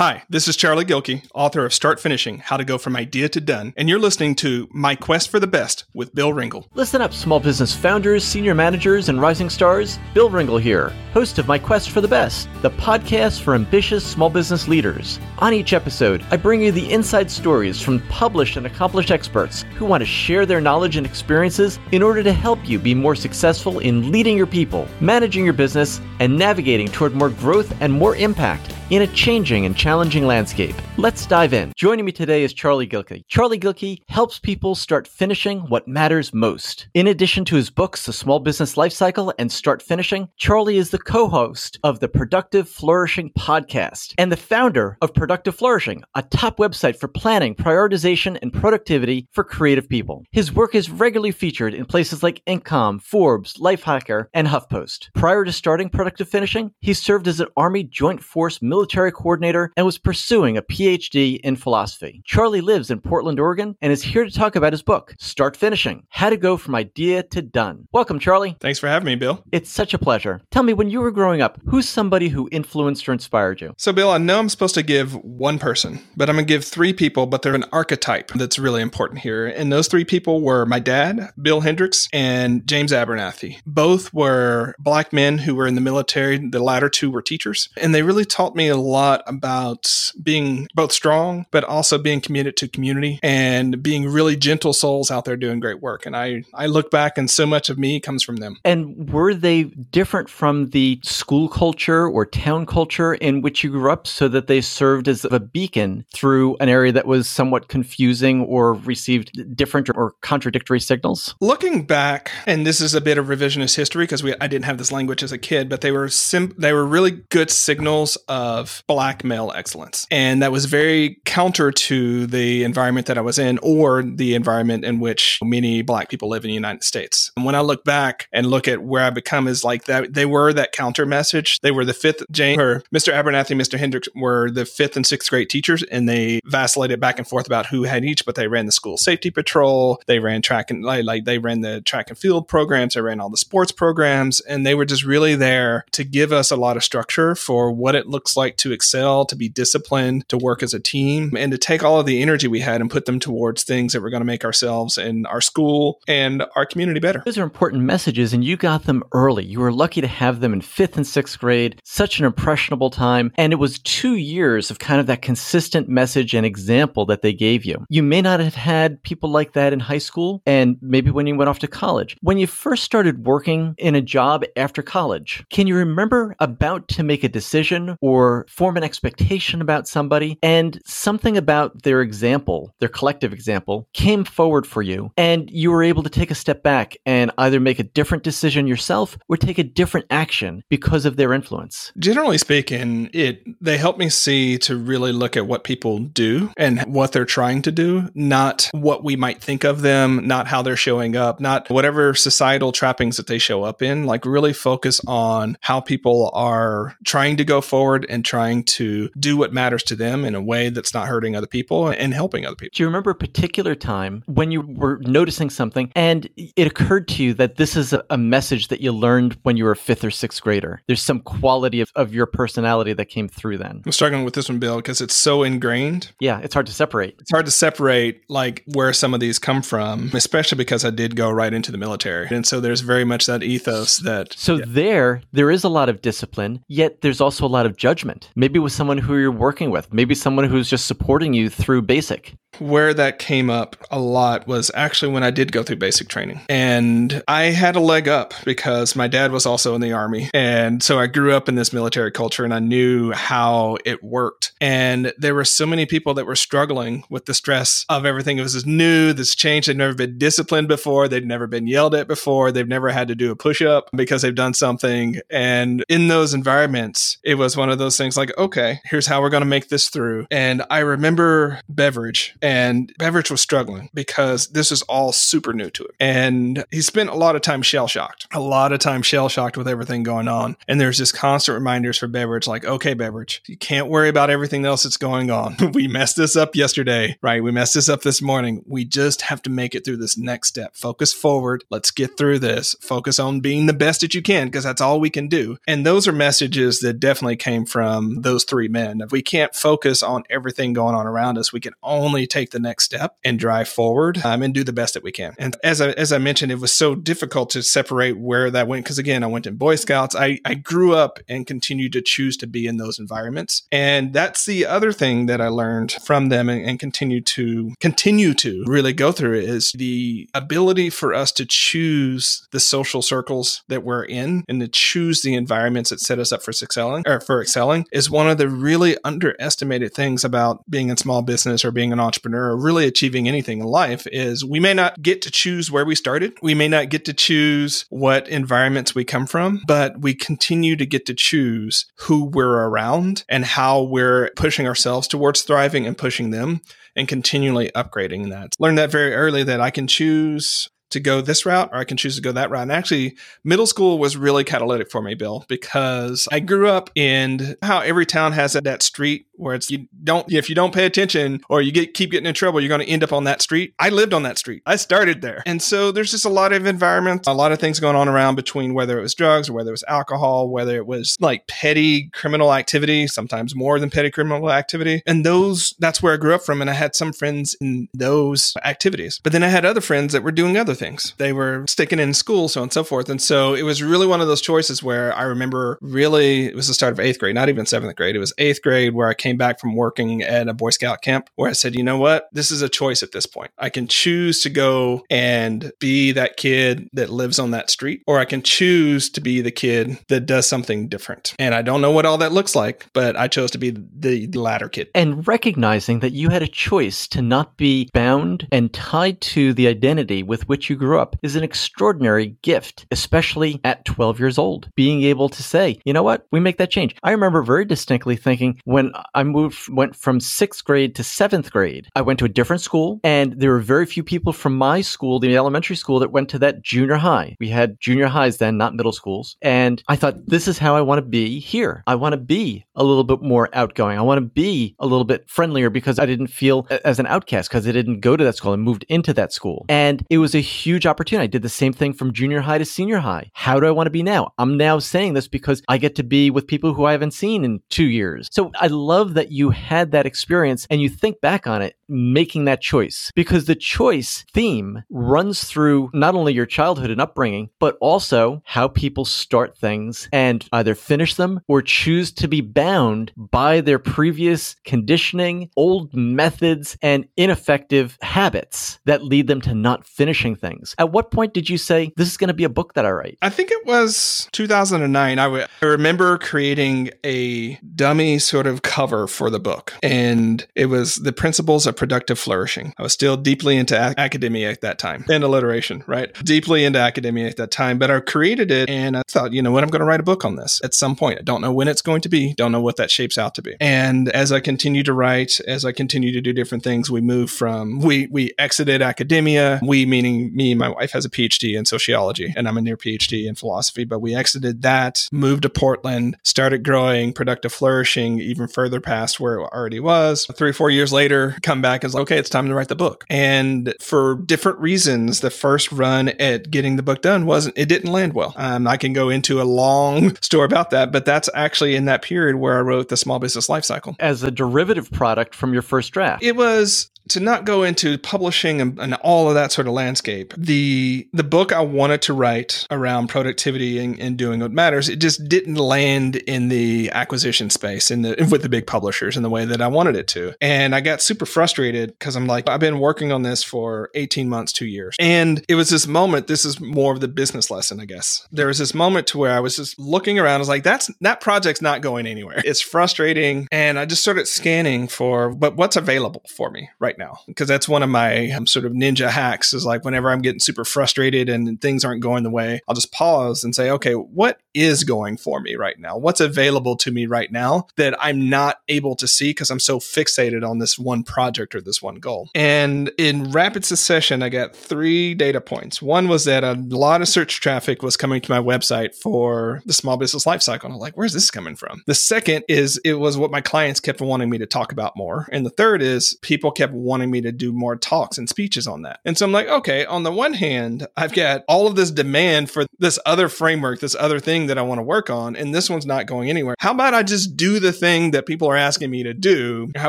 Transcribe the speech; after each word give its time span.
Hi, 0.00 0.22
this 0.30 0.48
is 0.48 0.56
Charlie 0.56 0.86
Gilkey, 0.86 1.26
author 1.34 1.66
of 1.66 1.74
Start 1.74 2.00
Finishing 2.00 2.38
How 2.38 2.56
to 2.56 2.64
Go 2.64 2.78
From 2.78 2.96
Idea 2.96 3.28
to 3.28 3.38
Done, 3.38 3.74
and 3.76 3.86
you're 3.86 3.98
listening 3.98 4.34
to 4.36 4.66
My 4.72 4.94
Quest 4.94 5.28
for 5.28 5.38
the 5.38 5.46
Best 5.46 5.84
with 5.92 6.14
Bill 6.14 6.32
Ringle. 6.32 6.66
Listen 6.72 7.02
up, 7.02 7.12
small 7.12 7.38
business 7.38 7.76
founders, 7.76 8.24
senior 8.24 8.54
managers, 8.54 9.10
and 9.10 9.20
rising 9.20 9.50
stars. 9.50 9.98
Bill 10.14 10.30
Ringle 10.30 10.56
here, 10.56 10.90
host 11.12 11.38
of 11.38 11.46
My 11.46 11.58
Quest 11.58 11.90
for 11.90 12.00
the 12.00 12.08
Best, 12.08 12.48
the 12.62 12.70
podcast 12.70 13.42
for 13.42 13.54
ambitious 13.54 14.02
small 14.02 14.30
business 14.30 14.66
leaders. 14.68 15.20
On 15.38 15.52
each 15.52 15.74
episode, 15.74 16.24
I 16.30 16.38
bring 16.38 16.62
you 16.62 16.72
the 16.72 16.90
inside 16.90 17.30
stories 17.30 17.78
from 17.78 18.00
published 18.08 18.56
and 18.56 18.64
accomplished 18.64 19.10
experts 19.10 19.66
who 19.76 19.84
want 19.84 20.00
to 20.00 20.06
share 20.06 20.46
their 20.46 20.62
knowledge 20.62 20.96
and 20.96 21.06
experiences 21.06 21.78
in 21.92 22.02
order 22.02 22.22
to 22.22 22.32
help 22.32 22.66
you 22.66 22.78
be 22.78 22.94
more 22.94 23.14
successful 23.14 23.80
in 23.80 24.10
leading 24.10 24.38
your 24.38 24.46
people, 24.46 24.88
managing 25.02 25.44
your 25.44 25.52
business, 25.52 26.00
and 26.20 26.38
navigating 26.38 26.88
toward 26.88 27.12
more 27.12 27.28
growth 27.28 27.70
and 27.82 27.92
more 27.92 28.16
impact 28.16 28.72
in 28.90 29.02
a 29.02 29.06
changing 29.06 29.64
and 29.66 29.76
challenging 29.76 30.26
landscape. 30.26 30.74
Let's 30.96 31.24
dive 31.24 31.54
in. 31.54 31.72
Joining 31.76 32.04
me 32.04 32.10
today 32.10 32.42
is 32.42 32.52
Charlie 32.52 32.88
Gilkey. 32.88 33.22
Charlie 33.28 33.58
Gilkey 33.58 34.02
helps 34.08 34.40
people 34.40 34.74
start 34.74 35.06
finishing 35.06 35.60
what 35.60 35.86
matters 35.86 36.34
most. 36.34 36.88
In 36.94 37.06
addition 37.06 37.44
to 37.46 37.54
his 37.54 37.70
books, 37.70 38.04
The 38.04 38.12
Small 38.12 38.40
Business 38.40 38.74
Lifecycle 38.74 39.32
and 39.38 39.50
Start 39.50 39.80
Finishing, 39.80 40.28
Charlie 40.38 40.76
is 40.76 40.90
the 40.90 40.98
co-host 40.98 41.78
of 41.84 42.00
the 42.00 42.08
Productive 42.08 42.68
Flourishing 42.68 43.30
podcast 43.38 44.12
and 44.18 44.32
the 44.32 44.36
founder 44.36 44.98
of 45.00 45.14
Productive 45.14 45.54
Flourishing, 45.54 46.02
a 46.16 46.22
top 46.22 46.58
website 46.58 46.98
for 46.98 47.06
planning, 47.06 47.54
prioritization, 47.54 48.38
and 48.42 48.52
productivity 48.52 49.28
for 49.30 49.44
creative 49.44 49.88
people. 49.88 50.24
His 50.32 50.52
work 50.52 50.74
is 50.74 50.90
regularly 50.90 51.30
featured 51.30 51.74
in 51.74 51.86
places 51.86 52.24
like 52.24 52.42
Inc.com, 52.48 52.98
Forbes, 52.98 53.54
Lifehacker, 53.58 54.26
and 54.34 54.48
HuffPost. 54.48 55.10
Prior 55.14 55.44
to 55.44 55.52
starting 55.52 55.88
Productive 55.88 56.28
Finishing, 56.28 56.72
he 56.80 56.92
served 56.92 57.28
as 57.28 57.38
an 57.38 57.46
Army 57.56 57.84
Joint 57.84 58.20
Force 58.22 58.60
military 58.60 58.79
coordinator 58.86 59.72
and 59.76 59.86
was 59.86 59.98
pursuing 59.98 60.56
a 60.56 60.62
PhD 60.62 61.40
in 61.40 61.56
philosophy. 61.56 62.22
Charlie 62.24 62.60
lives 62.60 62.90
in 62.90 63.00
Portland, 63.00 63.40
Oregon, 63.40 63.76
and 63.80 63.92
is 63.92 64.02
here 64.02 64.24
to 64.24 64.30
talk 64.30 64.56
about 64.56 64.72
his 64.72 64.82
book, 64.82 65.14
Start 65.18 65.56
Finishing 65.56 66.06
How 66.08 66.30
to 66.30 66.36
Go 66.36 66.56
From 66.56 66.74
Idea 66.74 67.22
to 67.24 67.42
Done. 67.42 67.86
Welcome, 67.92 68.18
Charlie. 68.18 68.56
Thanks 68.60 68.78
for 68.78 68.88
having 68.88 69.06
me, 69.06 69.16
Bill. 69.16 69.44
It's 69.52 69.70
such 69.70 69.94
a 69.94 69.98
pleasure. 69.98 70.40
Tell 70.50 70.62
me, 70.62 70.72
when 70.72 70.90
you 70.90 71.00
were 71.00 71.10
growing 71.10 71.42
up, 71.42 71.58
who's 71.66 71.88
somebody 71.88 72.28
who 72.28 72.48
influenced 72.52 73.08
or 73.08 73.12
inspired 73.12 73.60
you? 73.60 73.74
So, 73.76 73.92
Bill, 73.92 74.10
I 74.10 74.18
know 74.18 74.38
I'm 74.38 74.48
supposed 74.48 74.74
to 74.76 74.82
give 74.82 75.14
one 75.24 75.58
person, 75.58 76.00
but 76.16 76.28
I'm 76.28 76.36
going 76.36 76.46
to 76.46 76.52
give 76.52 76.64
three 76.64 76.92
people, 76.92 77.26
but 77.26 77.42
they're 77.42 77.54
an 77.54 77.64
archetype 77.72 78.28
that's 78.34 78.58
really 78.58 78.82
important 78.82 79.20
here. 79.20 79.46
And 79.46 79.72
those 79.72 79.88
three 79.88 80.04
people 80.04 80.42
were 80.42 80.66
my 80.66 80.78
dad, 80.78 81.30
Bill 81.40 81.60
Hendricks, 81.60 82.08
and 82.12 82.66
James 82.66 82.92
Abernathy. 82.92 83.58
Both 83.66 84.14
were 84.14 84.74
black 84.78 85.12
men 85.12 85.38
who 85.38 85.54
were 85.54 85.66
in 85.66 85.74
the 85.74 85.80
military. 85.80 86.38
The 86.38 86.62
latter 86.62 86.88
two 86.88 87.10
were 87.10 87.22
teachers. 87.22 87.68
And 87.76 87.94
they 87.94 88.02
really 88.02 88.24
taught 88.24 88.56
me 88.56 88.68
a 88.70 88.76
lot 88.76 89.22
about 89.26 90.12
being 90.22 90.68
both 90.74 90.92
strong, 90.92 91.46
but 91.50 91.64
also 91.64 91.98
being 91.98 92.20
committed 92.20 92.56
to 92.58 92.68
community 92.68 93.18
and 93.22 93.82
being 93.82 94.08
really 94.08 94.36
gentle 94.36 94.72
souls 94.72 95.10
out 95.10 95.24
there 95.24 95.36
doing 95.36 95.60
great 95.60 95.80
work. 95.80 96.06
And 96.06 96.16
I, 96.16 96.44
I 96.54 96.66
look 96.66 96.90
back 96.90 97.18
and 97.18 97.30
so 97.30 97.46
much 97.46 97.68
of 97.68 97.78
me 97.78 98.00
comes 98.00 98.22
from 98.22 98.36
them. 98.36 98.56
And 98.64 99.10
were 99.12 99.34
they 99.34 99.64
different 99.64 100.28
from 100.28 100.70
the 100.70 101.00
school 101.02 101.48
culture 101.48 102.06
or 102.06 102.26
town 102.26 102.66
culture 102.66 103.14
in 103.14 103.42
which 103.42 103.64
you 103.64 103.70
grew 103.70 103.90
up 103.90 104.06
so 104.06 104.28
that 104.28 104.46
they 104.46 104.60
served 104.60 105.08
as 105.08 105.24
a 105.24 105.40
beacon 105.40 106.04
through 106.12 106.56
an 106.60 106.68
area 106.68 106.92
that 106.92 107.06
was 107.06 107.28
somewhat 107.28 107.68
confusing 107.68 108.42
or 108.42 108.74
received 108.74 109.56
different 109.56 109.88
or 109.90 110.14
contradictory 110.20 110.80
signals? 110.80 111.34
Looking 111.40 111.84
back, 111.84 112.30
and 112.46 112.66
this 112.66 112.80
is 112.80 112.94
a 112.94 113.00
bit 113.00 113.18
of 113.18 113.26
revisionist 113.26 113.76
history 113.76 114.04
because 114.04 114.24
I 114.40 114.46
didn't 114.46 114.64
have 114.64 114.78
this 114.78 114.92
language 114.92 115.22
as 115.22 115.32
a 115.32 115.38
kid, 115.38 115.68
but 115.68 115.80
they 115.80 115.92
were 115.92 116.08
sim- 116.08 116.54
they 116.58 116.72
were 116.72 116.86
really 116.86 117.10
good 117.10 117.50
signals 117.50 118.16
of 118.28 118.59
black 118.86 119.24
male 119.24 119.52
excellence. 119.54 120.06
And 120.10 120.42
that 120.42 120.52
was 120.52 120.64
very 120.66 121.20
counter 121.24 121.70
to 121.70 122.26
the 122.26 122.64
environment 122.64 123.06
that 123.06 123.18
I 123.18 123.20
was 123.20 123.38
in 123.38 123.58
or 123.62 124.02
the 124.02 124.34
environment 124.34 124.84
in 124.84 125.00
which 125.00 125.38
many 125.42 125.82
black 125.82 126.08
people 126.08 126.28
live 126.28 126.44
in 126.44 126.48
the 126.48 126.54
United 126.54 126.84
States. 126.84 127.30
And 127.36 127.44
when 127.44 127.54
I 127.54 127.60
look 127.60 127.84
back 127.84 128.28
and 128.32 128.46
look 128.46 128.68
at 128.68 128.82
where 128.82 129.04
I 129.04 129.10
become 129.10 129.48
is 129.48 129.64
like 129.64 129.84
that 129.84 130.14
they 130.14 130.26
were 130.26 130.52
that 130.52 130.72
counter 130.72 131.06
message. 131.06 131.60
They 131.60 131.70
were 131.70 131.84
the 131.84 131.94
fifth 131.94 132.22
Jane 132.30 132.60
or 132.60 132.82
Mr. 132.94 133.12
Abernathy, 133.12 133.56
Mr. 133.56 133.78
Hendricks 133.78 134.08
were 134.14 134.50
the 134.50 134.64
fifth 134.64 134.96
and 134.96 135.06
sixth 135.06 135.30
grade 135.30 135.50
teachers 135.50 135.82
and 135.84 136.08
they 136.08 136.40
vacillated 136.44 137.00
back 137.00 137.18
and 137.18 137.26
forth 137.26 137.46
about 137.46 137.66
who 137.66 137.84
had 137.84 138.04
each, 138.04 138.24
but 138.24 138.34
they 138.34 138.48
ran 138.48 138.66
the 138.66 138.72
school 138.72 138.96
safety 138.96 139.30
patrol, 139.30 140.00
they 140.06 140.18
ran 140.18 140.42
track 140.42 140.70
and 140.70 140.84
like, 140.84 141.04
like 141.04 141.24
they 141.24 141.38
ran 141.38 141.60
the 141.60 141.80
track 141.82 142.08
and 142.08 142.18
field 142.18 142.48
programs, 142.48 142.94
they 142.94 143.00
ran 143.00 143.20
all 143.20 143.30
the 143.30 143.36
sports 143.36 143.72
programs, 143.72 144.40
and 144.40 144.66
they 144.66 144.74
were 144.74 144.84
just 144.84 145.04
really 145.04 145.34
there 145.34 145.84
to 145.92 146.04
give 146.04 146.32
us 146.32 146.50
a 146.50 146.56
lot 146.56 146.76
of 146.76 146.84
structure 146.84 147.34
for 147.34 147.70
what 147.70 147.94
it 147.94 148.06
looks 148.06 148.36
like 148.36 148.49
to 148.58 148.72
excel, 148.72 149.24
to 149.26 149.36
be 149.36 149.48
disciplined, 149.48 150.28
to 150.28 150.38
work 150.38 150.62
as 150.62 150.74
a 150.74 150.80
team, 150.80 151.32
and 151.36 151.52
to 151.52 151.58
take 151.58 151.82
all 151.82 152.00
of 152.00 152.06
the 152.06 152.22
energy 152.22 152.48
we 152.48 152.60
had 152.60 152.80
and 152.80 152.90
put 152.90 153.06
them 153.06 153.18
towards 153.18 153.62
things 153.62 153.92
that 153.92 154.00
were 154.00 154.10
going 154.10 154.20
to 154.20 154.26
make 154.26 154.44
ourselves 154.44 154.98
and 154.98 155.26
our 155.26 155.40
school 155.40 156.00
and 156.08 156.44
our 156.56 156.66
community 156.66 157.00
better. 157.00 157.22
Those 157.24 157.38
are 157.38 157.42
important 157.42 157.82
messages, 157.82 158.32
and 158.32 158.44
you 158.44 158.56
got 158.56 158.84
them 158.84 159.02
early. 159.12 159.44
You 159.44 159.60
were 159.60 159.72
lucky 159.72 160.00
to 160.00 160.06
have 160.06 160.40
them 160.40 160.52
in 160.52 160.60
fifth 160.60 160.96
and 160.96 161.06
sixth 161.06 161.38
grade, 161.38 161.80
such 161.84 162.18
an 162.18 162.26
impressionable 162.26 162.90
time. 162.90 163.32
And 163.36 163.52
it 163.52 163.56
was 163.56 163.78
two 163.80 164.16
years 164.16 164.70
of 164.70 164.78
kind 164.78 165.00
of 165.00 165.06
that 165.06 165.22
consistent 165.22 165.88
message 165.88 166.34
and 166.34 166.46
example 166.46 167.06
that 167.06 167.22
they 167.22 167.32
gave 167.32 167.64
you. 167.64 167.84
You 167.88 168.02
may 168.02 168.22
not 168.22 168.40
have 168.40 168.54
had 168.54 169.02
people 169.02 169.30
like 169.30 169.52
that 169.52 169.72
in 169.72 169.80
high 169.80 169.98
school, 169.98 170.42
and 170.46 170.76
maybe 170.80 171.10
when 171.10 171.26
you 171.26 171.36
went 171.36 171.48
off 171.48 171.58
to 171.60 171.68
college. 171.68 172.16
When 172.20 172.38
you 172.38 172.46
first 172.46 172.84
started 172.84 173.26
working 173.26 173.74
in 173.78 173.94
a 173.94 174.00
job 174.00 174.44
after 174.56 174.82
college, 174.82 175.44
can 175.50 175.66
you 175.66 175.76
remember 175.76 176.34
about 176.38 176.88
to 176.88 177.02
make 177.02 177.24
a 177.24 177.28
decision 177.28 177.96
or 178.00 178.29
form 178.48 178.76
an 178.76 178.84
expectation 178.84 179.60
about 179.60 179.88
somebody. 179.88 180.38
And 180.42 180.80
something 180.84 181.36
about 181.36 181.82
their 181.82 182.00
example, 182.02 182.74
their 182.80 182.88
collective 182.88 183.32
example, 183.32 183.88
came 183.92 184.24
forward 184.24 184.66
for 184.66 184.82
you. 184.82 185.12
And 185.16 185.50
you 185.50 185.70
were 185.70 185.82
able 185.82 186.02
to 186.02 186.10
take 186.10 186.30
a 186.30 186.34
step 186.34 186.62
back 186.62 186.96
and 187.06 187.30
either 187.38 187.60
make 187.60 187.78
a 187.78 187.84
different 187.84 188.24
decision 188.24 188.66
yourself 188.66 189.18
or 189.28 189.36
take 189.36 189.58
a 189.58 189.64
different 189.64 190.06
action 190.10 190.62
because 190.68 191.04
of 191.04 191.16
their 191.16 191.32
influence? 191.32 191.92
Generally 191.98 192.38
speaking, 192.38 193.10
it 193.12 193.42
they 193.60 193.78
help 193.78 193.98
me 193.98 194.08
see 194.08 194.58
to 194.58 194.76
really 194.76 195.12
look 195.12 195.36
at 195.36 195.46
what 195.46 195.64
people 195.64 195.98
do 195.98 196.50
and 196.56 196.80
what 196.82 197.12
they're 197.12 197.24
trying 197.24 197.62
to 197.62 197.72
do, 197.72 198.08
not 198.14 198.68
what 198.72 199.04
we 199.04 199.16
might 199.16 199.42
think 199.42 199.64
of 199.64 199.82
them, 199.82 200.26
not 200.26 200.46
how 200.46 200.62
they're 200.62 200.76
showing 200.76 201.16
up, 201.16 201.40
not 201.40 201.68
whatever 201.70 202.14
societal 202.14 202.72
trappings 202.72 203.16
that 203.16 203.26
they 203.26 203.38
show 203.38 203.62
up 203.62 203.82
in, 203.82 204.04
like 204.04 204.24
really 204.24 204.52
focus 204.52 205.00
on 205.06 205.56
how 205.60 205.80
people 205.80 206.30
are 206.34 206.96
trying 207.04 207.36
to 207.36 207.44
go 207.44 207.60
forward 207.60 208.06
and 208.08 208.19
trying 208.22 208.64
to 208.64 209.08
do 209.18 209.36
what 209.36 209.52
matters 209.52 209.82
to 209.84 209.96
them 209.96 210.24
in 210.24 210.34
a 210.34 210.40
way 210.40 210.68
that's 210.68 210.94
not 210.94 211.08
hurting 211.08 211.36
other 211.36 211.46
people 211.46 211.88
and 211.88 212.14
helping 212.14 212.46
other 212.46 212.56
people. 212.56 212.72
Do 212.74 212.82
you 212.82 212.86
remember 212.86 213.10
a 213.10 213.14
particular 213.14 213.74
time 213.74 214.22
when 214.26 214.50
you 214.50 214.62
were 214.62 214.98
noticing 215.02 215.50
something 215.50 215.92
and 215.94 216.28
it 216.36 216.66
occurred 216.66 217.08
to 217.08 217.22
you 217.22 217.34
that 217.34 217.56
this 217.56 217.76
is 217.76 217.92
a, 217.92 218.04
a 218.10 218.18
message 218.18 218.68
that 218.68 218.80
you 218.80 218.92
learned 218.92 219.36
when 219.42 219.56
you 219.56 219.64
were 219.64 219.72
a 219.72 219.76
fifth 219.76 220.04
or 220.04 220.10
sixth 220.10 220.42
grader? 220.42 220.82
There's 220.86 221.02
some 221.02 221.20
quality 221.20 221.80
of, 221.80 221.90
of 221.96 222.14
your 222.14 222.26
personality 222.26 222.92
that 222.94 223.06
came 223.06 223.28
through 223.28 223.58
then. 223.58 223.82
I'm 223.84 223.92
struggling 223.92 224.24
with 224.24 224.34
this 224.34 224.48
one, 224.48 224.58
Bill, 224.58 224.76
because 224.76 225.00
it's 225.00 225.14
so 225.14 225.42
ingrained. 225.42 226.12
Yeah, 226.20 226.40
it's 226.40 226.54
hard 226.54 226.66
to 226.66 226.72
separate. 226.72 227.16
It's 227.20 227.30
hard 227.30 227.46
to 227.46 227.52
separate 227.52 228.22
like 228.28 228.62
where 228.66 228.92
some 228.92 229.14
of 229.14 229.20
these 229.20 229.38
come 229.38 229.62
from, 229.62 230.10
especially 230.14 230.56
because 230.56 230.84
I 230.84 230.90
did 230.90 231.16
go 231.16 231.30
right 231.30 231.52
into 231.52 231.72
the 231.72 231.78
military. 231.78 232.26
And 232.30 232.46
so 232.46 232.60
there's 232.60 232.80
very 232.80 233.04
much 233.04 233.26
that 233.26 233.42
ethos 233.42 233.98
that 233.98 234.32
So 234.34 234.56
yeah. 234.56 234.64
there 234.66 235.22
there 235.32 235.50
is 235.50 235.64
a 235.64 235.68
lot 235.68 235.88
of 235.88 236.02
discipline, 236.02 236.64
yet 236.68 237.00
there's 237.02 237.20
also 237.20 237.46
a 237.46 237.48
lot 237.48 237.66
of 237.66 237.76
judgment. 237.76 238.09
Maybe 238.34 238.58
with 238.58 238.72
someone 238.72 238.98
who 238.98 239.16
you're 239.16 239.30
working 239.30 239.70
with, 239.70 239.92
maybe 239.92 240.14
someone 240.14 240.46
who's 240.46 240.68
just 240.68 240.86
supporting 240.86 241.34
you 241.34 241.48
through 241.50 241.82
basic. 241.82 242.34
where 242.58 242.92
that 242.92 243.18
came 243.18 243.48
up 243.50 243.76
a 243.90 243.98
lot 243.98 244.46
was 244.46 244.70
actually 244.74 245.12
when 245.12 245.22
I 245.22 245.30
did 245.30 245.52
go 245.52 245.62
through 245.62 245.76
basic 245.76 246.08
training. 246.08 246.40
And 246.48 247.22
I 247.26 247.44
had 247.44 247.76
a 247.76 247.80
leg 247.80 248.08
up 248.08 248.34
because 248.44 248.94
my 248.94 249.08
dad 249.08 249.32
was 249.32 249.46
also 249.46 249.74
in 249.74 249.80
the 249.80 249.92
army. 249.92 250.30
And 250.34 250.82
so 250.82 250.98
I 250.98 251.06
grew 251.06 251.32
up 251.32 251.48
in 251.48 251.54
this 251.54 251.72
military 251.72 252.10
culture 252.10 252.44
and 252.44 252.52
I 252.52 252.58
knew 252.58 253.12
how 253.12 253.78
it 253.84 254.02
worked. 254.02 254.52
And 254.60 255.12
there 255.16 255.34
were 255.34 255.44
so 255.44 255.66
many 255.66 255.86
people 255.86 256.14
that 256.14 256.26
were 256.26 256.36
struggling 256.36 257.04
with 257.08 257.26
the 257.26 257.34
stress 257.34 257.84
of 257.88 258.04
everything. 258.04 258.38
It 258.38 258.42
was 258.42 258.54
this 258.54 258.66
new, 258.66 259.12
this 259.12 259.34
change. 259.34 259.66
They'd 259.66 259.76
never 259.76 259.94
been 259.94 260.18
disciplined 260.18 260.68
before. 260.68 261.08
They'd 261.08 261.26
never 261.26 261.46
been 261.46 261.66
yelled 261.66 261.94
at 261.94 262.08
before. 262.08 262.52
They've 262.52 262.68
never 262.68 262.90
had 262.90 263.08
to 263.08 263.14
do 263.14 263.30
a 263.30 263.36
push 263.36 263.62
up 263.62 263.88
because 263.94 264.22
they've 264.22 264.34
done 264.34 264.54
something. 264.54 265.20
And 265.30 265.84
in 265.88 266.08
those 266.08 266.34
environments, 266.34 267.18
it 267.24 267.36
was 267.36 267.56
one 267.56 267.70
of 267.70 267.78
those 267.78 267.96
things 268.00 268.16
like, 268.16 268.36
okay, 268.38 268.80
here's 268.84 269.06
how 269.06 269.20
we're 269.20 269.28
going 269.28 269.42
to 269.42 269.46
make 269.46 269.68
this 269.68 269.88
through. 269.88 270.26
And 270.30 270.62
I 270.70 270.78
remember 270.78 271.60
Beverage 271.68 272.34
And 272.40 272.92
Beverage 272.98 273.30
was 273.30 273.40
struggling 273.40 273.90
because 273.92 274.48
this 274.48 274.72
is 274.72 274.82
all 274.82 275.12
super 275.12 275.52
new 275.52 275.70
to 275.70 275.84
him. 275.84 275.90
And 276.00 276.64
he 276.70 276.80
spent 276.80 277.10
a 277.10 277.14
lot 277.14 277.36
of 277.36 277.42
time 277.42 277.62
shell 277.62 277.86
shocked, 277.86 278.26
a 278.32 278.40
lot 278.40 278.72
of 278.72 278.78
time 278.78 279.02
shell 279.02 279.28
shocked 279.28 279.58
with 279.58 279.68
everything 279.68 280.02
going 280.02 280.28
on. 280.28 280.56
And 280.66 280.80
there's 280.80 280.98
just 280.98 281.14
constant 281.14 281.54
reminders 281.54 281.98
for 281.98 282.08
Beverage, 282.08 282.46
like, 282.46 282.64
okay, 282.64 282.94
Beverage, 282.94 283.42
you 283.46 283.56
can't 283.56 283.88
worry 283.88 284.08
about 284.08 284.30
everything 284.30 284.64
else 284.64 284.84
that's 284.84 284.96
going 284.96 285.30
on. 285.30 285.56
we 285.74 285.86
messed 285.86 286.16
this 286.16 286.36
up 286.36 286.56
yesterday, 286.56 287.18
right? 287.20 287.42
We 287.42 287.52
messed 287.52 287.74
this 287.74 287.88
up 287.88 288.02
this 288.02 288.22
morning. 288.22 288.64
We 288.66 288.84
just 288.84 289.22
have 289.22 289.42
to 289.42 289.50
make 289.50 289.74
it 289.74 289.84
through 289.84 289.98
this 289.98 290.16
next 290.16 290.48
step. 290.48 290.74
Focus 290.74 291.12
forward. 291.12 291.64
Let's 291.68 291.90
get 291.90 292.16
through 292.16 292.38
this. 292.38 292.74
Focus 292.80 293.18
on 293.18 293.40
being 293.40 293.66
the 293.66 293.74
best 293.74 294.00
that 294.00 294.14
you 294.14 294.22
can 294.22 294.46
because 294.46 294.64
that's 294.64 294.80
all 294.80 295.00
we 295.00 295.10
can 295.10 295.28
do. 295.28 295.58
And 295.66 295.84
those 295.84 296.08
are 296.08 296.12
messages 296.12 296.80
that 296.80 297.00
definitely 297.00 297.36
came 297.36 297.66
from 297.66 297.89
those 298.20 298.44
three 298.44 298.68
men. 298.68 299.00
If 299.00 299.12
we 299.12 299.22
can't 299.22 299.54
focus 299.54 300.02
on 300.02 300.24
everything 300.30 300.72
going 300.72 300.94
on 300.94 301.06
around 301.06 301.38
us, 301.38 301.52
we 301.52 301.60
can 301.60 301.74
only 301.82 302.26
take 302.26 302.50
the 302.50 302.58
next 302.58 302.84
step 302.84 303.16
and 303.24 303.38
drive 303.38 303.68
forward 303.68 304.24
um, 304.24 304.42
and 304.42 304.54
do 304.54 304.64
the 304.64 304.72
best 304.72 304.94
that 304.94 305.02
we 305.02 305.12
can. 305.12 305.34
And 305.38 305.56
as 305.62 305.80
I, 305.80 305.90
as 305.90 306.12
I 306.12 306.18
mentioned, 306.18 306.52
it 306.52 306.60
was 306.60 306.72
so 306.72 306.94
difficult 306.94 307.50
to 307.50 307.62
separate 307.62 308.18
where 308.18 308.50
that 308.50 308.68
went 308.68 308.84
because 308.84 308.98
again, 308.98 309.22
I 309.22 309.26
went 309.26 309.46
in 309.46 309.56
Boy 309.56 309.76
Scouts. 309.76 310.14
I, 310.14 310.38
I 310.44 310.54
grew 310.54 310.94
up 310.94 311.18
and 311.28 311.46
continued 311.46 311.92
to 311.92 312.02
choose 312.02 312.36
to 312.38 312.46
be 312.46 312.66
in 312.66 312.76
those 312.76 312.98
environments. 312.98 313.66
And 313.72 314.12
that's 314.12 314.44
the 314.44 314.66
other 314.66 314.92
thing 314.92 315.26
that 315.26 315.40
I 315.40 315.48
learned 315.48 315.92
from 315.92 316.28
them 316.28 316.48
and, 316.48 316.64
and 316.64 316.78
continue 316.78 317.20
to 317.20 317.74
continue 317.80 318.34
to 318.34 318.64
really 318.66 318.92
go 318.92 319.12
through 319.12 319.34
is 319.34 319.72
the 319.72 320.28
ability 320.34 320.90
for 320.90 321.14
us 321.14 321.32
to 321.32 321.46
choose 321.46 322.46
the 322.52 322.60
social 322.60 323.02
circles 323.02 323.62
that 323.68 323.84
we're 323.84 324.04
in 324.04 324.44
and 324.48 324.60
to 324.60 324.68
choose 324.68 325.22
the 325.22 325.34
environments 325.34 325.90
that 325.90 326.00
set 326.00 326.18
us 326.18 326.32
up 326.32 326.42
for 326.42 326.50
excelling 326.50 327.04
or 327.06 327.20
for 327.20 327.40
excelling 327.40 327.79
is 327.92 328.10
one 328.10 328.28
of 328.28 328.38
the 328.38 328.48
really 328.48 328.96
underestimated 329.04 329.92
things 329.92 330.24
about 330.24 330.68
being 330.70 330.88
in 330.88 330.96
small 330.96 331.22
business 331.22 331.64
or 331.64 331.70
being 331.70 331.92
an 331.92 332.00
entrepreneur 332.00 332.50
or 332.50 332.56
really 332.56 332.86
achieving 332.86 333.28
anything 333.28 333.60
in 333.60 333.66
life 333.66 334.06
is 334.12 334.44
we 334.44 334.60
may 334.60 334.74
not 334.74 335.00
get 335.02 335.22
to 335.22 335.30
choose 335.30 335.70
where 335.70 335.84
we 335.84 335.94
started. 335.94 336.32
We 336.42 336.54
may 336.54 336.68
not 336.68 336.88
get 336.88 337.04
to 337.06 337.12
choose 337.12 337.84
what 337.90 338.28
environments 338.28 338.94
we 338.94 339.04
come 339.04 339.26
from, 339.26 339.62
but 339.66 340.00
we 340.00 340.14
continue 340.14 340.76
to 340.76 340.86
get 340.86 341.06
to 341.06 341.14
choose 341.14 341.86
who 342.00 342.24
we're 342.24 342.66
around 342.68 343.24
and 343.28 343.44
how 343.44 343.82
we're 343.82 344.30
pushing 344.36 344.66
ourselves 344.66 345.08
towards 345.08 345.42
thriving 345.42 345.86
and 345.86 345.96
pushing 345.96 346.30
them 346.30 346.60
and 346.96 347.08
continually 347.08 347.70
upgrading 347.74 348.30
that. 348.30 348.54
Learned 348.58 348.78
that 348.78 348.90
very 348.90 349.14
early 349.14 349.42
that 349.44 349.60
I 349.60 349.70
can 349.70 349.86
choose 349.86 350.68
to 350.90 351.00
go 351.00 351.20
this 351.20 351.46
route 351.46 351.70
or 351.72 351.78
I 351.78 351.84
can 351.84 351.96
choose 351.96 352.16
to 352.16 352.22
go 352.22 352.32
that 352.32 352.50
route. 352.50 352.62
And 352.62 352.72
actually, 352.72 353.16
middle 353.44 353.66
school 353.66 353.98
was 353.98 354.16
really 354.16 354.44
catalytic 354.44 354.90
for 354.90 355.02
me, 355.02 355.14
Bill, 355.14 355.44
because 355.48 356.28
I 356.30 356.40
grew 356.40 356.68
up 356.68 356.90
in 356.94 357.56
how 357.62 357.80
every 357.80 358.06
town 358.06 358.32
has 358.32 358.52
that, 358.54 358.80
street 358.80 359.26
where 359.36 359.54
it's 359.54 359.70
you 359.70 359.86
don't 360.04 360.30
if 360.32 360.48
you 360.48 360.54
don't 360.54 360.72
pay 360.72 360.86
attention 360.86 361.40
or 361.48 361.60
you 361.60 361.72
get 361.72 361.92
keep 361.92 362.10
getting 362.10 362.26
in 362.26 362.34
trouble, 362.34 362.60
you're 362.60 362.68
going 362.68 362.80
to 362.80 362.88
end 362.88 363.02
up 363.02 363.12
on 363.12 363.24
that 363.24 363.42
street. 363.42 363.74
I 363.78 363.90
lived 363.90 364.14
on 364.14 364.22
that 364.22 364.38
street. 364.38 364.62
I 364.66 364.76
started 364.76 365.22
there. 365.22 365.42
And 365.44 365.60
so 365.60 365.92
there's 365.92 366.10
just 366.10 366.24
a 366.24 366.30
lot 366.30 366.52
of 366.52 366.66
environments, 366.66 367.26
a 367.26 367.32
lot 367.32 367.52
of 367.52 367.58
things 367.58 367.80
going 367.80 367.96
on 367.96 368.08
around 368.08 368.36
between 368.36 368.74
whether 368.74 368.98
it 368.98 369.02
was 369.02 369.14
drugs 369.14 369.48
or 369.48 369.52
whether 369.52 369.70
it 369.70 369.72
was 369.72 369.84
alcohol, 369.88 370.48
whether 370.48 370.76
it 370.76 370.86
was 370.86 371.16
like 371.20 371.46
petty 371.46 372.08
criminal 372.10 372.54
activity, 372.54 373.06
sometimes 373.06 373.54
more 373.54 373.78
than 373.78 373.90
petty 373.90 374.10
criminal 374.10 374.50
activity. 374.50 375.02
And 375.06 375.24
those 375.26 375.74
that's 375.78 376.02
where 376.02 376.14
I 376.14 376.18
grew 376.18 376.34
up 376.34 376.42
from 376.42 376.60
and 376.60 376.70
I 376.70 376.74
had 376.74 376.94
some 376.94 377.12
friends 377.12 377.54
in 377.60 377.88
those 377.92 378.54
activities. 378.64 379.20
But 379.22 379.32
then 379.32 379.42
I 379.42 379.48
had 379.48 379.64
other 379.64 379.80
friends 379.80 380.12
that 380.12 380.22
were 380.22 380.32
doing 380.32 380.56
other 380.56 380.74
things. 380.80 381.14
They 381.18 381.32
were 381.32 381.64
sticking 381.68 382.00
in 382.00 382.12
school, 382.14 382.48
so 382.48 382.60
on 382.60 382.64
and 382.64 382.72
so 382.72 382.82
forth. 382.82 383.08
And 383.08 383.22
so 383.22 383.54
it 383.54 383.62
was 383.62 383.82
really 383.82 384.08
one 384.08 384.20
of 384.20 384.26
those 384.26 384.40
choices 384.40 384.82
where 384.82 385.14
I 385.14 385.22
remember 385.22 385.78
really, 385.80 386.46
it 386.46 386.56
was 386.56 386.66
the 386.66 386.74
start 386.74 386.92
of 386.92 386.98
eighth 386.98 387.20
grade, 387.20 387.36
not 387.36 387.48
even 387.48 387.66
seventh 387.66 387.94
grade. 387.94 388.16
It 388.16 388.18
was 388.18 388.32
eighth 388.38 388.62
grade 388.62 388.94
where 388.94 389.08
I 389.08 389.14
came 389.14 389.36
back 389.36 389.60
from 389.60 389.76
working 389.76 390.22
at 390.22 390.48
a 390.48 390.54
Boy 390.54 390.70
Scout 390.70 391.02
camp 391.02 391.30
where 391.36 391.48
I 391.48 391.52
said, 391.52 391.76
you 391.76 391.84
know 391.84 391.98
what? 391.98 392.28
This 392.32 392.50
is 392.50 392.62
a 392.62 392.68
choice 392.68 393.02
at 393.02 393.12
this 393.12 393.26
point. 393.26 393.50
I 393.58 393.68
can 393.68 393.86
choose 393.86 394.40
to 394.40 394.50
go 394.50 395.04
and 395.10 395.70
be 395.78 396.12
that 396.12 396.38
kid 396.38 396.88
that 396.94 397.10
lives 397.10 397.38
on 397.38 397.50
that 397.50 397.70
street, 397.70 398.02
or 398.06 398.18
I 398.18 398.24
can 398.24 398.42
choose 398.42 399.10
to 399.10 399.20
be 399.20 399.42
the 399.42 399.50
kid 399.50 399.98
that 400.08 400.26
does 400.26 400.46
something 400.46 400.88
different. 400.88 401.34
And 401.38 401.54
I 401.54 401.60
don't 401.60 401.82
know 401.82 401.92
what 401.92 402.06
all 402.06 402.18
that 402.18 402.32
looks 402.32 402.56
like, 402.56 402.86
but 402.94 403.16
I 403.16 403.28
chose 403.28 403.50
to 403.50 403.58
be 403.58 403.70
the, 403.70 404.26
the 404.26 404.40
latter 404.40 404.70
kid. 404.70 404.88
And 404.94 405.28
recognizing 405.28 406.00
that 406.00 406.12
you 406.12 406.30
had 406.30 406.42
a 406.42 406.48
choice 406.48 407.06
to 407.08 407.20
not 407.20 407.58
be 407.58 407.90
bound 407.92 408.48
and 408.50 408.72
tied 408.72 409.20
to 409.20 409.52
the 409.52 409.68
identity 409.68 410.22
with 410.22 410.48
which 410.48 410.69
you 410.70 410.76
grew 410.76 410.98
up 410.98 411.16
is 411.22 411.36
an 411.36 411.42
extraordinary 411.42 412.36
gift, 412.42 412.86
especially 412.90 413.60
at 413.64 413.84
12 413.84 414.18
years 414.20 414.38
old. 414.38 414.70
Being 414.76 415.02
able 415.02 415.28
to 415.28 415.42
say, 415.42 415.78
you 415.84 415.92
know 415.92 416.02
what, 416.02 416.26
we 416.30 416.40
make 416.40 416.56
that 416.58 416.70
change. 416.70 416.94
I 417.02 417.10
remember 417.10 417.42
very 417.42 417.64
distinctly 417.64 418.16
thinking 418.16 418.60
when 418.64 418.92
I 419.14 419.24
moved, 419.24 419.68
went 419.68 419.96
from 419.96 420.20
sixth 420.20 420.64
grade 420.64 420.94
to 420.94 421.04
seventh 421.04 421.50
grade, 421.52 421.88
I 421.94 422.02
went 422.02 422.18
to 422.20 422.24
a 422.24 422.28
different 422.28 422.62
school, 422.62 423.00
and 423.04 423.34
there 423.38 423.50
were 423.50 423.58
very 423.58 423.84
few 423.84 424.02
people 424.02 424.32
from 424.32 424.56
my 424.56 424.80
school, 424.80 425.18
the 425.18 425.36
elementary 425.36 425.76
school, 425.76 425.98
that 425.98 426.12
went 426.12 426.28
to 426.30 426.38
that 426.38 426.62
junior 426.62 426.96
high. 426.96 427.36
We 427.40 427.48
had 427.48 427.78
junior 427.80 428.06
highs 428.06 428.36
then, 428.38 428.56
not 428.56 428.74
middle 428.74 428.92
schools. 428.92 429.36
And 429.42 429.82
I 429.88 429.96
thought, 429.96 430.26
this 430.26 430.46
is 430.46 430.58
how 430.58 430.76
I 430.76 430.80
want 430.80 430.98
to 430.98 431.06
be 431.06 431.40
here. 431.40 431.82
I 431.86 431.96
want 431.96 432.12
to 432.12 432.18
be 432.18 432.64
a 432.76 432.84
little 432.84 433.04
bit 433.04 433.22
more 433.22 433.48
outgoing. 433.52 433.98
I 433.98 434.02
want 434.02 434.18
to 434.18 434.26
be 434.26 434.76
a 434.78 434.86
little 434.86 435.04
bit 435.04 435.28
friendlier 435.28 435.70
because 435.70 435.98
I 435.98 436.06
didn't 436.06 436.28
feel 436.28 436.66
as 436.84 436.98
an 436.98 437.06
outcast 437.06 437.50
because 437.50 437.66
I 437.66 437.72
didn't 437.72 438.00
go 438.00 438.16
to 438.16 438.24
that 438.24 438.36
school. 438.36 438.52
I 438.52 438.56
moved 438.56 438.84
into 438.88 439.12
that 439.14 439.32
school. 439.32 439.66
And 439.68 440.06
it 440.10 440.18
was 440.18 440.34
a 440.34 440.40
huge 440.64 440.86
opportunity. 440.86 441.24
I 441.24 441.26
did 441.26 441.42
the 441.42 441.48
same 441.48 441.72
thing 441.72 441.92
from 441.92 442.12
junior 442.12 442.40
high 442.40 442.58
to 442.58 442.64
senior 442.64 442.98
high. 442.98 443.30
How 443.34 443.58
do 443.60 443.66
I 443.66 443.70
want 443.70 443.86
to 443.86 443.90
be 443.90 444.02
now? 444.02 444.32
I'm 444.38 444.56
now 444.56 444.78
saying 444.78 445.14
this 445.14 445.28
because 445.28 445.62
I 445.68 445.78
get 445.78 445.94
to 445.96 446.02
be 446.02 446.30
with 446.30 446.46
people 446.46 446.74
who 446.74 446.84
I 446.84 446.92
haven't 446.92 447.12
seen 447.12 447.44
in 447.44 447.60
two 447.70 447.84
years. 447.84 448.28
So 448.30 448.50
I 448.60 448.66
love 448.66 449.14
that 449.14 449.32
you 449.32 449.50
had 449.50 449.92
that 449.92 450.06
experience 450.06 450.66
and 450.70 450.80
you 450.80 450.88
think 450.88 451.20
back 451.20 451.46
on 451.46 451.62
it 451.62 451.76
making 451.90 452.44
that 452.44 452.60
choice 452.60 453.10
because 453.14 453.44
the 453.44 453.54
choice 453.54 454.24
theme 454.32 454.82
runs 454.90 455.44
through 455.44 455.90
not 455.92 456.14
only 456.14 456.32
your 456.32 456.46
childhood 456.46 456.90
and 456.90 457.00
upbringing, 457.00 457.50
but 457.58 457.76
also 457.80 458.42
how 458.44 458.68
people 458.68 459.04
start 459.04 459.56
things 459.56 460.08
and 460.12 460.46
either 460.52 460.74
finish 460.74 461.14
them 461.14 461.40
or 461.48 461.60
choose 461.60 462.12
to 462.12 462.28
be 462.28 462.40
bound 462.40 463.12
by 463.16 463.60
their 463.60 463.78
previous 463.78 464.56
conditioning, 464.64 465.50
old 465.56 465.92
methods, 465.94 466.76
and 466.82 467.06
ineffective 467.16 467.98
habits 468.02 468.78
that 468.84 469.04
lead 469.04 469.26
them 469.26 469.40
to 469.40 469.54
not 469.54 469.84
finishing 469.84 470.36
things. 470.36 470.49
At 470.78 470.92
what 470.92 471.10
point 471.10 471.34
did 471.34 471.48
you 471.48 471.58
say, 471.58 471.92
This 471.96 472.08
is 472.08 472.16
going 472.16 472.28
to 472.28 472.34
be 472.34 472.44
a 472.44 472.48
book 472.48 472.74
that 472.74 472.84
I 472.86 472.90
write? 472.90 473.18
I 473.22 473.30
think 473.30 473.50
it 473.50 473.66
was 473.66 474.28
2009. 474.32 475.18
I, 475.18 475.24
w- 475.24 475.44
I 475.62 475.64
remember 475.66 476.18
creating 476.18 476.90
a 477.04 477.56
dummy 477.74 478.18
sort 478.18 478.46
of 478.46 478.62
cover 478.62 479.06
for 479.06 479.30
the 479.30 479.40
book, 479.40 479.74
and 479.82 480.46
it 480.54 480.66
was 480.66 480.96
the 480.96 481.12
principles 481.12 481.66
of 481.66 481.76
productive 481.76 482.18
flourishing. 482.18 482.74
I 482.78 482.82
was 482.82 482.92
still 482.92 483.16
deeply 483.16 483.56
into 483.56 483.76
a- 483.76 483.94
academia 483.98 484.50
at 484.50 484.60
that 484.62 484.78
time 484.78 485.04
and 485.08 485.24
alliteration, 485.24 485.84
right? 485.86 486.12
Deeply 486.24 486.64
into 486.64 486.78
academia 486.78 487.28
at 487.28 487.36
that 487.36 487.50
time, 487.50 487.78
but 487.78 487.90
I 487.90 488.00
created 488.00 488.50
it 488.50 488.68
and 488.68 488.96
I 488.96 489.02
thought, 489.08 489.32
you 489.32 489.42
know 489.42 489.50
what, 489.52 489.62
I'm 489.62 489.70
going 489.70 489.80
to 489.80 489.86
write 489.86 490.00
a 490.00 490.04
book 490.04 490.24
on 490.24 490.36
this 490.36 490.60
at 490.64 490.74
some 490.74 490.96
point. 490.96 491.18
I 491.18 491.22
don't 491.22 491.40
know 491.40 491.52
when 491.52 491.68
it's 491.68 491.82
going 491.82 492.00
to 492.02 492.08
be, 492.08 492.34
don't 492.34 492.52
know 492.52 492.60
what 492.60 492.76
that 492.76 492.90
shapes 492.90 493.18
out 493.18 493.34
to 493.36 493.42
be. 493.42 493.56
And 493.60 494.08
as 494.10 494.32
I 494.32 494.40
continue 494.40 494.82
to 494.84 494.92
write, 494.92 495.40
as 495.46 495.64
I 495.64 495.72
continue 495.72 496.12
to 496.12 496.20
do 496.20 496.32
different 496.32 496.64
things, 496.64 496.90
we 496.90 497.00
move 497.00 497.30
from, 497.30 497.80
we, 497.80 498.08
we 498.10 498.32
exited 498.38 498.82
academia. 498.82 499.60
We, 499.62 499.86
meaning 499.86 500.30
me, 500.40 500.54
my 500.54 500.68
wife 500.68 500.92
has 500.92 501.04
a 501.04 501.10
PhD 501.10 501.56
in 501.56 501.64
sociology 501.66 502.32
and 502.34 502.48
I'm 502.48 502.56
a 502.56 502.62
near 502.62 502.76
PhD 502.76 503.26
in 503.26 503.34
philosophy, 503.34 503.84
but 503.84 504.00
we 504.00 504.14
exited 504.14 504.62
that, 504.62 505.06
moved 505.12 505.42
to 505.42 505.50
Portland, 505.50 506.16
started 506.22 506.64
growing 506.64 507.12
productive 507.12 507.52
flourishing 507.52 508.20
even 508.20 508.48
further 508.48 508.80
past 508.80 509.20
where 509.20 509.34
it 509.34 509.42
already 509.52 509.80
was. 509.80 510.26
Three 510.34 510.50
or 510.50 510.54
four 510.54 510.70
years 510.70 510.92
later, 510.92 511.36
come 511.42 511.60
back 511.60 511.84
is 511.84 511.94
like, 511.94 512.02
okay, 512.02 512.18
it's 512.18 512.30
time 512.30 512.48
to 512.48 512.54
write 512.54 512.68
the 512.68 512.76
book. 512.76 513.04
And 513.10 513.74
for 513.80 514.16
different 514.16 514.58
reasons, 514.58 515.20
the 515.20 515.30
first 515.30 515.70
run 515.72 516.08
at 516.20 516.50
getting 516.50 516.76
the 516.76 516.82
book 516.82 517.02
done 517.02 517.26
wasn't, 517.26 517.58
it 517.58 517.68
didn't 517.68 517.92
land 517.92 518.14
well. 518.14 518.32
Um, 518.36 518.66
I 518.66 518.78
can 518.78 518.94
go 518.94 519.10
into 519.10 519.42
a 519.42 519.44
long 519.44 520.16
story 520.22 520.46
about 520.46 520.70
that, 520.70 520.90
but 520.90 521.04
that's 521.04 521.28
actually 521.34 521.76
in 521.76 521.84
that 521.84 522.02
period 522.02 522.36
where 522.36 522.56
I 522.56 522.60
wrote 522.60 522.88
the 522.88 522.96
small 522.96 523.18
business 523.18 523.48
life 523.48 523.64
cycle. 523.64 523.94
As 524.00 524.22
a 524.22 524.30
derivative 524.30 524.90
product 524.90 525.34
from 525.34 525.52
your 525.52 525.62
first 525.62 525.92
draft. 525.92 526.22
It 526.22 526.36
was 526.36 526.90
to 527.10 527.20
not 527.20 527.44
go 527.44 527.62
into 527.62 527.98
publishing 527.98 528.60
and, 528.60 528.78
and, 528.78 528.94
all 529.02 529.28
of 529.28 529.34
that 529.34 529.50
sort 529.52 529.66
of 529.66 529.72
landscape, 529.72 530.34
the 530.36 531.08
the 531.12 531.24
book 531.24 531.52
I 531.52 531.60
wanted 531.60 532.02
to 532.02 532.12
write 532.12 532.66
around 532.70 533.08
productivity 533.08 533.78
and, 533.78 533.98
and, 533.98 534.16
doing 534.16 534.40
what 534.40 534.52
matters, 534.52 534.88
it 534.88 535.00
just 535.00 535.28
didn't 535.28 535.54
land 535.54 536.16
in 536.16 536.48
the 536.48 536.90
acquisition 536.92 537.48
space 537.50 537.90
in 537.90 538.02
the 538.02 538.28
with 538.30 538.42
the 538.42 538.48
big 538.48 538.66
publishers 538.66 539.16
in 539.16 539.22
the 539.22 539.30
way 539.30 539.44
that 539.44 539.62
I 539.62 539.68
wanted 539.68 539.96
it 539.96 540.06
to. 540.08 540.34
And 540.40 540.74
I 540.74 540.80
got 540.80 541.00
super 541.00 541.26
frustrated 541.26 541.90
because 541.98 542.16
I'm 542.16 542.26
like, 542.26 542.48
I've 542.48 542.60
been 542.60 542.78
working 542.78 543.12
on 543.12 543.22
this 543.22 543.42
for 543.42 543.90
18 543.94 544.28
months, 544.28 544.52
two 544.52 544.66
years. 544.66 544.96
And 545.00 545.44
it 545.48 545.54
was 545.54 545.70
this 545.70 545.86
moment, 545.86 546.26
this 546.26 546.44
is 546.44 546.60
more 546.60 546.92
of 546.92 547.00
the 547.00 547.08
business 547.08 547.50
lesson, 547.50 547.80
I 547.80 547.86
guess. 547.86 548.26
There 548.30 548.48
was 548.48 548.58
this 548.58 548.74
moment 548.74 549.06
to 549.08 549.18
where 549.18 549.32
I 549.32 549.40
was 549.40 549.56
just 549.56 549.78
looking 549.78 550.18
around, 550.18 550.36
I 550.36 550.38
was 550.38 550.48
like, 550.48 550.64
that's 550.64 550.90
that 551.00 551.20
project's 551.20 551.62
not 551.62 551.80
going 551.80 552.06
anywhere. 552.06 552.42
It's 552.44 552.60
frustrating. 552.60 553.48
And 553.50 553.78
I 553.78 553.86
just 553.86 554.02
started 554.02 554.28
scanning 554.28 554.88
for 554.88 555.30
but 555.30 555.56
what's 555.56 555.76
available 555.76 556.22
for 556.28 556.50
me 556.50 556.70
right 556.78 556.98
now 557.00 557.18
because 557.26 557.48
that's 557.48 557.68
one 557.68 557.82
of 557.82 557.88
my 557.88 558.30
um, 558.30 558.46
sort 558.46 558.64
of 558.64 558.72
ninja 558.72 559.08
hacks 559.08 559.52
is 559.52 559.64
like 559.64 559.84
whenever 559.84 560.10
I'm 560.10 560.22
getting 560.22 560.38
super 560.38 560.64
frustrated 560.64 561.28
and 561.28 561.60
things 561.60 561.84
aren't 561.84 562.02
going 562.02 562.22
the 562.22 562.30
way, 562.30 562.60
I'll 562.68 562.74
just 562.74 562.92
pause 562.92 563.42
and 563.42 563.54
say, 563.54 563.70
okay, 563.70 563.94
what 563.94 564.40
is 564.54 564.84
going 564.84 565.16
for 565.16 565.40
me 565.40 565.56
right 565.56 565.78
now? 565.78 565.96
What's 565.96 566.20
available 566.20 566.76
to 566.76 566.90
me 566.90 567.06
right 567.06 567.30
now 567.32 567.66
that 567.76 567.96
I'm 568.00 568.28
not 568.28 568.60
able 568.68 568.94
to 568.96 569.08
see 569.08 569.30
because 569.30 569.50
I'm 569.50 569.60
so 569.60 569.78
fixated 569.78 570.48
on 570.48 570.58
this 570.58 570.78
one 570.78 571.02
project 571.02 571.54
or 571.54 571.60
this 571.60 571.80
one 571.82 571.96
goal? 571.96 572.28
And 572.34 572.90
in 572.98 573.30
rapid 573.30 573.64
succession, 573.64 574.22
I 574.22 574.28
got 574.28 574.54
three 574.54 575.14
data 575.14 575.40
points. 575.40 575.80
One 575.80 576.08
was 576.08 576.24
that 576.26 576.44
a 576.44 576.54
lot 576.68 577.00
of 577.00 577.08
search 577.08 577.40
traffic 577.40 577.82
was 577.82 577.96
coming 577.96 578.20
to 578.20 578.30
my 578.30 578.40
website 578.40 578.94
for 578.94 579.62
the 579.64 579.72
small 579.72 579.96
business 579.96 580.24
lifecycle. 580.24 580.64
And 580.64 580.74
I'm 580.74 580.80
like, 580.80 580.96
where's 580.96 581.14
this 581.14 581.30
coming 581.30 581.56
from? 581.56 581.82
The 581.86 581.94
second 581.94 582.44
is 582.48 582.78
it 582.84 582.94
was 582.94 583.16
what 583.16 583.30
my 583.30 583.40
clients 583.40 583.80
kept 583.80 584.00
wanting 584.00 584.28
me 584.28 584.38
to 584.38 584.46
talk 584.46 584.72
about 584.72 584.96
more. 584.96 585.28
And 585.32 585.46
the 585.46 585.50
third 585.50 585.80
is 585.80 586.18
people 586.22 586.50
kept 586.50 586.72
wanting 586.72 586.89
me 586.98 587.20
to 587.20 587.32
do 587.32 587.52
more 587.52 587.76
talks 587.76 588.18
and 588.18 588.28
speeches 588.28 588.66
on 588.66 588.82
that. 588.82 589.00
And 589.04 589.16
so 589.16 589.24
I'm 589.26 589.32
like, 589.32 589.48
okay, 589.48 589.84
on 589.86 590.02
the 590.02 590.12
one 590.12 590.32
hand, 590.32 590.86
I've 590.96 591.12
got 591.12 591.44
all 591.48 591.66
of 591.66 591.76
this 591.76 591.90
demand 591.90 592.50
for 592.50 592.66
this 592.78 592.98
other 593.06 593.28
framework, 593.28 593.80
this 593.80 593.96
other 593.98 594.20
thing 594.20 594.46
that 594.46 594.58
I 594.58 594.62
want 594.62 594.78
to 594.78 594.82
work 594.82 595.10
on, 595.10 595.36
and 595.36 595.54
this 595.54 595.70
one's 595.70 595.86
not 595.86 596.06
going 596.06 596.30
anywhere. 596.30 596.56
How 596.58 596.72
about 596.72 596.94
I 596.94 597.02
just 597.02 597.36
do 597.36 597.58
the 597.60 597.72
thing 597.72 598.10
that 598.12 598.26
people 598.26 598.48
are 598.48 598.56
asking 598.56 598.90
me 598.90 599.02
to 599.02 599.14
do? 599.14 599.70
How 599.76 599.88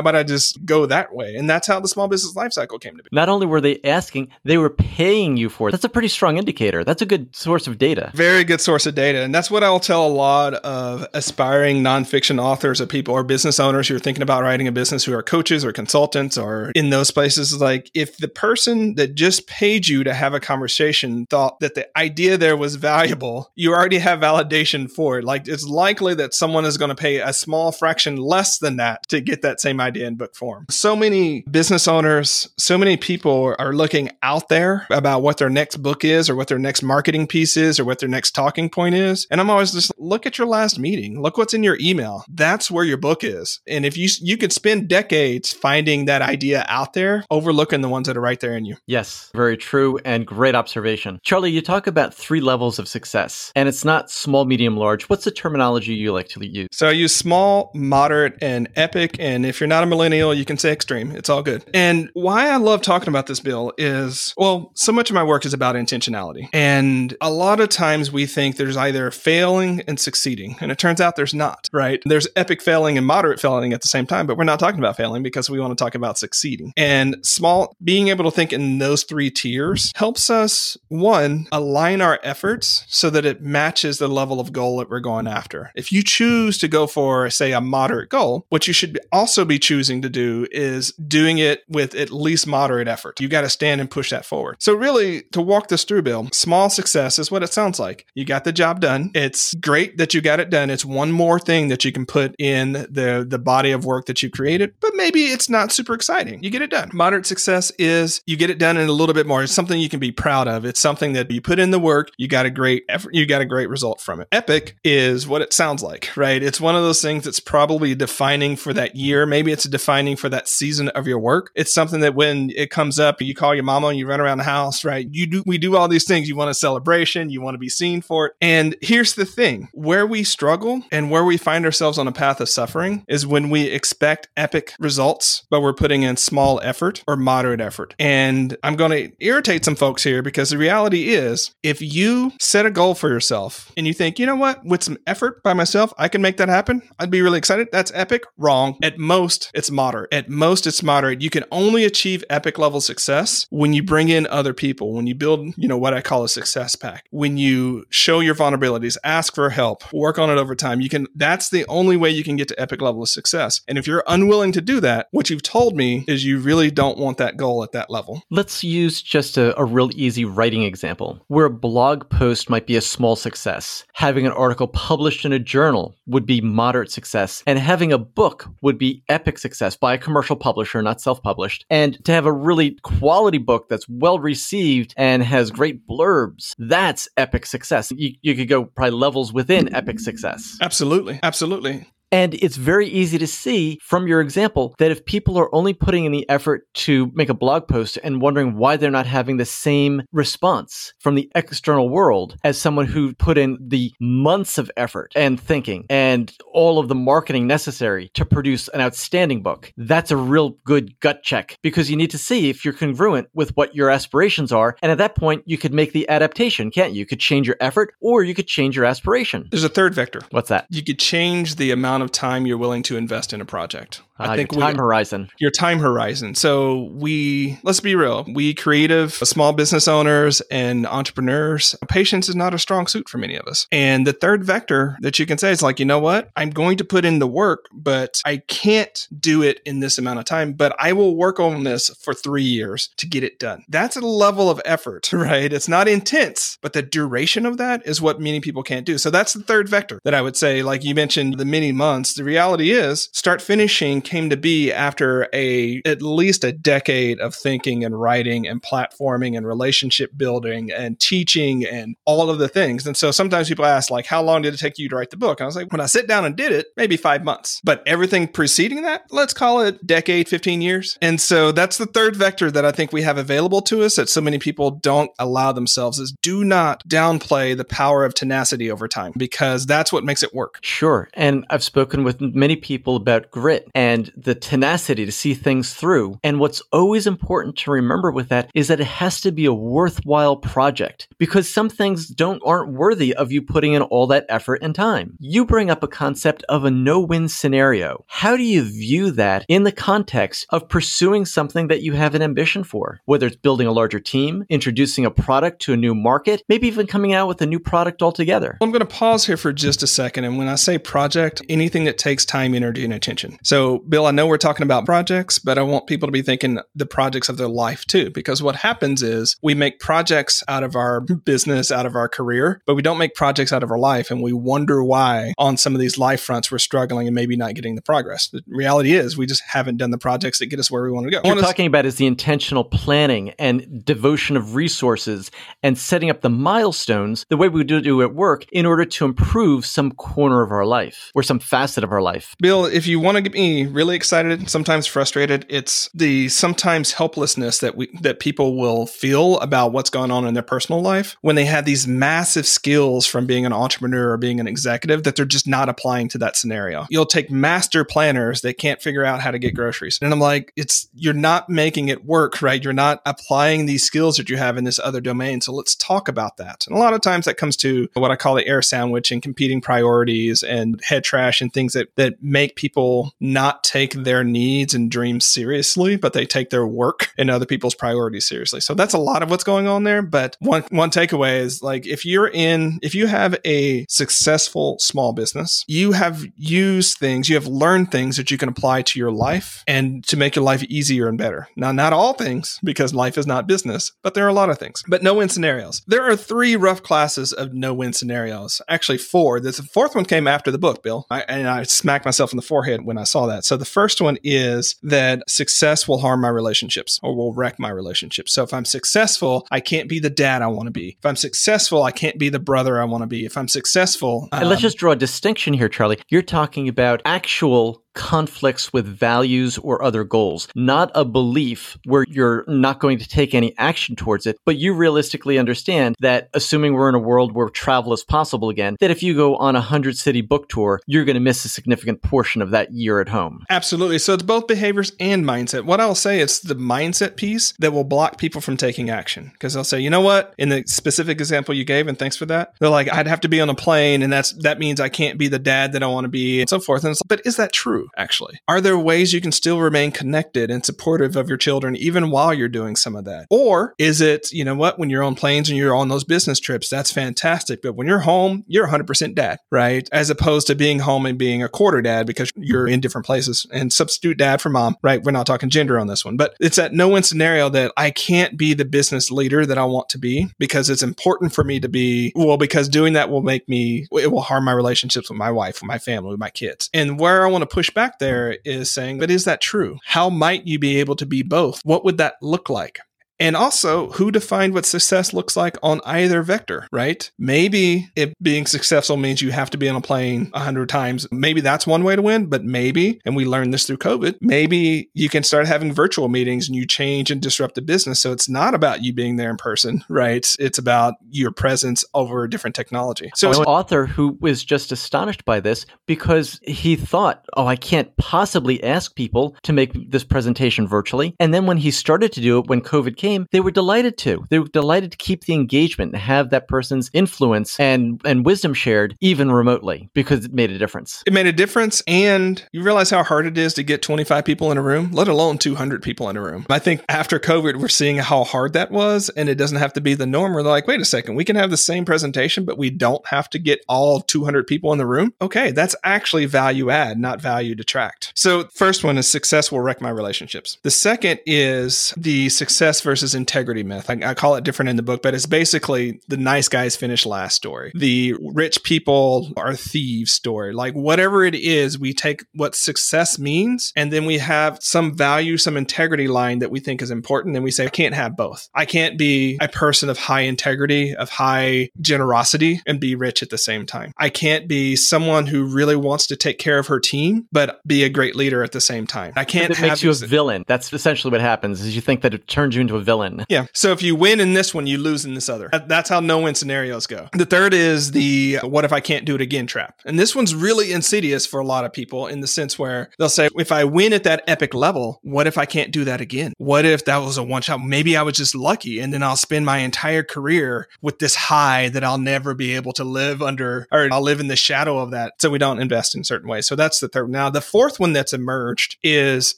about 0.00 0.16
I 0.16 0.22
just 0.22 0.64
go 0.64 0.86
that 0.86 1.14
way? 1.14 1.34
And 1.36 1.48
that's 1.48 1.66
how 1.66 1.80
the 1.80 1.88
small 1.88 2.08
business 2.08 2.34
lifecycle 2.34 2.80
came 2.80 2.96
to 2.96 3.02
be. 3.02 3.08
Not 3.12 3.28
only 3.28 3.46
were 3.46 3.60
they 3.60 3.80
asking, 3.84 4.28
they 4.44 4.58
were 4.58 4.70
paying 4.70 5.36
you 5.36 5.48
for 5.48 5.68
it. 5.68 5.72
That's 5.72 5.84
a 5.84 5.88
pretty 5.88 6.08
strong 6.08 6.38
indicator. 6.38 6.84
That's 6.84 7.02
a 7.02 7.06
good 7.06 7.34
source 7.34 7.66
of 7.66 7.78
data. 7.78 8.10
Very 8.14 8.44
good 8.44 8.60
source 8.60 8.86
of 8.86 8.94
data. 8.94 9.22
And 9.22 9.34
that's 9.34 9.50
what 9.50 9.64
I'll 9.64 9.80
tell 9.80 10.06
a 10.06 10.08
lot 10.08 10.54
of 10.54 11.06
aspiring 11.14 11.82
nonfiction 11.82 12.40
authors 12.40 12.80
or 12.80 12.86
people 12.86 13.14
or 13.14 13.22
business 13.22 13.58
owners 13.58 13.88
who 13.88 13.96
are 13.96 14.00
thinking 14.00 14.22
about 14.22 14.42
writing 14.42 14.68
a 14.68 14.72
business 14.72 15.04
who 15.04 15.14
are 15.14 15.22
coaches 15.22 15.64
or 15.64 15.72
consultants 15.72 16.36
or 16.36 16.72
in 16.82 16.90
those 16.90 17.10
places. 17.10 17.60
Like 17.60 17.90
if 17.94 18.18
the 18.18 18.28
person 18.28 18.96
that 18.96 19.14
just 19.14 19.46
paid 19.46 19.88
you 19.88 20.04
to 20.04 20.12
have 20.12 20.34
a 20.34 20.40
conversation 20.40 21.26
thought 21.26 21.60
that 21.60 21.74
the 21.74 21.86
idea 21.96 22.36
there 22.36 22.56
was 22.56 22.74
valuable, 22.74 23.50
you 23.54 23.72
already 23.72 23.98
have 23.98 24.18
validation 24.18 24.90
for 24.90 25.18
it. 25.18 25.24
Like 25.24 25.46
it's 25.48 25.64
likely 25.64 26.14
that 26.16 26.34
someone 26.34 26.64
is 26.64 26.76
going 26.76 26.88
to 26.88 26.94
pay 26.94 27.18
a 27.18 27.32
small 27.32 27.72
fraction 27.72 28.16
less 28.16 28.58
than 28.58 28.76
that 28.76 29.08
to 29.08 29.20
get 29.20 29.42
that 29.42 29.60
same 29.60 29.80
idea 29.80 30.06
in 30.06 30.16
book 30.16 30.34
form. 30.34 30.66
So 30.70 30.96
many 30.96 31.42
business 31.50 31.86
owners, 31.86 32.48
so 32.58 32.76
many 32.76 32.96
people 32.96 33.54
are 33.58 33.72
looking 33.72 34.10
out 34.22 34.48
there 34.48 34.86
about 34.90 35.22
what 35.22 35.38
their 35.38 35.50
next 35.50 35.76
book 35.76 36.04
is 36.04 36.28
or 36.28 36.34
what 36.34 36.48
their 36.48 36.58
next 36.58 36.82
marketing 36.82 37.26
piece 37.26 37.56
is 37.56 37.78
or 37.78 37.84
what 37.84 38.00
their 38.00 38.08
next 38.08 38.32
talking 38.32 38.68
point 38.68 38.94
is. 38.94 39.26
And 39.30 39.40
I'm 39.40 39.50
always 39.50 39.72
just 39.72 39.92
look 39.98 40.26
at 40.26 40.36
your 40.36 40.48
last 40.48 40.78
meeting. 40.78 41.22
Look 41.22 41.38
what's 41.38 41.54
in 41.54 41.62
your 41.62 41.78
email. 41.80 42.24
That's 42.28 42.70
where 42.70 42.84
your 42.84 42.96
book 42.96 43.22
is. 43.22 43.60
And 43.68 43.86
if 43.86 43.96
you 43.96 44.08
you 44.20 44.36
could 44.36 44.52
spend 44.52 44.88
decades 44.88 45.52
finding 45.52 46.06
that 46.06 46.22
idea 46.22 46.64
out 46.72 46.94
there, 46.94 47.24
overlooking 47.30 47.82
the 47.82 47.88
ones 47.88 48.08
that 48.08 48.16
are 48.16 48.20
right 48.20 48.40
there 48.40 48.56
in 48.56 48.64
you. 48.64 48.76
Yes, 48.86 49.30
very 49.34 49.56
true 49.56 49.98
and 50.04 50.26
great 50.26 50.54
observation. 50.54 51.20
Charlie, 51.22 51.50
you 51.50 51.60
talk 51.60 51.86
about 51.86 52.14
three 52.14 52.40
levels 52.40 52.78
of 52.78 52.88
success, 52.88 53.52
and 53.54 53.68
it's 53.68 53.84
not 53.84 54.10
small, 54.10 54.46
medium, 54.46 54.76
large. 54.76 55.08
What's 55.08 55.24
the 55.24 55.30
terminology 55.30 55.94
you 55.94 56.12
like 56.12 56.28
to 56.30 56.44
use? 56.44 56.68
So 56.72 56.88
I 56.88 56.92
use 56.92 57.14
small, 57.14 57.70
moderate, 57.74 58.38
and 58.40 58.68
epic. 58.74 59.16
And 59.18 59.44
if 59.44 59.60
you're 59.60 59.68
not 59.68 59.82
a 59.82 59.86
millennial, 59.86 60.32
you 60.32 60.46
can 60.46 60.56
say 60.56 60.72
extreme. 60.72 61.12
It's 61.12 61.28
all 61.28 61.42
good. 61.42 61.62
And 61.74 62.10
why 62.14 62.48
I 62.48 62.56
love 62.56 62.80
talking 62.80 63.08
about 63.08 63.26
this, 63.26 63.40
Bill, 63.40 63.72
is 63.76 64.32
well, 64.36 64.72
so 64.74 64.92
much 64.92 65.10
of 65.10 65.14
my 65.14 65.22
work 65.22 65.44
is 65.44 65.52
about 65.52 65.74
intentionality. 65.74 66.48
And 66.54 67.14
a 67.20 67.30
lot 67.30 67.60
of 67.60 67.68
times 67.68 68.10
we 68.10 68.24
think 68.24 68.56
there's 68.56 68.76
either 68.78 69.10
failing 69.10 69.82
and 69.86 70.00
succeeding. 70.00 70.56
And 70.60 70.72
it 70.72 70.78
turns 70.78 71.00
out 71.00 71.16
there's 71.16 71.34
not, 71.34 71.68
right? 71.72 72.02
There's 72.06 72.28
epic 72.34 72.62
failing 72.62 72.96
and 72.96 73.06
moderate 73.06 73.40
failing 73.40 73.74
at 73.74 73.82
the 73.82 73.88
same 73.88 74.06
time, 74.06 74.26
but 74.26 74.38
we're 74.38 74.44
not 74.44 74.58
talking 74.58 74.78
about 74.78 74.96
failing 74.96 75.22
because 75.22 75.50
we 75.50 75.60
want 75.60 75.76
to 75.76 75.84
talk 75.84 75.94
about 75.94 76.16
succeeding. 76.16 76.61
And 76.76 77.16
small, 77.22 77.76
being 77.82 78.08
able 78.08 78.24
to 78.24 78.30
think 78.30 78.52
in 78.52 78.78
those 78.78 79.04
three 79.04 79.30
tiers 79.30 79.92
helps 79.96 80.30
us, 80.30 80.76
one, 80.88 81.46
align 81.52 82.00
our 82.00 82.20
efforts 82.22 82.84
so 82.88 83.10
that 83.10 83.24
it 83.24 83.42
matches 83.42 83.98
the 83.98 84.08
level 84.08 84.40
of 84.40 84.52
goal 84.52 84.78
that 84.78 84.90
we're 84.90 85.00
going 85.00 85.26
after. 85.26 85.70
If 85.74 85.92
you 85.92 86.02
choose 86.02 86.58
to 86.58 86.68
go 86.68 86.86
for, 86.86 87.30
say, 87.30 87.52
a 87.52 87.60
moderate 87.60 88.10
goal, 88.10 88.46
what 88.48 88.66
you 88.66 88.72
should 88.72 88.98
also 89.10 89.44
be 89.44 89.58
choosing 89.58 90.02
to 90.02 90.08
do 90.08 90.46
is 90.50 90.92
doing 90.92 91.38
it 91.38 91.62
with 91.68 91.94
at 91.94 92.10
least 92.10 92.46
moderate 92.46 92.88
effort. 92.88 93.20
You 93.20 93.28
got 93.28 93.42
to 93.42 93.50
stand 93.50 93.80
and 93.80 93.90
push 93.90 94.10
that 94.10 94.24
forward. 94.24 94.56
So, 94.60 94.74
really, 94.74 95.22
to 95.32 95.42
walk 95.42 95.68
this 95.68 95.84
through, 95.84 96.02
Bill, 96.02 96.28
small 96.32 96.70
success 96.70 97.18
is 97.18 97.30
what 97.30 97.42
it 97.42 97.52
sounds 97.52 97.78
like. 97.78 98.06
You 98.14 98.24
got 98.24 98.44
the 98.44 98.52
job 98.52 98.80
done. 98.80 99.10
It's 99.14 99.54
great 99.54 99.98
that 99.98 100.14
you 100.14 100.20
got 100.20 100.40
it 100.40 100.50
done. 100.50 100.70
It's 100.70 100.84
one 100.84 101.12
more 101.12 101.38
thing 101.38 101.68
that 101.68 101.84
you 101.84 101.92
can 101.92 102.06
put 102.06 102.34
in 102.38 102.72
the, 102.72 103.26
the 103.28 103.38
body 103.38 103.72
of 103.72 103.84
work 103.84 104.06
that 104.06 104.22
you 104.22 104.30
created, 104.30 104.74
but 104.80 104.92
maybe 104.94 105.24
it's 105.24 105.48
not 105.48 105.72
super 105.72 105.94
exciting. 105.94 106.42
You 106.42 106.50
get 106.52 106.62
it 106.62 106.70
done. 106.70 106.90
Moderate 106.92 107.26
success 107.26 107.72
is 107.78 108.20
you 108.26 108.36
get 108.36 108.50
it 108.50 108.58
done 108.58 108.76
in 108.76 108.88
a 108.88 108.92
little 108.92 109.14
bit 109.14 109.26
more. 109.26 109.42
It's 109.42 109.52
something 109.52 109.80
you 109.80 109.88
can 109.88 110.00
be 110.00 110.12
proud 110.12 110.46
of. 110.46 110.64
It's 110.64 110.80
something 110.80 111.14
that 111.14 111.30
you 111.30 111.40
put 111.40 111.58
in 111.58 111.70
the 111.70 111.78
work, 111.78 112.10
you 112.18 112.28
got 112.28 112.46
a 112.46 112.50
great 112.50 112.84
effort, 112.88 113.14
you 113.14 113.26
got 113.26 113.40
a 113.40 113.46
great 113.46 113.68
result 113.68 114.00
from 114.00 114.20
it. 114.20 114.28
Epic 114.30 114.76
is 114.84 115.26
what 115.26 115.42
it 115.42 115.52
sounds 115.52 115.82
like, 115.82 116.10
right? 116.16 116.42
It's 116.42 116.60
one 116.60 116.76
of 116.76 116.82
those 116.82 117.02
things 117.02 117.24
that's 117.24 117.40
probably 117.40 117.94
defining 117.94 118.56
for 118.56 118.72
that 118.74 118.94
year. 118.94 119.26
Maybe 119.26 119.50
it's 119.50 119.64
defining 119.64 120.16
for 120.16 120.28
that 120.28 120.48
season 120.48 120.88
of 120.90 121.06
your 121.06 121.18
work. 121.18 121.50
It's 121.54 121.72
something 121.72 122.00
that 122.00 122.14
when 122.14 122.50
it 122.50 122.70
comes 122.70 123.00
up, 123.00 123.22
you 123.22 123.34
call 123.34 123.54
your 123.54 123.64
mama 123.64 123.88
and 123.88 123.98
you 123.98 124.06
run 124.06 124.20
around 124.20 124.38
the 124.38 124.44
house, 124.44 124.84
right? 124.84 125.06
You 125.10 125.26
do, 125.26 125.42
we 125.46 125.58
do 125.58 125.76
all 125.76 125.88
these 125.88 126.04
things. 126.04 126.28
You 126.28 126.36
want 126.36 126.50
a 126.50 126.54
celebration, 126.54 127.30
you 127.30 127.40
want 127.40 127.54
to 127.54 127.58
be 127.58 127.68
seen 127.68 128.02
for 128.02 128.26
it. 128.26 128.34
And 128.40 128.76
here's 128.80 129.14
the 129.14 129.24
thing 129.24 129.68
where 129.72 130.06
we 130.06 130.22
struggle 130.24 130.82
and 130.92 131.10
where 131.10 131.24
we 131.24 131.36
find 131.36 131.64
ourselves 131.64 131.98
on 131.98 132.06
a 132.06 132.12
path 132.12 132.40
of 132.40 132.48
suffering 132.48 133.04
is 133.08 133.26
when 133.26 133.48
we 133.48 133.62
expect 133.66 134.28
epic 134.36 134.74
results, 134.78 135.44
but 135.50 135.60
we're 135.60 135.72
putting 135.72 136.02
in 136.02 136.16
small 136.16 136.41
effort 136.62 137.02
or 137.06 137.16
moderate 137.16 137.60
effort. 137.60 137.94
And 137.98 138.56
I'm 138.62 138.76
going 138.76 138.90
to 138.90 139.12
irritate 139.24 139.64
some 139.64 139.76
folks 139.76 140.02
here 140.02 140.22
because 140.22 140.50
the 140.50 140.58
reality 140.58 141.10
is 141.10 141.54
if 141.62 141.80
you 141.80 142.32
set 142.40 142.66
a 142.66 142.70
goal 142.70 142.94
for 142.94 143.08
yourself 143.08 143.72
and 143.76 143.86
you 143.86 143.94
think, 143.94 144.18
you 144.18 144.26
know 144.26 144.36
what, 144.36 144.64
with 144.64 144.82
some 144.82 144.98
effort 145.06 145.42
by 145.42 145.52
myself, 145.52 145.92
I 145.98 146.08
can 146.08 146.22
make 146.22 146.36
that 146.38 146.48
happen, 146.48 146.82
I'd 146.98 147.10
be 147.10 147.22
really 147.22 147.38
excited. 147.38 147.68
That's 147.72 147.92
epic. 147.94 148.24
Wrong. 148.36 148.76
At 148.82 148.98
most, 148.98 149.50
it's 149.54 149.70
moderate. 149.70 150.12
At 150.12 150.28
most, 150.28 150.66
it's 150.66 150.82
moderate. 150.82 151.20
You 151.20 151.30
can 151.30 151.44
only 151.50 151.84
achieve 151.84 152.24
epic 152.30 152.58
level 152.58 152.80
success 152.80 153.46
when 153.50 153.72
you 153.72 153.82
bring 153.82 154.08
in 154.08 154.26
other 154.28 154.54
people, 154.54 154.92
when 154.94 155.06
you 155.06 155.14
build, 155.14 155.54
you 155.56 155.68
know, 155.68 155.78
what 155.78 155.94
I 155.94 156.00
call 156.00 156.24
a 156.24 156.28
success 156.28 156.76
pack, 156.76 157.06
when 157.10 157.36
you 157.36 157.84
show 157.90 158.20
your 158.20 158.34
vulnerabilities, 158.34 158.96
ask 159.04 159.34
for 159.34 159.50
help, 159.50 159.92
work 159.92 160.18
on 160.18 160.30
it 160.30 160.38
over 160.38 160.54
time. 160.54 160.80
You 160.80 160.88
can, 160.88 161.06
that's 161.14 161.50
the 161.50 161.66
only 161.66 161.96
way 161.96 162.10
you 162.10 162.24
can 162.24 162.36
get 162.36 162.48
to 162.48 162.60
epic 162.60 162.80
level 162.80 163.02
of 163.02 163.08
success. 163.08 163.60
And 163.68 163.78
if 163.78 163.86
you're 163.86 164.04
unwilling 164.06 164.52
to 164.52 164.60
do 164.60 164.80
that, 164.80 165.08
what 165.10 165.30
you've 165.30 165.42
told 165.42 165.76
me 165.76 166.04
is 166.08 166.24
you 166.24 166.31
really 166.38 166.70
don't 166.70 166.98
want 166.98 167.18
that 167.18 167.36
goal 167.36 167.62
at 167.62 167.72
that 167.72 167.90
level. 167.90 168.22
Let's 168.30 168.62
use 168.64 169.02
just 169.02 169.36
a, 169.36 169.58
a 169.58 169.64
real 169.64 169.90
easy 169.94 170.24
writing 170.24 170.62
example 170.62 171.20
where 171.28 171.46
a 171.46 171.50
blog 171.50 172.08
post 172.10 172.50
might 172.50 172.66
be 172.66 172.76
a 172.76 172.80
small 172.80 173.16
success. 173.16 173.84
Having 173.94 174.26
an 174.26 174.32
article 174.32 174.68
published 174.68 175.24
in 175.24 175.32
a 175.32 175.38
journal 175.38 175.96
would 176.06 176.26
be 176.26 176.40
moderate 176.40 176.90
success. 176.90 177.42
And 177.46 177.58
having 177.58 177.92
a 177.92 177.98
book 177.98 178.48
would 178.62 178.78
be 178.78 179.02
epic 179.08 179.38
success 179.38 179.76
by 179.76 179.94
a 179.94 179.98
commercial 179.98 180.36
publisher, 180.36 180.82
not 180.82 181.00
self 181.00 181.22
published. 181.22 181.64
And 181.70 182.02
to 182.04 182.12
have 182.12 182.26
a 182.26 182.32
really 182.32 182.76
quality 182.82 183.38
book 183.38 183.68
that's 183.68 183.88
well 183.88 184.18
received 184.18 184.94
and 184.96 185.22
has 185.22 185.50
great 185.50 185.86
blurbs, 185.86 186.54
that's 186.58 187.08
epic 187.16 187.46
success. 187.46 187.92
You, 187.94 188.14
you 188.22 188.34
could 188.34 188.48
go 188.48 188.64
probably 188.64 188.98
levels 188.98 189.32
within 189.32 189.74
epic 189.74 190.00
success. 190.00 190.58
Absolutely. 190.60 191.20
Absolutely. 191.22 191.86
And 192.12 192.34
it's 192.34 192.56
very 192.56 192.86
easy 192.86 193.16
to 193.18 193.26
see 193.26 193.78
from 193.82 194.06
your 194.06 194.20
example 194.20 194.74
that 194.78 194.90
if 194.90 195.04
people 195.06 195.38
are 195.38 195.52
only 195.54 195.72
putting 195.72 196.04
in 196.04 196.12
the 196.12 196.28
effort 196.28 196.66
to 196.74 197.10
make 197.14 197.30
a 197.30 197.34
blog 197.34 197.66
post 197.66 197.98
and 198.04 198.20
wondering 198.20 198.56
why 198.56 198.76
they're 198.76 198.90
not 198.90 199.06
having 199.06 199.38
the 199.38 199.46
same 199.46 200.02
response 200.12 200.92
from 201.00 201.14
the 201.14 201.30
external 201.34 201.88
world 201.88 202.36
as 202.44 202.60
someone 202.60 202.86
who 202.86 203.14
put 203.14 203.38
in 203.38 203.56
the 203.60 203.92
months 203.98 204.58
of 204.58 204.70
effort 204.76 205.10
and 205.16 205.40
thinking 205.40 205.86
and 205.88 206.36
all 206.52 206.78
of 206.78 206.88
the 206.88 206.94
marketing 206.94 207.46
necessary 207.46 208.10
to 208.12 208.26
produce 208.26 208.68
an 208.68 208.82
outstanding 208.82 209.42
book, 209.42 209.72
that's 209.78 210.10
a 210.10 210.16
real 210.16 210.50
good 210.64 210.98
gut 211.00 211.22
check 211.22 211.56
because 211.62 211.90
you 211.90 211.96
need 211.96 212.10
to 212.10 212.18
see 212.18 212.50
if 212.50 212.62
you're 212.62 212.74
congruent 212.74 213.28
with 213.32 213.56
what 213.56 213.74
your 213.74 213.88
aspirations 213.88 214.52
are. 214.52 214.76
And 214.82 214.92
at 214.92 214.98
that 214.98 215.16
point, 215.16 215.44
you 215.46 215.56
could 215.56 215.72
make 215.72 215.92
the 215.92 216.06
adaptation, 216.10 216.70
can't 216.70 216.92
you? 216.92 217.00
You 217.00 217.06
could 217.06 217.20
change 217.20 217.46
your 217.46 217.56
effort 217.58 217.94
or 218.00 218.22
you 218.22 218.34
could 218.34 218.46
change 218.46 218.76
your 218.76 218.84
aspiration. 218.84 219.48
There's 219.50 219.64
a 219.64 219.68
third 219.70 219.94
vector. 219.94 220.20
What's 220.30 220.50
that? 220.50 220.66
You 220.68 220.84
could 220.84 220.98
change 220.98 221.56
the 221.56 221.70
amount 221.70 222.01
of 222.02 222.12
time 222.12 222.46
you're 222.46 222.58
willing 222.58 222.82
to 222.84 222.96
invest 222.96 223.32
in 223.32 223.40
a 223.40 223.44
project. 223.44 224.02
Uh, 224.22 224.32
I 224.32 224.36
think 224.36 224.52
your 224.52 224.60
time 224.60 224.74
we, 224.74 224.78
horizon. 224.78 225.30
Your 225.38 225.50
time 225.50 225.78
horizon. 225.78 226.34
So 226.34 226.90
we 226.92 227.58
let's 227.62 227.80
be 227.80 227.94
real. 227.94 228.26
We 228.32 228.54
creative 228.54 229.14
small 229.14 229.52
business 229.52 229.88
owners 229.88 230.40
and 230.50 230.86
entrepreneurs, 230.86 231.74
patience 231.88 232.28
is 232.28 232.36
not 232.36 232.54
a 232.54 232.58
strong 232.58 232.86
suit 232.86 233.08
for 233.08 233.18
many 233.18 233.36
of 233.36 233.46
us. 233.46 233.66
And 233.70 234.06
the 234.06 234.12
third 234.12 234.44
vector 234.44 234.96
that 235.00 235.18
you 235.18 235.26
can 235.26 235.38
say 235.38 235.50
is 235.50 235.62
like, 235.62 235.78
you 235.78 235.84
know 235.84 235.98
what? 235.98 236.30
I'm 236.36 236.50
going 236.50 236.78
to 236.78 236.84
put 236.84 237.04
in 237.04 237.18
the 237.18 237.26
work, 237.26 237.66
but 237.72 238.20
I 238.24 238.38
can't 238.38 239.06
do 239.18 239.42
it 239.42 239.60
in 239.64 239.80
this 239.80 239.98
amount 239.98 240.18
of 240.18 240.24
time, 240.24 240.52
but 240.52 240.74
I 240.78 240.92
will 240.92 241.16
work 241.16 241.40
on 241.40 241.64
this 241.64 241.88
for 242.00 242.14
3 242.14 242.42
years 242.42 242.90
to 242.96 243.06
get 243.06 243.24
it 243.24 243.38
done. 243.38 243.64
That's 243.68 243.96
a 243.96 244.00
level 244.00 244.50
of 244.50 244.60
effort, 244.64 245.12
right? 245.12 245.52
It's 245.52 245.68
not 245.68 245.88
intense, 245.88 246.58
but 246.62 246.72
the 246.72 246.82
duration 246.82 247.46
of 247.46 247.56
that 247.58 247.86
is 247.86 248.00
what 248.00 248.20
many 248.20 248.40
people 248.40 248.62
can't 248.62 248.86
do. 248.86 248.98
So 248.98 249.10
that's 249.10 249.32
the 249.32 249.42
third 249.42 249.68
vector 249.68 250.00
that 250.04 250.14
I 250.14 250.22
would 250.22 250.36
say 250.36 250.62
like 250.62 250.84
you 250.84 250.94
mentioned 250.94 251.38
the 251.38 251.44
many 251.44 251.72
months. 251.72 252.14
The 252.14 252.24
reality 252.24 252.70
is 252.70 253.08
start 253.12 253.42
finishing 253.42 254.00
came 254.12 254.28
to 254.28 254.36
be 254.36 254.70
after 254.70 255.26
a 255.32 255.80
at 255.86 256.02
least 256.02 256.44
a 256.44 256.52
decade 256.52 257.18
of 257.18 257.34
thinking 257.34 257.82
and 257.82 257.98
writing 257.98 258.46
and 258.46 258.62
platforming 258.62 259.38
and 259.38 259.46
relationship 259.46 260.10
building 260.18 260.70
and 260.70 261.00
teaching 261.00 261.64
and 261.64 261.96
all 262.04 262.28
of 262.28 262.38
the 262.38 262.46
things. 262.46 262.86
And 262.86 262.94
so 262.94 263.10
sometimes 263.10 263.48
people 263.48 263.64
ask 263.64 263.90
like 263.90 264.04
how 264.04 264.22
long 264.22 264.42
did 264.42 264.52
it 264.52 264.58
take 264.58 264.78
you 264.78 264.90
to 264.90 264.96
write 264.96 265.08
the 265.08 265.16
book? 265.16 265.40
And 265.40 265.44
I 265.44 265.46
was 265.46 265.56
like 265.56 265.72
when 265.72 265.80
I 265.80 265.86
sit 265.86 266.06
down 266.06 266.26
and 266.26 266.36
did 266.36 266.52
it, 266.52 266.66
maybe 266.76 266.98
5 266.98 267.24
months. 267.24 267.62
But 267.64 267.82
everything 267.86 268.28
preceding 268.28 268.82
that, 268.82 269.04
let's 269.10 269.32
call 269.32 269.62
it 269.62 269.86
decade, 269.86 270.28
15 270.28 270.60
years. 270.60 270.98
And 271.00 271.18
so 271.18 271.50
that's 271.50 271.78
the 271.78 271.86
third 271.86 272.14
vector 272.14 272.50
that 272.50 272.66
I 272.66 272.70
think 272.70 272.92
we 272.92 273.00
have 273.00 273.16
available 273.16 273.62
to 273.62 273.82
us 273.82 273.96
that 273.96 274.10
so 274.10 274.20
many 274.20 274.38
people 274.38 274.72
don't 274.72 275.10
allow 275.18 275.52
themselves 275.52 275.98
is 275.98 276.14
do 276.20 276.44
not 276.44 276.86
downplay 276.86 277.56
the 277.56 277.64
power 277.64 278.04
of 278.04 278.12
tenacity 278.12 278.70
over 278.70 278.88
time 278.88 279.12
because 279.16 279.64
that's 279.64 279.90
what 279.90 280.04
makes 280.04 280.22
it 280.22 280.34
work. 280.34 280.58
Sure. 280.62 281.08
And 281.14 281.46
I've 281.48 281.64
spoken 281.64 282.04
with 282.04 282.20
many 282.20 282.56
people 282.56 282.96
about 282.96 283.30
grit 283.30 283.70
and 283.74 284.01
the 284.16 284.34
tenacity 284.34 285.04
to 285.04 285.12
see 285.12 285.34
things 285.34 285.74
through. 285.74 286.18
And 286.22 286.40
what's 286.40 286.62
always 286.72 287.06
important 287.06 287.56
to 287.58 287.70
remember 287.70 288.10
with 288.10 288.28
that 288.28 288.50
is 288.54 288.68
that 288.68 288.80
it 288.80 288.86
has 288.86 289.20
to 289.22 289.32
be 289.32 289.44
a 289.44 289.54
worthwhile 289.54 290.36
project 290.36 291.08
because 291.18 291.52
some 291.52 291.68
things 291.68 292.08
don't 292.08 292.42
aren't 292.44 292.72
worthy 292.72 293.14
of 293.14 293.32
you 293.32 293.42
putting 293.42 293.74
in 293.74 293.82
all 293.82 294.06
that 294.08 294.26
effort 294.28 294.60
and 294.62 294.74
time. 294.74 295.16
You 295.20 295.44
bring 295.44 295.70
up 295.70 295.82
a 295.82 295.88
concept 295.88 296.42
of 296.48 296.64
a 296.64 296.70
no-win 296.70 297.28
scenario. 297.28 298.04
How 298.08 298.36
do 298.36 298.42
you 298.42 298.62
view 298.62 299.10
that 299.12 299.44
in 299.48 299.64
the 299.64 299.72
context 299.72 300.46
of 300.50 300.68
pursuing 300.68 301.24
something 301.24 301.68
that 301.68 301.82
you 301.82 301.92
have 301.92 302.14
an 302.14 302.22
ambition 302.22 302.64
for? 302.64 303.00
Whether 303.04 303.26
it's 303.26 303.36
building 303.36 303.66
a 303.66 303.72
larger 303.72 304.00
team, 304.00 304.44
introducing 304.48 305.04
a 305.04 305.10
product 305.10 305.62
to 305.62 305.72
a 305.72 305.76
new 305.76 305.94
market, 305.94 306.42
maybe 306.48 306.66
even 306.66 306.86
coming 306.86 307.12
out 307.12 307.28
with 307.28 307.42
a 307.42 307.46
new 307.46 307.60
product 307.60 308.02
altogether. 308.02 308.58
I'm 308.60 308.70
going 308.70 308.80
to 308.80 308.86
pause 308.86 309.26
here 309.26 309.36
for 309.36 309.52
just 309.52 309.82
a 309.82 309.86
second. 309.86 310.24
And 310.24 310.38
when 310.38 310.48
I 310.48 310.56
say 310.56 310.78
project, 310.78 311.42
anything 311.48 311.84
that 311.84 311.98
takes 311.98 312.24
time, 312.24 312.54
energy, 312.54 312.84
and 312.84 312.92
attention. 312.92 313.38
So, 313.42 313.81
Bill, 313.88 314.06
I 314.06 314.10
know 314.10 314.26
we're 314.26 314.38
talking 314.38 314.64
about 314.64 314.86
projects, 314.86 315.38
but 315.38 315.58
I 315.58 315.62
want 315.62 315.86
people 315.86 316.06
to 316.08 316.12
be 316.12 316.22
thinking 316.22 316.60
the 316.74 316.86
projects 316.86 317.28
of 317.28 317.36
their 317.36 317.48
life 317.48 317.84
too. 317.86 318.10
Because 318.10 318.42
what 318.42 318.56
happens 318.56 319.02
is 319.02 319.36
we 319.42 319.54
make 319.54 319.80
projects 319.80 320.42
out 320.48 320.62
of 320.62 320.76
our 320.76 321.00
business, 321.00 321.70
out 321.70 321.86
of 321.86 321.94
our 321.94 322.08
career, 322.08 322.62
but 322.66 322.74
we 322.74 322.82
don't 322.82 322.98
make 322.98 323.14
projects 323.14 323.52
out 323.52 323.62
of 323.62 323.70
our 323.70 323.78
life. 323.78 324.10
And 324.10 324.22
we 324.22 324.32
wonder 324.32 324.82
why 324.82 325.34
on 325.38 325.56
some 325.56 325.74
of 325.74 325.80
these 325.80 325.98
life 325.98 326.20
fronts 326.20 326.50
we're 326.50 326.58
struggling 326.58 327.06
and 327.06 327.14
maybe 327.14 327.36
not 327.36 327.54
getting 327.54 327.74
the 327.74 327.82
progress. 327.82 328.28
The 328.28 328.42
reality 328.46 328.92
is 328.92 329.16
we 329.16 329.26
just 329.26 329.42
haven't 329.46 329.76
done 329.76 329.90
the 329.90 329.98
projects 329.98 330.38
that 330.38 330.46
get 330.46 330.58
us 330.58 330.70
where 330.70 330.82
we 330.82 330.90
want 330.90 331.06
to 331.06 331.10
go. 331.10 331.18
What 331.18 331.34
you're 331.34 331.42
talking 331.42 331.66
about 331.66 331.86
is 331.86 331.96
the 331.96 332.06
intentional 332.06 332.64
planning 332.64 333.30
and 333.38 333.84
devotion 333.84 334.36
of 334.36 334.54
resources 334.54 335.30
and 335.62 335.76
setting 335.76 336.10
up 336.10 336.20
the 336.20 336.30
milestones 336.30 337.26
the 337.28 337.36
way 337.36 337.48
we 337.48 337.64
do, 337.64 337.80
do 337.80 338.02
at 338.02 338.14
work 338.14 338.46
in 338.52 338.66
order 338.66 338.84
to 338.84 339.04
improve 339.04 339.66
some 339.66 339.92
corner 339.92 340.42
of 340.42 340.50
our 340.50 340.66
life 340.66 341.10
or 341.14 341.22
some 341.22 341.38
facet 341.38 341.84
of 341.84 341.92
our 341.92 342.02
life. 342.02 342.34
Bill, 342.38 342.64
if 342.64 342.86
you 342.86 343.00
want 343.00 343.16
to 343.16 343.22
get 343.22 343.32
me 343.32 343.64
really 343.72 343.96
excited, 343.96 344.48
sometimes 344.50 344.86
frustrated, 344.86 345.46
it's 345.48 345.90
the 345.94 346.28
sometimes 346.28 346.92
helplessness 346.92 347.58
that 347.58 347.76
we 347.76 347.88
that 348.00 348.20
people 348.20 348.56
will 348.56 348.86
feel 348.86 349.38
about 349.40 349.72
what's 349.72 349.90
going 349.90 350.10
on 350.10 350.26
in 350.26 350.34
their 350.34 350.42
personal 350.42 350.80
life 350.80 351.16
when 351.20 351.36
they 351.36 351.44
have 351.44 351.64
these 351.64 351.86
massive 351.86 352.46
skills 352.46 353.06
from 353.06 353.26
being 353.26 353.46
an 353.46 353.52
entrepreneur 353.52 354.12
or 354.12 354.16
being 354.16 354.40
an 354.40 354.46
executive 354.46 355.02
that 355.04 355.16
they're 355.16 355.24
just 355.24 355.48
not 355.48 355.68
applying 355.68 356.08
to 356.08 356.18
that 356.18 356.36
scenario. 356.36 356.86
You'll 356.90 357.06
take 357.06 357.30
master 357.30 357.84
planners 357.84 358.42
that 358.42 358.58
can't 358.58 358.82
figure 358.82 359.04
out 359.04 359.20
how 359.20 359.30
to 359.30 359.38
get 359.38 359.54
groceries. 359.54 359.98
And 360.02 360.12
I'm 360.12 360.20
like, 360.20 360.52
it's 360.56 360.88
you're 360.94 361.14
not 361.14 361.48
making 361.48 361.88
it 361.88 362.04
work, 362.04 362.42
right? 362.42 362.62
You're 362.62 362.72
not 362.72 363.00
applying 363.06 363.66
these 363.66 363.84
skills 363.84 364.16
that 364.16 364.28
you 364.28 364.36
have 364.36 364.56
in 364.56 364.64
this 364.64 364.78
other 364.78 365.00
domain. 365.00 365.40
So 365.40 365.52
let's 365.52 365.74
talk 365.74 366.08
about 366.08 366.36
that. 366.36 366.66
And 366.66 366.76
a 366.76 366.78
lot 366.78 366.94
of 366.94 367.00
times 367.00 367.24
that 367.24 367.36
comes 367.36 367.56
to 367.58 367.88
what 367.94 368.10
I 368.10 368.16
call 368.16 368.34
the 368.34 368.46
air 368.46 368.62
sandwich 368.62 369.10
and 369.10 369.22
competing 369.22 369.60
priorities 369.60 370.42
and 370.42 370.80
head 370.82 371.04
trash 371.04 371.40
and 371.40 371.52
things 371.52 371.72
that 371.72 371.94
that 371.96 372.22
make 372.22 372.56
people 372.56 373.14
not 373.20 373.61
take 373.62 373.92
their 373.94 374.24
needs 374.24 374.74
and 374.74 374.90
dreams 374.90 375.24
seriously, 375.24 375.96
but 375.96 376.12
they 376.12 376.26
take 376.26 376.50
their 376.50 376.66
work 376.66 377.12
and 377.16 377.30
other 377.30 377.46
people's 377.46 377.74
priorities 377.74 378.26
seriously. 378.26 378.60
So 378.60 378.74
that's 378.74 378.94
a 378.94 378.98
lot 378.98 379.22
of 379.22 379.30
what's 379.30 379.44
going 379.44 379.66
on 379.66 379.84
there. 379.84 380.02
But 380.02 380.36
one 380.40 380.62
one 380.70 380.90
takeaway 380.90 381.40
is 381.40 381.62
like 381.62 381.86
if 381.86 382.04
you're 382.04 382.28
in 382.28 382.78
if 382.82 382.94
you 382.94 383.06
have 383.06 383.38
a 383.44 383.86
successful 383.88 384.76
small 384.78 385.12
business, 385.12 385.64
you 385.66 385.92
have 385.92 386.24
used 386.36 386.98
things, 386.98 387.28
you 387.28 387.36
have 387.36 387.46
learned 387.46 387.90
things 387.90 388.16
that 388.16 388.30
you 388.30 388.38
can 388.38 388.48
apply 388.48 388.82
to 388.82 388.98
your 388.98 389.12
life 389.12 389.64
and 389.66 390.04
to 390.04 390.16
make 390.16 390.36
your 390.36 390.44
life 390.44 390.62
easier 390.64 391.08
and 391.08 391.18
better. 391.18 391.48
Now, 391.56 391.72
not 391.72 391.92
all 391.92 392.12
things, 392.12 392.58
because 392.62 392.94
life 392.94 393.16
is 393.16 393.26
not 393.26 393.46
business, 393.46 393.92
but 394.02 394.14
there 394.14 394.24
are 394.24 394.28
a 394.28 394.34
lot 394.34 394.50
of 394.50 394.58
things. 394.58 394.82
But 394.88 395.02
no 395.02 395.14
win 395.14 395.28
scenarios. 395.28 395.82
There 395.86 396.08
are 396.08 396.16
three 396.16 396.56
rough 396.56 396.82
classes 396.82 397.32
of 397.32 397.52
no 397.52 397.74
win 397.74 397.92
scenarios. 397.92 398.60
Actually, 398.68 398.98
four. 398.98 399.40
The 399.40 399.52
fourth 399.52 399.94
one 399.94 400.04
came 400.04 400.26
after 400.26 400.50
the 400.50 400.58
book, 400.58 400.82
Bill. 400.82 401.06
I, 401.10 401.20
and 401.22 401.48
I 401.48 401.62
smacked 401.64 402.04
myself 402.04 402.32
in 402.32 402.36
the 402.36 402.42
forehead 402.42 402.84
when 402.84 402.98
I 402.98 403.04
saw 403.04 403.26
that. 403.26 403.44
So 403.52 403.58
the 403.58 403.66
first 403.66 404.00
one 404.00 404.16
is 404.24 404.76
that 404.82 405.28
success 405.28 405.86
will 405.86 405.98
harm 405.98 406.22
my 406.22 406.30
relationships 406.30 406.98
or 407.02 407.14
will 407.14 407.34
wreck 407.34 407.58
my 407.58 407.68
relationships. 407.68 408.32
So 408.32 408.42
if 408.42 408.54
I'm 408.54 408.64
successful, 408.64 409.46
I 409.50 409.60
can't 409.60 409.90
be 409.90 409.98
the 409.98 410.08
dad 410.08 410.40
I 410.40 410.46
want 410.46 410.68
to 410.68 410.70
be. 410.70 410.96
If 410.98 411.04
I'm 411.04 411.16
successful, 411.16 411.82
I 411.82 411.90
can't 411.90 412.18
be 412.18 412.30
the 412.30 412.38
brother 412.38 412.80
I 412.80 412.84
want 412.86 413.02
to 413.02 413.06
be. 413.06 413.26
If 413.26 413.36
I'm 413.36 413.48
successful, 413.48 414.30
um, 414.32 414.40
and 414.40 414.48
let's 414.48 414.62
just 414.62 414.78
draw 414.78 414.92
a 414.92 414.96
distinction 414.96 415.52
here, 415.52 415.68
Charlie. 415.68 415.98
You're 416.08 416.22
talking 416.22 416.66
about 416.66 417.02
actual 417.04 417.82
conflicts 417.94 418.72
with 418.72 418.86
values 418.86 419.58
or 419.58 419.82
other 419.82 420.04
goals, 420.04 420.48
not 420.54 420.90
a 420.94 421.04
belief 421.04 421.78
where 421.84 422.04
you're 422.08 422.44
not 422.48 422.80
going 422.80 422.98
to 422.98 423.08
take 423.08 423.34
any 423.34 423.56
action 423.58 423.96
towards 423.96 424.26
it, 424.26 424.38
but 424.44 424.56
you 424.56 424.74
realistically 424.74 425.38
understand 425.38 425.96
that 426.00 426.28
assuming 426.34 426.74
we're 426.74 426.88
in 426.88 426.94
a 426.94 426.98
world 427.00 427.32
where 427.32 427.48
travel 427.48 427.92
is 427.92 428.04
possible 428.04 428.48
again, 428.48 428.76
that 428.80 428.90
if 428.90 429.02
you 429.02 429.14
go 429.14 429.36
on 429.36 429.56
a 429.56 429.60
100 429.60 429.96
city 429.96 430.20
book 430.20 430.48
tour, 430.48 430.80
you're 430.86 431.04
going 431.04 431.14
to 431.14 431.20
miss 431.20 431.44
a 431.44 431.48
significant 431.48 432.02
portion 432.02 432.42
of 432.42 432.50
that 432.50 432.72
year 432.72 433.00
at 433.00 433.08
home. 433.08 433.44
Absolutely. 433.50 433.98
So 433.98 434.14
it's 434.14 434.22
both 434.22 434.46
behaviors 434.46 434.92
and 435.00 435.24
mindset. 435.24 435.64
What 435.64 435.80
I'll 435.80 435.94
say 435.94 436.20
is 436.20 436.40
the 436.40 436.54
mindset 436.54 437.16
piece 437.16 437.52
that 437.58 437.72
will 437.72 437.84
block 437.84 438.18
people 438.18 438.40
from 438.40 438.56
taking 438.56 438.90
action 438.90 439.30
because 439.32 439.54
they'll 439.54 439.64
say, 439.64 439.80
you 439.80 439.90
know 439.90 440.00
what, 440.00 440.34
in 440.38 440.48
the 440.48 440.64
specific 440.66 441.20
example 441.20 441.54
you 441.54 441.64
gave, 441.64 441.88
and 441.88 441.98
thanks 441.98 442.16
for 442.16 442.26
that, 442.26 442.54
they're 442.60 442.68
like, 442.68 442.92
I'd 442.92 443.06
have 443.06 443.20
to 443.20 443.28
be 443.28 443.40
on 443.40 443.48
a 443.48 443.54
plane 443.54 444.02
and 444.02 444.12
that's 444.12 444.32
that 444.32 444.58
means 444.58 444.80
I 444.80 444.88
can't 444.88 445.18
be 445.18 445.28
the 445.28 445.38
dad 445.38 445.72
that 445.72 445.82
I 445.82 445.86
want 445.86 446.04
to 446.04 446.08
be 446.08 446.40
and 446.40 446.48
so 446.48 446.60
forth. 446.60 446.84
And 446.84 446.96
but 447.06 447.20
is 447.24 447.36
that 447.36 447.52
true? 447.52 447.81
Actually? 447.96 448.40
Are 448.48 448.60
there 448.60 448.78
ways 448.78 449.12
you 449.12 449.20
can 449.20 449.32
still 449.32 449.60
remain 449.60 449.92
connected 449.92 450.50
and 450.50 450.64
supportive 450.64 451.16
of 451.16 451.28
your 451.28 451.38
children 451.38 451.76
even 451.76 452.10
while 452.10 452.32
you're 452.34 452.48
doing 452.48 452.76
some 452.76 452.96
of 452.96 453.04
that? 453.04 453.26
Or 453.30 453.74
is 453.78 454.00
it, 454.00 454.32
you 454.32 454.44
know 454.44 454.54
what, 454.54 454.78
when 454.78 454.90
you're 454.90 455.02
on 455.02 455.14
planes 455.14 455.48
and 455.48 455.58
you're 455.58 455.74
on 455.74 455.88
those 455.88 456.04
business 456.04 456.40
trips, 456.40 456.68
that's 456.68 456.92
fantastic. 456.92 457.62
But 457.62 457.74
when 457.74 457.86
you're 457.86 458.00
home, 458.00 458.44
you're 458.46 458.68
100% 458.68 459.14
dad, 459.14 459.38
right? 459.50 459.88
As 459.92 460.10
opposed 460.10 460.46
to 460.48 460.54
being 460.54 460.80
home 460.80 461.06
and 461.06 461.18
being 461.18 461.42
a 461.42 461.48
quarter 461.48 461.82
dad 461.82 462.06
because 462.06 462.30
you're 462.36 462.68
in 462.68 462.80
different 462.80 463.06
places 463.06 463.46
and 463.52 463.72
substitute 463.72 464.18
dad 464.18 464.40
for 464.40 464.48
mom, 464.48 464.76
right? 464.82 465.02
We're 465.02 465.12
not 465.12 465.26
talking 465.26 465.50
gender 465.50 465.78
on 465.78 465.86
this 465.86 466.04
one, 466.04 466.16
but 466.16 466.34
it's 466.40 466.56
that 466.56 466.72
no 466.72 466.88
win 466.88 467.02
scenario 467.02 467.48
that 467.50 467.72
I 467.76 467.90
can't 467.90 468.36
be 468.36 468.54
the 468.54 468.64
business 468.64 469.10
leader 469.10 469.46
that 469.46 469.58
I 469.58 469.64
want 469.64 469.88
to 469.90 469.98
be 469.98 470.28
because 470.38 470.70
it's 470.70 470.82
important 470.82 471.32
for 471.32 471.44
me 471.44 471.60
to 471.60 471.68
be, 471.68 472.12
well, 472.14 472.36
because 472.36 472.68
doing 472.68 472.94
that 472.94 473.10
will 473.10 473.22
make 473.22 473.48
me, 473.48 473.86
it 473.92 474.10
will 474.10 474.20
harm 474.20 474.44
my 474.44 474.52
relationships 474.52 475.08
with 475.08 475.18
my 475.18 475.30
wife, 475.30 475.60
with 475.60 475.68
my 475.68 475.78
family, 475.78 476.10
with 476.10 476.20
my 476.20 476.30
kids. 476.30 476.70
And 476.74 476.98
where 476.98 477.24
I 477.24 477.30
want 477.30 477.42
to 477.42 477.46
push 477.46 477.70
back 477.74 477.98
there 477.98 478.38
is 478.44 478.70
saying, 478.70 478.98
but 478.98 479.10
is 479.10 479.24
that 479.24 479.40
true? 479.40 479.78
How 479.84 480.10
might 480.10 480.46
you 480.46 480.58
be 480.58 480.78
able 480.80 480.96
to 480.96 481.06
be 481.06 481.22
both? 481.22 481.60
What 481.64 481.84
would 481.84 481.98
that 481.98 482.14
look 482.20 482.48
like? 482.48 482.78
And 483.22 483.36
also, 483.36 483.88
who 483.90 484.10
defined 484.10 484.52
what 484.52 484.66
success 484.66 485.12
looks 485.12 485.36
like 485.36 485.56
on 485.62 485.80
either 485.84 486.22
vector, 486.22 486.66
right? 486.72 487.08
Maybe 487.18 487.88
if 487.94 488.12
being 488.20 488.46
successful 488.46 488.96
means 488.96 489.22
you 489.22 489.30
have 489.30 489.48
to 489.50 489.58
be 489.58 489.68
on 489.68 489.76
a 489.76 489.80
plane 489.80 490.30
a 490.34 490.40
hundred 490.40 490.68
times, 490.68 491.06
maybe 491.12 491.40
that's 491.40 491.64
one 491.64 491.84
way 491.84 491.94
to 491.94 492.02
win, 492.02 492.26
but 492.26 492.44
maybe, 492.44 493.00
and 493.04 493.14
we 493.14 493.24
learned 493.24 493.54
this 493.54 493.64
through 493.64 493.76
COVID, 493.76 494.16
maybe 494.20 494.90
you 494.94 495.08
can 495.08 495.22
start 495.22 495.46
having 495.46 495.72
virtual 495.72 496.08
meetings 496.08 496.48
and 496.48 496.56
you 496.56 496.66
change 496.66 497.12
and 497.12 497.22
disrupt 497.22 497.54
the 497.54 497.62
business. 497.62 498.00
So 498.00 498.10
it's 498.10 498.28
not 498.28 498.54
about 498.54 498.82
you 498.82 498.92
being 498.92 499.16
there 499.16 499.30
in 499.30 499.36
person, 499.36 499.84
right? 499.88 500.26
It's 500.40 500.58
about 500.58 500.94
your 501.08 501.30
presence 501.30 501.84
over 501.94 502.26
different 502.26 502.56
technology. 502.56 503.12
So, 503.14 503.30
an 503.30 503.46
author 503.46 503.86
who 503.86 504.18
was 504.20 504.42
just 504.42 504.72
astonished 504.72 505.24
by 505.24 505.38
this 505.38 505.64
because 505.86 506.40
he 506.42 506.74
thought, 506.74 507.24
oh, 507.36 507.46
I 507.46 507.54
can't 507.56 507.96
possibly 507.98 508.62
ask 508.64 508.96
people 508.96 509.36
to 509.44 509.52
make 509.52 509.90
this 509.90 510.02
presentation 510.02 510.66
virtually. 510.66 511.14
And 511.20 511.32
then 511.32 511.46
when 511.46 511.58
he 511.58 511.70
started 511.70 512.12
to 512.14 512.20
do 512.20 512.40
it, 512.40 512.48
when 512.48 512.60
COVID 512.60 512.96
came, 512.96 513.11
they 513.30 513.40
were 513.40 513.50
delighted 513.50 513.96
to. 513.98 514.24
They 514.28 514.38
were 514.38 514.48
delighted 514.48 514.92
to 514.92 514.98
keep 514.98 515.24
the 515.24 515.34
engagement 515.34 515.92
and 515.92 516.02
have 516.02 516.30
that 516.30 516.48
person's 516.48 516.90
influence 516.92 517.58
and, 517.58 518.00
and 518.04 518.26
wisdom 518.26 518.54
shared 518.54 518.96
even 519.00 519.30
remotely 519.30 519.88
because 519.94 520.24
it 520.24 520.32
made 520.32 520.50
a 520.50 520.58
difference. 520.58 521.02
It 521.06 521.12
made 521.12 521.26
a 521.26 521.32
difference. 521.32 521.82
And 521.86 522.44
you 522.52 522.62
realize 522.62 522.90
how 522.90 523.02
hard 523.02 523.26
it 523.26 523.38
is 523.38 523.54
to 523.54 523.62
get 523.62 523.82
25 523.82 524.24
people 524.24 524.50
in 524.50 524.58
a 524.58 524.62
room, 524.62 524.90
let 524.92 525.08
alone 525.08 525.38
200 525.38 525.82
people 525.82 526.08
in 526.08 526.16
a 526.16 526.20
room. 526.20 526.46
I 526.50 526.58
think 526.58 526.84
after 526.88 527.18
COVID, 527.18 527.56
we're 527.56 527.68
seeing 527.68 527.96
how 527.98 528.24
hard 528.24 528.52
that 528.52 528.70
was. 528.70 529.08
And 529.10 529.28
it 529.28 529.36
doesn't 529.36 529.58
have 529.58 529.72
to 529.74 529.80
be 529.80 529.94
the 529.94 530.06
norm 530.06 530.32
they're 530.42 530.50
like, 530.50 530.66
wait 530.66 530.80
a 530.80 530.84
second, 530.84 531.14
we 531.14 531.24
can 531.24 531.36
have 531.36 531.50
the 531.50 531.56
same 531.56 531.84
presentation, 531.84 532.44
but 532.44 532.58
we 532.58 532.70
don't 532.70 533.06
have 533.08 533.28
to 533.30 533.38
get 533.38 533.60
all 533.68 534.00
200 534.00 534.46
people 534.46 534.72
in 534.72 534.78
the 534.78 534.86
room. 534.86 535.12
Okay, 535.20 535.50
that's 535.50 535.76
actually 535.84 536.26
value 536.26 536.70
add, 536.70 536.98
not 536.98 537.20
value 537.20 537.54
detract. 537.54 538.12
So, 538.14 538.44
first 538.54 538.84
one 538.84 538.98
is 538.98 539.08
success 539.08 539.52
will 539.52 539.60
wreck 539.60 539.80
my 539.80 539.90
relationships. 539.90 540.58
The 540.62 540.70
second 540.70 541.20
is 541.26 541.94
the 541.96 542.28
success 542.28 542.80
versus 542.80 543.01
versus 543.02 543.14
integrity 543.16 543.64
myth. 543.64 543.90
I, 543.90 543.98
I, 544.10 544.14
call 544.14 544.36
it 544.36 544.44
different 544.44 544.68
in 544.68 544.76
the 544.76 544.82
book, 544.82 545.02
but 545.02 545.12
it's 545.12 545.26
basically 545.26 546.00
the 546.06 546.16
nice 546.16 546.48
guys 546.48 546.76
finish 546.76 547.04
last 547.04 547.34
story, 547.34 547.72
the 547.74 548.14
rich 548.20 548.62
people 548.62 549.32
are 549.36 549.56
thieves 549.56 550.12
story. 550.12 550.52
Like 550.52 550.74
whatever 550.74 551.24
it 551.24 551.34
is, 551.34 551.78
we 551.78 551.92
take 551.92 552.24
what 552.34 552.54
success 552.54 553.18
means 553.18 553.72
and 553.74 553.92
then 553.92 554.04
we 554.04 554.18
have 554.18 554.58
some 554.60 554.96
value, 554.96 555.36
some 555.36 555.56
integrity 555.56 556.06
line 556.06 556.38
that 556.38 556.52
we 556.52 556.60
think 556.60 556.80
is 556.80 556.92
important. 556.92 557.34
And 557.34 557.42
we 557.42 557.50
say, 557.50 557.66
I 557.66 557.70
can't 557.70 557.94
have 557.94 558.16
both. 558.16 558.48
I 558.54 558.66
can't 558.66 558.96
be 558.96 559.36
a 559.40 559.48
person 559.48 559.88
of 559.88 559.98
high 559.98 560.20
integrity, 560.20 560.94
of 560.94 561.10
high 561.10 561.70
generosity 561.80 562.60
and 562.66 562.78
be 562.78 562.94
rich 562.94 563.22
at 563.22 563.30
the 563.30 563.38
same 563.38 563.66
time. 563.66 563.92
I 563.98 564.10
can't 564.10 564.46
be 564.46 564.76
someone 564.76 565.26
who 565.26 565.44
really 565.44 565.76
wants 565.76 566.06
to 566.08 566.16
take 566.16 566.38
care 566.38 566.58
of 566.58 566.68
her 566.68 566.78
team, 566.78 567.26
but 567.32 567.60
be 567.66 567.82
a 567.82 567.88
great 567.88 568.14
leader 568.14 568.44
at 568.44 568.52
the 568.52 568.60
same 568.60 568.86
time. 568.86 569.12
I 569.16 569.24
can't. 569.24 569.50
It 569.50 569.60
makes 569.60 569.82
you 569.82 569.90
a 569.90 569.94
villain. 569.94 570.44
That's 570.46 570.72
essentially 570.72 571.10
what 571.10 571.20
happens. 571.20 571.60
Is 571.62 571.74
you 571.74 571.80
think 571.80 572.02
that 572.02 572.14
it 572.14 572.28
turns 572.28 572.54
you 572.54 572.60
into 572.60 572.76
a 572.76 572.80
villain. 572.82 573.24
Yeah. 573.28 573.46
So 573.52 573.72
if 573.72 573.82
you 573.82 573.94
win 573.94 574.20
in 574.20 574.34
this 574.34 574.54
one, 574.54 574.66
you 574.66 574.78
lose 574.78 575.04
in 575.04 575.14
this 575.14 575.28
other. 575.28 575.50
That's 575.66 575.88
how 575.88 576.00
no-win 576.00 576.34
scenarios 576.34 576.86
go. 576.86 577.08
The 577.12 577.26
third 577.26 577.54
is 577.54 577.92
the 577.92 578.38
"what 578.42 578.64
if 578.64 578.72
I 578.72 578.80
can't 578.80 579.04
do 579.04 579.14
it 579.14 579.20
again" 579.20 579.46
trap, 579.46 579.80
and 579.84 579.98
this 579.98 580.14
one's 580.14 580.34
really 580.34 580.72
insidious 580.72 581.26
for 581.26 581.40
a 581.40 581.46
lot 581.46 581.64
of 581.64 581.72
people 581.72 582.06
in 582.06 582.20
the 582.20 582.26
sense 582.26 582.58
where 582.58 582.90
they'll 582.98 583.08
say, 583.08 583.28
"If 583.36 583.52
I 583.52 583.64
win 583.64 583.92
at 583.92 584.04
that 584.04 584.24
epic 584.26 584.54
level, 584.54 585.00
what 585.02 585.26
if 585.26 585.36
I 585.38 585.44
can't 585.44 585.72
do 585.72 585.84
that 585.84 586.00
again? 586.00 586.32
What 586.38 586.64
if 586.64 586.84
that 586.86 586.98
was 586.98 587.18
a 587.18 587.22
one 587.22 587.42
shot? 587.42 587.60
Maybe 587.62 587.96
I 587.96 588.02
was 588.02 588.16
just 588.16 588.34
lucky, 588.34 588.78
and 588.78 588.92
then 588.92 589.02
I'll 589.02 589.16
spend 589.16 589.44
my 589.46 589.58
entire 589.58 590.02
career 590.02 590.68
with 590.80 590.98
this 590.98 591.14
high 591.14 591.68
that 591.70 591.84
I'll 591.84 591.98
never 591.98 592.34
be 592.34 592.54
able 592.54 592.72
to 592.74 592.84
live 592.84 593.22
under, 593.22 593.66
or 593.70 593.88
I'll 593.92 594.02
live 594.02 594.20
in 594.20 594.28
the 594.28 594.36
shadow 594.36 594.78
of 594.78 594.90
that." 594.92 595.14
So 595.20 595.30
we 595.30 595.38
don't 595.38 595.60
invest 595.60 595.94
in 595.94 596.04
certain 596.04 596.28
ways. 596.28 596.46
So 596.46 596.56
that's 596.56 596.80
the 596.80 596.88
third. 596.88 597.10
Now 597.10 597.28
the 597.30 597.40
fourth 597.40 597.78
one 597.78 597.92
that's 597.92 598.12
emerged 598.12 598.76
is 598.82 599.34